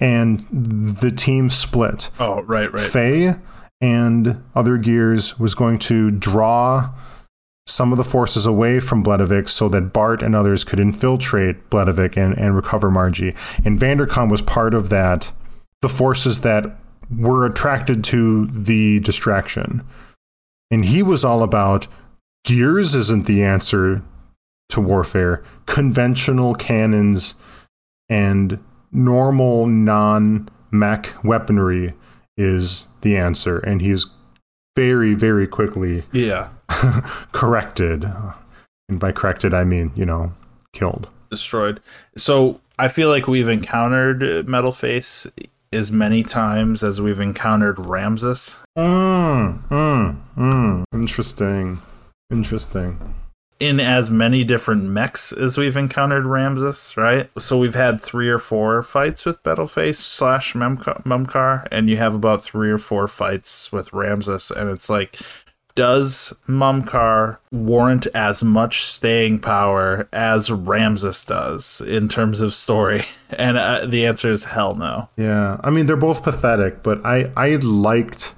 and 0.00 0.40
the 0.50 1.10
team 1.10 1.48
split. 1.48 2.10
Oh, 2.20 2.42
right, 2.42 2.70
right. 2.70 2.80
Fei 2.80 3.36
and 3.80 4.42
other 4.54 4.76
gears 4.78 5.38
was 5.38 5.54
going 5.54 5.78
to 5.78 6.10
draw 6.10 6.94
some 7.66 7.92
of 7.92 7.98
the 7.98 8.04
forces 8.04 8.46
away 8.46 8.80
from 8.80 9.02
Bledavik 9.02 9.48
so 9.48 9.68
that 9.68 9.92
Bart 9.92 10.22
and 10.22 10.34
others 10.36 10.64
could 10.64 10.80
infiltrate 10.80 11.68
Bledavik 11.68 12.16
and, 12.16 12.36
and 12.38 12.54
recover 12.54 12.90
Margie. 12.90 13.34
And 13.64 13.78
Vanderkaum 13.78 14.30
was 14.30 14.40
part 14.40 14.72
of 14.72 14.88
that, 14.90 15.32
the 15.82 15.88
forces 15.88 16.40
that 16.42 16.78
were 17.14 17.46
attracted 17.46 18.02
to 18.04 18.46
the 18.46 19.00
distraction. 19.00 19.86
And 20.70 20.84
he 20.84 21.02
was 21.02 21.24
all 21.24 21.42
about 21.42 21.86
gears 22.44 22.94
isn't 22.94 23.26
the 23.26 23.42
answer 23.42 24.02
to 24.70 24.80
warfare. 24.80 25.42
Conventional 25.66 26.54
cannons 26.54 27.36
and 28.08 28.58
normal 28.92 29.66
non 29.66 30.48
mech 30.70 31.14
weaponry 31.24 31.94
is 32.36 32.86
the 33.02 33.16
answer. 33.16 33.58
And 33.58 33.80
he's 33.80 34.06
very, 34.76 35.14
very 35.14 35.46
quickly 35.46 36.02
Yeah. 36.12 36.48
corrected. 37.32 38.10
And 38.88 39.00
by 39.00 39.12
corrected, 39.12 39.54
I 39.54 39.64
mean, 39.64 39.92
you 39.94 40.04
know, 40.04 40.32
killed. 40.72 41.08
destroyed. 41.30 41.80
So 42.16 42.60
I 42.78 42.88
feel 42.88 43.08
like 43.08 43.26
we've 43.26 43.48
encountered 43.48 44.46
Metal 44.48 44.72
Face 44.72 45.26
as 45.76 45.92
many 45.92 46.22
times 46.24 46.82
as 46.82 47.00
we've 47.00 47.20
encountered 47.20 47.76
Ramsus. 47.76 48.56
Mm, 48.76 49.68
mm, 49.68 50.16
mm. 50.36 50.84
Interesting. 50.92 51.80
Interesting. 52.30 53.14
In 53.58 53.80
as 53.80 54.10
many 54.10 54.44
different 54.44 54.84
mechs 54.84 55.32
as 55.32 55.56
we've 55.56 55.76
encountered 55.76 56.24
Ramsus, 56.24 56.96
right? 56.96 57.30
So 57.38 57.56
we've 57.56 57.74
had 57.74 58.00
three 58.00 58.28
or 58.28 58.38
four 58.38 58.82
fights 58.82 59.24
with 59.24 59.42
Battleface 59.42 59.94
slash 59.96 60.52
Mumkhar, 60.52 61.66
and 61.70 61.88
you 61.88 61.96
have 61.96 62.14
about 62.14 62.42
three 62.42 62.70
or 62.70 62.78
four 62.78 63.08
fights 63.08 63.70
with 63.72 63.92
Ramsus, 63.92 64.50
and 64.50 64.68
it's 64.68 64.90
like, 64.90 65.18
does 65.76 66.32
Mumkhar 66.48 67.36
warrant 67.52 68.06
as 68.14 68.42
much 68.42 68.82
staying 68.82 69.38
power 69.38 70.08
as 70.12 70.48
Ramsus 70.48 71.24
does 71.24 71.80
in 71.80 72.08
terms 72.08 72.40
of 72.40 72.52
story? 72.52 73.04
And 73.28 73.58
uh, 73.58 73.86
the 73.86 74.06
answer 74.06 74.30
is 74.30 74.44
hell 74.44 74.76
no. 74.76 75.08
Yeah. 75.16 75.60
I 75.64 75.70
mean, 75.70 75.86
they're 75.86 75.96
both 75.96 76.22
pathetic, 76.22 76.84
but 76.84 77.04
I, 77.04 77.32
I 77.36 77.56
liked 77.56 78.34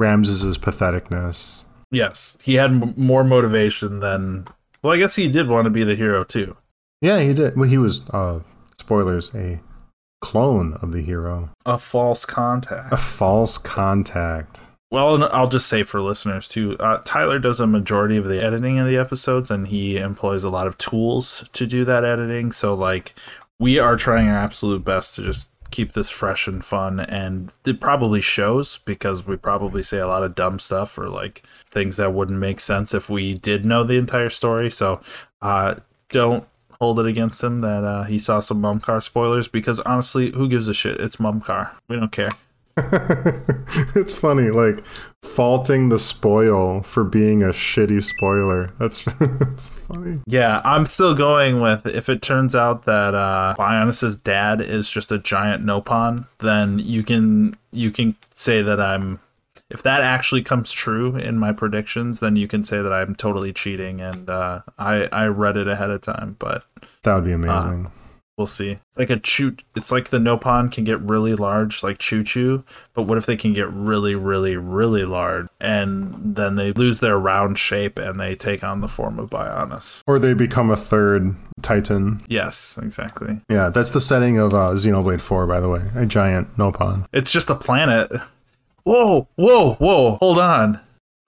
Ramsus's 0.00 0.58
patheticness. 0.58 1.64
Yes, 1.90 2.38
he 2.42 2.54
had 2.54 2.70
m- 2.70 2.94
more 2.96 3.24
motivation 3.24 3.98
than. 3.98 4.46
Well, 4.80 4.92
I 4.92 4.98
guess 4.98 5.16
he 5.16 5.28
did 5.28 5.48
want 5.48 5.64
to 5.66 5.70
be 5.70 5.82
the 5.82 5.96
hero 5.96 6.22
too. 6.22 6.56
Yeah, 7.00 7.20
he 7.20 7.34
did. 7.34 7.56
Well, 7.56 7.68
he 7.68 7.78
was, 7.78 8.08
uh, 8.10 8.40
spoilers, 8.80 9.34
a 9.34 9.60
clone 10.20 10.74
of 10.74 10.92
the 10.92 11.02
hero. 11.02 11.50
A 11.66 11.78
false 11.78 12.24
contact. 12.24 12.92
A 12.92 12.96
false 12.96 13.58
contact. 13.58 14.60
Well, 14.92 15.24
I'll 15.32 15.48
just 15.48 15.68
say 15.68 15.84
for 15.84 16.02
listeners 16.02 16.46
too, 16.46 16.76
uh, 16.78 16.98
Tyler 17.06 17.38
does 17.38 17.60
a 17.60 17.66
majority 17.66 18.18
of 18.18 18.26
the 18.26 18.42
editing 18.42 18.78
of 18.78 18.86
the 18.86 18.98
episodes, 18.98 19.50
and 19.50 19.68
he 19.68 19.96
employs 19.96 20.44
a 20.44 20.50
lot 20.50 20.66
of 20.66 20.76
tools 20.76 21.48
to 21.54 21.66
do 21.66 21.86
that 21.86 22.04
editing. 22.04 22.52
So, 22.52 22.74
like, 22.74 23.14
we 23.58 23.78
are 23.78 23.96
trying 23.96 24.28
our 24.28 24.36
absolute 24.36 24.84
best 24.84 25.14
to 25.14 25.22
just 25.22 25.50
keep 25.70 25.92
this 25.92 26.10
fresh 26.10 26.46
and 26.46 26.62
fun, 26.62 27.00
and 27.00 27.50
it 27.64 27.80
probably 27.80 28.20
shows 28.20 28.80
because 28.84 29.26
we 29.26 29.38
probably 29.38 29.82
say 29.82 29.96
a 29.96 30.06
lot 30.06 30.24
of 30.24 30.34
dumb 30.34 30.58
stuff 30.58 30.98
or 30.98 31.08
like 31.08 31.42
things 31.70 31.96
that 31.96 32.12
wouldn't 32.12 32.38
make 32.38 32.60
sense 32.60 32.92
if 32.92 33.08
we 33.08 33.32
did 33.32 33.64
know 33.64 33.84
the 33.84 33.96
entire 33.96 34.28
story. 34.28 34.70
So, 34.70 35.00
uh, 35.40 35.76
don't 36.10 36.46
hold 36.80 37.00
it 37.00 37.06
against 37.06 37.42
him 37.42 37.62
that 37.62 37.82
uh, 37.82 38.02
he 38.02 38.18
saw 38.18 38.40
some 38.40 38.60
Mumkhar 38.60 39.02
spoilers 39.02 39.48
because 39.48 39.80
honestly, 39.80 40.32
who 40.32 40.50
gives 40.50 40.68
a 40.68 40.74
shit? 40.74 41.00
It's 41.00 41.16
Mumkhar. 41.16 41.70
We 41.88 41.96
don't 41.96 42.12
care. 42.12 42.28
it's 43.94 44.14
funny, 44.14 44.50
like 44.50 44.82
faulting 45.22 45.88
the 45.88 45.98
spoil 45.98 46.82
for 46.82 47.04
being 47.04 47.42
a 47.42 47.48
shitty 47.48 48.02
spoiler. 48.02 48.70
That's, 48.78 49.04
that's 49.20 49.68
funny. 49.68 50.20
Yeah, 50.26 50.60
I'm 50.64 50.86
still 50.86 51.14
going 51.14 51.60
with 51.60 51.86
if 51.86 52.08
it 52.08 52.22
turns 52.22 52.54
out 52.54 52.84
that 52.84 53.14
uh 53.14 53.54
Bionis's 53.58 54.16
dad 54.16 54.60
is 54.60 54.90
just 54.90 55.12
a 55.12 55.18
giant 55.18 55.64
Nopon, 55.64 56.26
then 56.38 56.78
you 56.78 57.02
can 57.02 57.56
you 57.72 57.90
can 57.90 58.16
say 58.30 58.62
that 58.62 58.80
I'm 58.80 59.20
if 59.70 59.82
that 59.82 60.00
actually 60.00 60.42
comes 60.42 60.72
true 60.72 61.16
in 61.16 61.38
my 61.38 61.52
predictions, 61.52 62.20
then 62.20 62.36
you 62.36 62.46
can 62.46 62.62
say 62.62 62.82
that 62.82 62.92
I'm 62.92 63.14
totally 63.14 63.52
cheating 63.52 64.00
and 64.00 64.30
uh 64.30 64.62
I 64.78 65.08
I 65.12 65.26
read 65.26 65.56
it 65.56 65.68
ahead 65.68 65.90
of 65.90 66.00
time, 66.00 66.36
but 66.38 66.64
That 67.02 67.14
would 67.16 67.24
be 67.24 67.32
amazing. 67.32 67.86
Uh, 67.86 67.90
we'll 68.42 68.46
see. 68.48 68.72
It's 68.88 68.98
like 68.98 69.10
a 69.10 69.20
choo. 69.20 69.54
It's 69.76 69.92
like 69.92 70.08
the 70.08 70.18
Nopon 70.18 70.72
can 70.72 70.82
get 70.82 71.00
really 71.00 71.36
large, 71.36 71.84
like 71.84 71.98
Choo 71.98 72.24
Choo. 72.24 72.64
But 72.92 73.04
what 73.04 73.18
if 73.18 73.24
they 73.24 73.36
can 73.36 73.52
get 73.52 73.70
really, 73.72 74.16
really, 74.16 74.56
really 74.56 75.04
large, 75.04 75.46
and 75.60 76.34
then 76.34 76.56
they 76.56 76.72
lose 76.72 76.98
their 76.98 77.16
round 77.16 77.56
shape 77.56 78.00
and 78.00 78.18
they 78.18 78.34
take 78.34 78.64
on 78.64 78.80
the 78.80 78.88
form 78.88 79.20
of 79.20 79.30
Bionis? 79.30 80.02
or 80.08 80.18
they 80.18 80.34
become 80.34 80.70
a 80.70 80.76
third 80.76 81.36
Titan. 81.62 82.22
Yes, 82.26 82.78
exactly. 82.82 83.40
Yeah, 83.48 83.68
that's 83.68 83.90
the 83.90 84.00
setting 84.00 84.38
of 84.38 84.52
uh, 84.52 84.72
Xenoblade 84.72 85.20
4, 85.20 85.46
by 85.46 85.60
the 85.60 85.68
way. 85.68 85.82
A 85.94 86.04
giant 86.04 86.56
Nopon. 86.56 87.06
It's 87.12 87.30
just 87.30 87.48
a 87.48 87.54
planet. 87.54 88.10
Whoa, 88.82 89.28
whoa, 89.36 89.74
whoa! 89.74 90.16
Hold 90.16 90.38
on. 90.40 90.80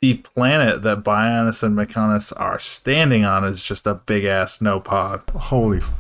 The 0.02 0.14
planet 0.14 0.82
that 0.82 1.04
Bionis 1.04 1.62
and 1.62 1.76
Mechonis 1.78 2.32
are 2.36 2.58
standing 2.58 3.24
on 3.24 3.44
is 3.44 3.62
just 3.64 3.86
a 3.86 3.94
big 3.94 4.24
ass 4.24 4.58
Nopon, 4.58 5.22
Holy, 5.30 5.78
f- 5.78 5.92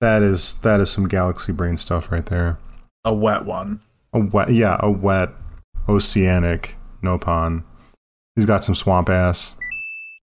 that 0.00 0.22
is 0.22 0.54
that 0.62 0.80
is 0.80 0.90
some 0.90 1.08
galaxy 1.08 1.52
brain 1.52 1.76
stuff 1.76 2.10
right 2.10 2.26
there. 2.26 2.58
a 3.04 3.12
wet 3.12 3.44
one. 3.44 3.80
A 4.12 4.18
wet, 4.20 4.52
yeah, 4.52 4.76
a 4.80 4.90
wet 4.90 5.30
oceanic 5.88 6.76
Nopon. 7.02 7.62
He's 8.36 8.46
got 8.46 8.64
some 8.64 8.74
swamp 8.74 9.08
ass. 9.08 9.56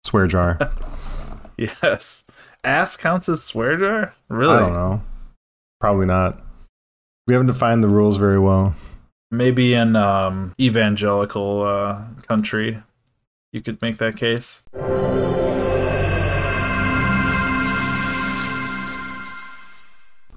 Swear 0.03 0.27
jar. 0.27 0.59
Yes. 1.57 2.23
Ass 2.63 2.95
counts 2.95 3.27
as 3.27 3.43
swear 3.43 3.75
jar? 3.75 4.13
Really? 4.29 4.53
I 4.55 4.59
don't 4.61 4.73
know. 4.73 5.01
Probably 5.81 6.05
not. 6.05 6.41
We 7.27 7.33
haven't 7.33 7.47
defined 7.47 7.83
the 7.83 7.89
rules 7.89 8.15
very 8.15 8.39
well. 8.39 8.75
Maybe 9.29 9.73
in 9.73 9.97
um, 9.97 10.53
evangelical 10.57 11.63
uh, 11.63 12.05
country, 12.25 12.81
you 13.51 13.59
could 13.61 13.81
make 13.81 13.97
that 13.97 14.15
case. 14.15 14.63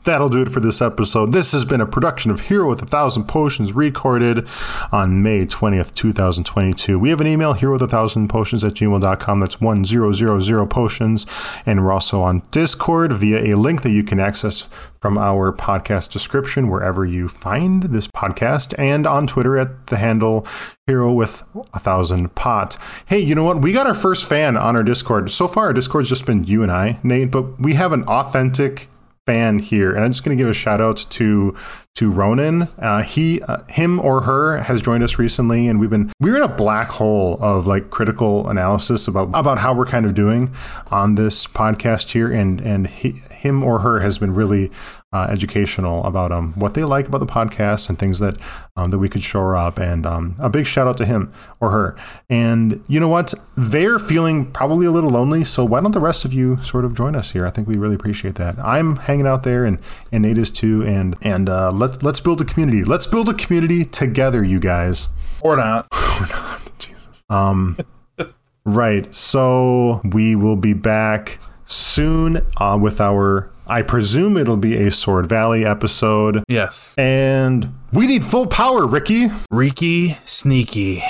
That'll 0.04 0.28
do 0.28 0.42
it 0.42 0.48
for 0.48 0.58
this 0.58 0.82
episode. 0.82 1.32
This 1.32 1.52
has 1.52 1.64
been 1.64 1.80
a 1.80 1.86
production 1.86 2.32
of 2.32 2.40
Hero 2.40 2.68
with 2.68 2.82
a 2.82 2.86
Thousand 2.86 3.28
Potions 3.28 3.72
recorded 3.72 4.48
on 4.90 5.22
May 5.22 5.46
20th, 5.46 5.94
2022. 5.94 6.98
We 6.98 7.10
have 7.10 7.20
an 7.20 7.28
email, 7.28 7.52
hero 7.52 7.74
with 7.74 7.82
a 7.82 7.86
thousand 7.88 8.26
potions 8.28 8.64
at 8.64 8.74
gmail.com. 8.74 9.40
That's 9.40 9.60
1000 9.60 10.68
potions. 10.68 11.26
And 11.64 11.84
we're 11.84 11.92
also 11.92 12.22
on 12.22 12.42
Discord 12.50 13.12
via 13.12 13.54
a 13.54 13.56
link 13.56 13.82
that 13.82 13.90
you 13.90 14.02
can 14.02 14.18
access 14.18 14.66
from 15.00 15.18
our 15.18 15.52
podcast 15.52 16.10
description 16.10 16.68
wherever 16.68 17.04
you 17.04 17.28
find 17.28 17.84
this 17.84 18.08
podcast 18.08 18.74
and 18.78 19.06
on 19.06 19.28
Twitter 19.28 19.56
at 19.56 19.86
the 19.86 19.98
handle 19.98 20.46
hero 20.88 21.12
with 21.12 21.44
a 21.74 21.78
thousand 21.78 22.34
pot. 22.34 22.76
Hey, 23.06 23.20
you 23.20 23.36
know 23.36 23.44
what? 23.44 23.62
We 23.62 23.72
got 23.72 23.86
our 23.86 23.94
first 23.94 24.28
fan 24.28 24.56
on 24.56 24.74
our 24.74 24.82
Discord. 24.82 25.30
So 25.30 25.46
far, 25.46 25.66
our 25.66 25.72
Discord's 25.72 26.08
just 26.08 26.26
been 26.26 26.42
you 26.44 26.62
and 26.62 26.72
I, 26.72 26.98
Nate, 27.04 27.30
but 27.30 27.60
we 27.60 27.74
have 27.74 27.92
an 27.92 28.02
authentic 28.04 28.88
fan 29.26 29.58
here, 29.58 29.92
and 29.92 30.04
I'm 30.04 30.10
just 30.10 30.24
going 30.24 30.36
to 30.36 30.42
give 30.42 30.50
a 30.50 30.54
shout 30.54 30.80
out 30.80 30.96
to 31.10 31.56
to 31.94 32.10
Ronan. 32.10 32.62
Uh, 32.78 33.02
he, 33.02 33.42
uh, 33.42 33.62
him, 33.68 34.00
or 34.00 34.22
her 34.22 34.58
has 34.58 34.80
joined 34.80 35.04
us 35.04 35.18
recently, 35.18 35.68
and 35.68 35.78
we've 35.78 35.90
been 35.90 36.10
we're 36.20 36.36
in 36.36 36.42
a 36.42 36.48
black 36.48 36.88
hole 36.88 37.38
of 37.40 37.66
like 37.66 37.90
critical 37.90 38.48
analysis 38.48 39.06
about 39.08 39.28
about 39.34 39.58
how 39.58 39.72
we're 39.74 39.86
kind 39.86 40.06
of 40.06 40.14
doing 40.14 40.52
on 40.90 41.14
this 41.14 41.46
podcast 41.46 42.12
here, 42.12 42.32
and 42.32 42.60
and 42.60 42.86
he, 42.86 43.22
him 43.30 43.62
or 43.62 43.80
her 43.80 44.00
has 44.00 44.18
been 44.18 44.34
really 44.34 44.70
uh, 45.12 45.26
educational 45.30 46.04
about 46.04 46.32
um 46.32 46.52
what 46.54 46.74
they 46.74 46.84
like 46.84 47.06
about 47.06 47.18
the 47.18 47.26
podcast 47.26 47.88
and 47.88 47.98
things 47.98 48.18
that 48.18 48.36
um, 48.76 48.90
that 48.90 48.98
we 48.98 49.08
could 49.08 49.22
shore 49.22 49.54
up. 49.56 49.78
And 49.78 50.06
um, 50.06 50.36
a 50.38 50.48
big 50.48 50.66
shout 50.66 50.86
out 50.86 50.96
to 50.98 51.06
him 51.06 51.32
or 51.60 51.70
her. 51.70 51.96
And 52.30 52.82
you 52.88 52.98
know 52.98 53.08
what? 53.08 53.34
They're 53.56 53.98
feeling 53.98 54.50
probably 54.50 54.86
a 54.86 54.90
little 54.90 55.10
lonely, 55.10 55.44
so 55.44 55.64
why 55.64 55.80
don't 55.80 55.92
the 55.92 56.00
rest 56.00 56.24
of 56.24 56.32
you 56.32 56.56
sort 56.62 56.84
of 56.84 56.94
join 56.94 57.14
us 57.14 57.32
here? 57.32 57.46
I 57.46 57.50
think 57.50 57.68
we 57.68 57.76
really 57.76 57.94
appreciate 57.94 58.36
that. 58.36 58.58
I'm 58.58 58.96
hanging 58.96 59.26
out 59.26 59.42
there, 59.42 59.64
and 59.64 59.78
and 60.10 60.22
Nate 60.22 60.38
is 60.38 60.50
too. 60.50 60.82
And 60.82 61.16
and 61.22 61.48
uh, 61.48 61.70
let 61.70 62.02
let's 62.02 62.20
build 62.20 62.40
a 62.40 62.44
community. 62.44 62.84
Let's 62.84 63.06
build 63.06 63.28
a 63.28 63.34
community 63.34 63.84
together, 63.84 64.42
you 64.42 64.60
guys. 64.60 65.08
Or 65.40 65.56
not. 65.56 65.86
or 66.20 66.26
not. 66.28 66.72
Jesus. 66.78 67.24
Um. 67.28 67.76
right. 68.64 69.14
So 69.14 70.00
we 70.04 70.34
will 70.34 70.56
be 70.56 70.72
back 70.72 71.38
soon 71.66 72.46
uh, 72.56 72.78
with 72.80 73.00
our. 73.00 73.51
I 73.66 73.82
presume 73.82 74.36
it'll 74.36 74.56
be 74.56 74.76
a 74.76 74.90
Sword 74.90 75.26
Valley 75.26 75.64
episode. 75.64 76.42
Yes. 76.48 76.94
And 76.98 77.74
we 77.92 78.06
need 78.06 78.24
full 78.24 78.46
power, 78.46 78.86
Riki. 78.86 79.30
Reeky, 79.50 80.18
sneaky, 80.24 81.02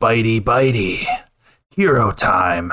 bitey, 0.00 0.40
bitey. 0.40 1.06
Hero 1.70 2.10
time. 2.10 2.72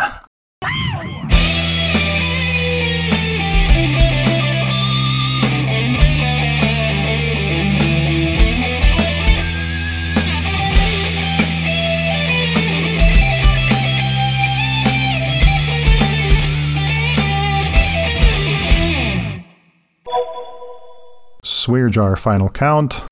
Swear 21.65 21.89
jar 21.89 22.15
final 22.15 22.47
count. 22.47 23.05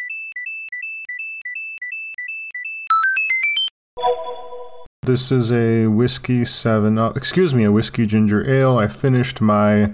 This 5.01 5.31
is 5.31 5.51
a 5.51 5.87
whiskey 5.87 6.45
seven. 6.45 6.99
Uh, 6.99 7.13
excuse 7.15 7.55
me, 7.55 7.63
a 7.63 7.71
whiskey 7.71 8.05
ginger 8.05 8.47
ale. 8.47 8.77
I 8.77 8.87
finished 8.87 9.41
my 9.41 9.91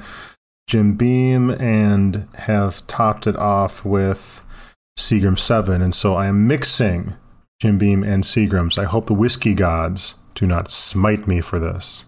Jim 0.68 0.95
Beam 0.95 1.51
and 1.51 2.28
have 2.34 2.86
topped 2.86 3.28
it 3.28 3.38
off 3.38 3.86
with 3.86 4.43
Seagram 4.99 5.39
seven, 5.39 5.82
and 5.82 5.95
so 5.95 6.16
I 6.16 6.26
am 6.26 6.45
mixing 6.45 7.16
Jim 7.62 7.78
Beam 7.78 8.03
and 8.03 8.26
Seagrams. 8.26 8.78
I 8.78 8.84
hope 8.84 9.07
the 9.07 9.14
whiskey 9.14 9.53
gods 9.53 10.16
do 10.36 10.45
not 10.45 10.70
smite 10.70 11.30
me 11.30 11.39
for 11.39 11.60
this. 11.60 12.03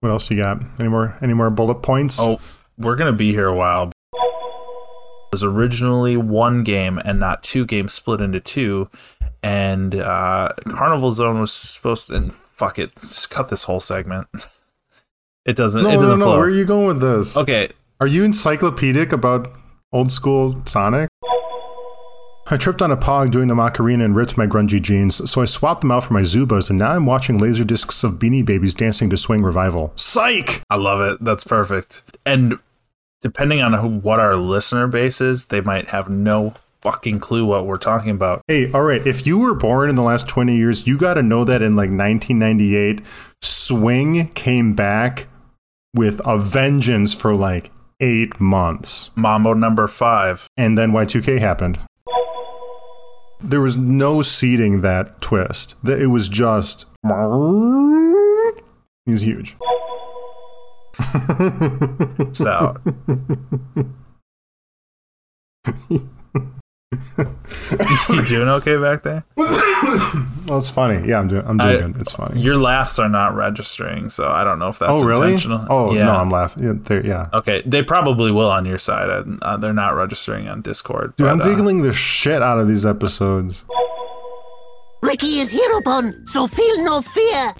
What 0.00 0.10
else 0.10 0.30
you 0.30 0.36
got? 0.36 0.58
Any 0.78 0.90
more? 0.90 1.16
Any 1.22 1.32
more 1.32 1.48
bullet 1.48 1.76
points? 1.76 2.18
Oh, 2.20 2.38
we're 2.76 2.96
gonna 2.96 3.14
be 3.14 3.30
here 3.32 3.48
a 3.48 3.56
while. 3.56 3.92
Was 5.32 5.44
originally 5.44 6.16
one 6.16 6.64
game 6.64 6.98
and 6.98 7.20
not 7.20 7.42
two 7.42 7.64
games 7.64 7.92
split 7.92 8.20
into 8.20 8.40
two, 8.40 8.88
and 9.42 9.94
uh, 9.94 10.50
Carnival 10.68 11.12
Zone 11.12 11.40
was 11.40 11.52
supposed 11.52 12.08
to. 12.08 12.14
And 12.14 12.34
fuck 12.34 12.78
it, 12.78 12.94
just 12.96 13.30
cut 13.30 13.48
this 13.48 13.64
whole 13.64 13.80
segment. 13.80 14.28
It 15.46 15.56
doesn't. 15.56 15.82
No, 15.82 15.88
it 15.88 15.94
no, 15.94 16.02
doesn't 16.02 16.18
no. 16.18 16.24
flow. 16.26 16.36
Where 16.36 16.46
are 16.46 16.50
you 16.50 16.66
going 16.66 16.86
with 16.86 17.00
this? 17.00 17.34
Okay, 17.34 17.70
Are 17.98 18.06
you 18.06 18.24
encyclopedic 18.24 19.10
about 19.10 19.50
old 19.90 20.12
school 20.12 20.62
Sonic? 20.66 21.08
I 22.52 22.56
tripped 22.56 22.82
on 22.82 22.90
a 22.90 22.96
pog 22.96 23.30
doing 23.30 23.48
the 23.48 23.54
Macarena 23.54 24.04
and 24.04 24.14
ripped 24.14 24.36
my 24.36 24.46
grungy 24.46 24.82
jeans, 24.82 25.30
so 25.30 25.40
I 25.40 25.44
swapped 25.44 25.82
them 25.82 25.92
out 25.92 26.04
for 26.04 26.12
my 26.12 26.22
Zubaz, 26.22 26.68
and 26.68 26.78
now 26.78 26.90
I'm 26.90 27.06
watching 27.06 27.38
laser 27.38 27.64
discs 27.64 28.02
of 28.02 28.14
Beanie 28.14 28.44
Babies 28.44 28.74
dancing 28.74 29.08
to 29.10 29.16
Swing 29.16 29.42
Revival. 29.42 29.92
Psych! 29.96 30.60
I 30.68 30.76
love 30.76 31.00
it. 31.00 31.24
That's 31.24 31.44
perfect. 31.44 32.02
And 32.26 32.58
depending 33.20 33.60
on 33.60 33.72
who, 33.74 33.88
what 33.88 34.20
our 34.20 34.36
listener 34.36 34.86
base 34.86 35.20
is, 35.20 35.46
they 35.46 35.60
might 35.60 35.88
have 35.88 36.08
no 36.08 36.54
fucking 36.82 37.18
clue 37.18 37.44
what 37.44 37.66
we're 37.66 37.76
talking 37.76 38.10
about. 38.10 38.42
Hey, 38.48 38.70
all 38.72 38.82
right, 38.82 39.06
if 39.06 39.26
you 39.26 39.38
were 39.38 39.54
born 39.54 39.90
in 39.90 39.96
the 39.96 40.02
last 40.02 40.28
20 40.28 40.56
years, 40.56 40.86
you 40.86 40.96
got 40.96 41.14
to 41.14 41.22
know 41.22 41.44
that 41.44 41.62
in 41.62 41.72
like 41.72 41.90
1998, 41.90 43.02
Swing 43.42 44.28
came 44.28 44.74
back 44.74 45.26
with 45.94 46.20
a 46.26 46.38
vengeance 46.38 47.14
for 47.14 47.34
like 47.34 47.70
eight 48.00 48.40
months. 48.40 49.10
Mambo 49.16 49.52
number 49.52 49.86
five. 49.88 50.48
And 50.56 50.76
then 50.78 50.92
Y2K 50.92 51.38
happened. 51.38 51.78
There 53.42 53.60
was 53.60 53.76
no 53.76 54.22
seeding 54.22 54.80
that 54.82 55.20
twist. 55.20 55.74
That 55.82 56.00
It 56.00 56.08
was 56.08 56.28
just. 56.28 56.86
He's 59.06 59.22
huge. 59.22 59.56
So. 62.32 62.76
you 68.08 68.24
doing 68.24 68.48
okay 68.48 68.76
back 68.76 69.02
there? 69.02 69.24
Well, 69.36 70.58
it's 70.58 70.68
funny. 70.68 71.08
Yeah, 71.08 71.18
I'm 71.18 71.28
doing. 71.28 71.46
I'm 71.46 71.56
doing 71.58 71.76
I- 71.76 71.78
good. 71.78 72.00
It's 72.00 72.12
funny. 72.12 72.40
Your 72.40 72.56
laughs 72.56 72.98
are 72.98 73.08
not 73.08 73.34
registering, 73.34 74.08
so 74.08 74.28
I 74.28 74.44
don't 74.44 74.58
know 74.58 74.68
if 74.68 74.78
that's 74.78 75.02
oh, 75.02 75.04
really? 75.04 75.32
intentional. 75.32 75.66
Oh 75.70 75.94
yeah. 75.94 76.04
no, 76.04 76.16
I'm 76.16 76.30
laughing. 76.30 76.64
Yeah, 76.64 77.00
yeah. 77.02 77.28
Okay, 77.32 77.62
they 77.64 77.82
probably 77.82 78.30
will 78.32 78.50
on 78.50 78.64
your 78.64 78.78
side. 78.78 79.08
and, 79.08 79.42
Uh, 79.42 79.56
they're 79.56 79.72
not 79.72 79.94
registering 79.94 80.48
on 80.48 80.62
Discord. 80.62 81.14
Dude, 81.16 81.26
but, 81.26 81.32
I'm 81.32 81.40
uh, 81.40 81.44
giggling 81.44 81.82
the 81.82 81.92
shit 81.92 82.42
out 82.42 82.58
of 82.58 82.68
these 82.68 82.84
episodes. 82.84 83.64
Riki 85.02 85.40
is 85.40 85.52
Heropon, 85.52 86.28
so 86.28 86.46
feel 86.46 86.84
no 86.84 87.00
fear. 87.00 87.54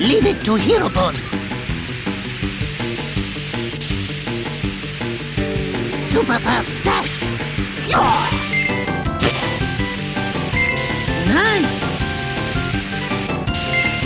Leave 0.00 0.24
it 0.24 0.42
to 0.46 0.52
Heropon. 0.52 1.14
Super 6.06 6.38
fast 6.38 6.72
dash. 6.82 7.22
Nice. 11.28 11.76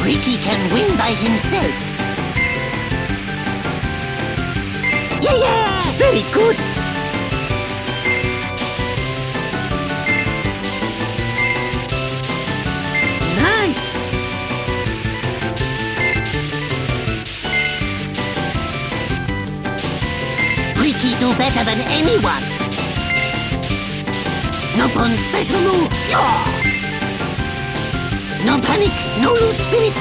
Riki 0.04 0.36
can 0.38 0.74
win 0.74 0.98
by 0.98 1.10
himself. 1.10 1.76
Yeah, 5.22 5.36
yeah. 5.36 5.92
Very 5.96 6.24
good. 6.32 6.73
Riki 21.04 21.18
do 21.18 21.36
better 21.36 21.62
than 21.64 21.80
anyone. 21.80 22.42
Nopon 24.78 25.14
special 25.28 25.60
move. 25.60 25.92
Yeah. 26.08 26.44
No 28.46 28.58
panic, 28.60 28.92
no 29.20 29.32
lose 29.32 29.56
spirit. 29.56 29.94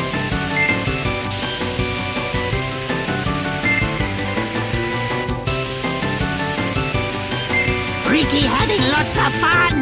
Riki 8.10 8.42
having 8.48 8.84
lots 8.94 9.18
of 9.18 9.34
fun. 9.44 9.76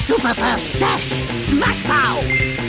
Super 0.00 0.34
fast 0.34 0.78
dash, 0.78 1.08
smash 1.36 1.82
pow. 1.84 2.61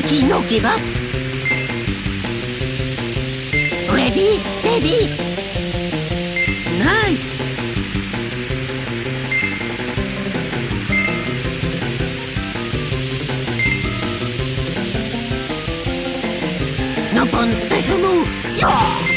Riki, 0.00 0.22
no 0.22 0.40
give 0.48 0.64
up. 0.64 0.80
Ready, 3.92 4.38
steady. 4.44 5.08
Nice. 6.78 7.36
Nopon 17.12 17.52
special 17.54 17.98
move. 17.98 18.32
Yeah. 18.56 18.68
Victory 18.68 18.68
to 18.68 18.68
Riki! 18.68 18.76
Uh, 18.78 19.04
Riki 19.04 19.07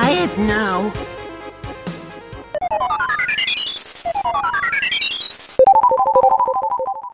tired 0.00 0.38
now. 0.38 0.99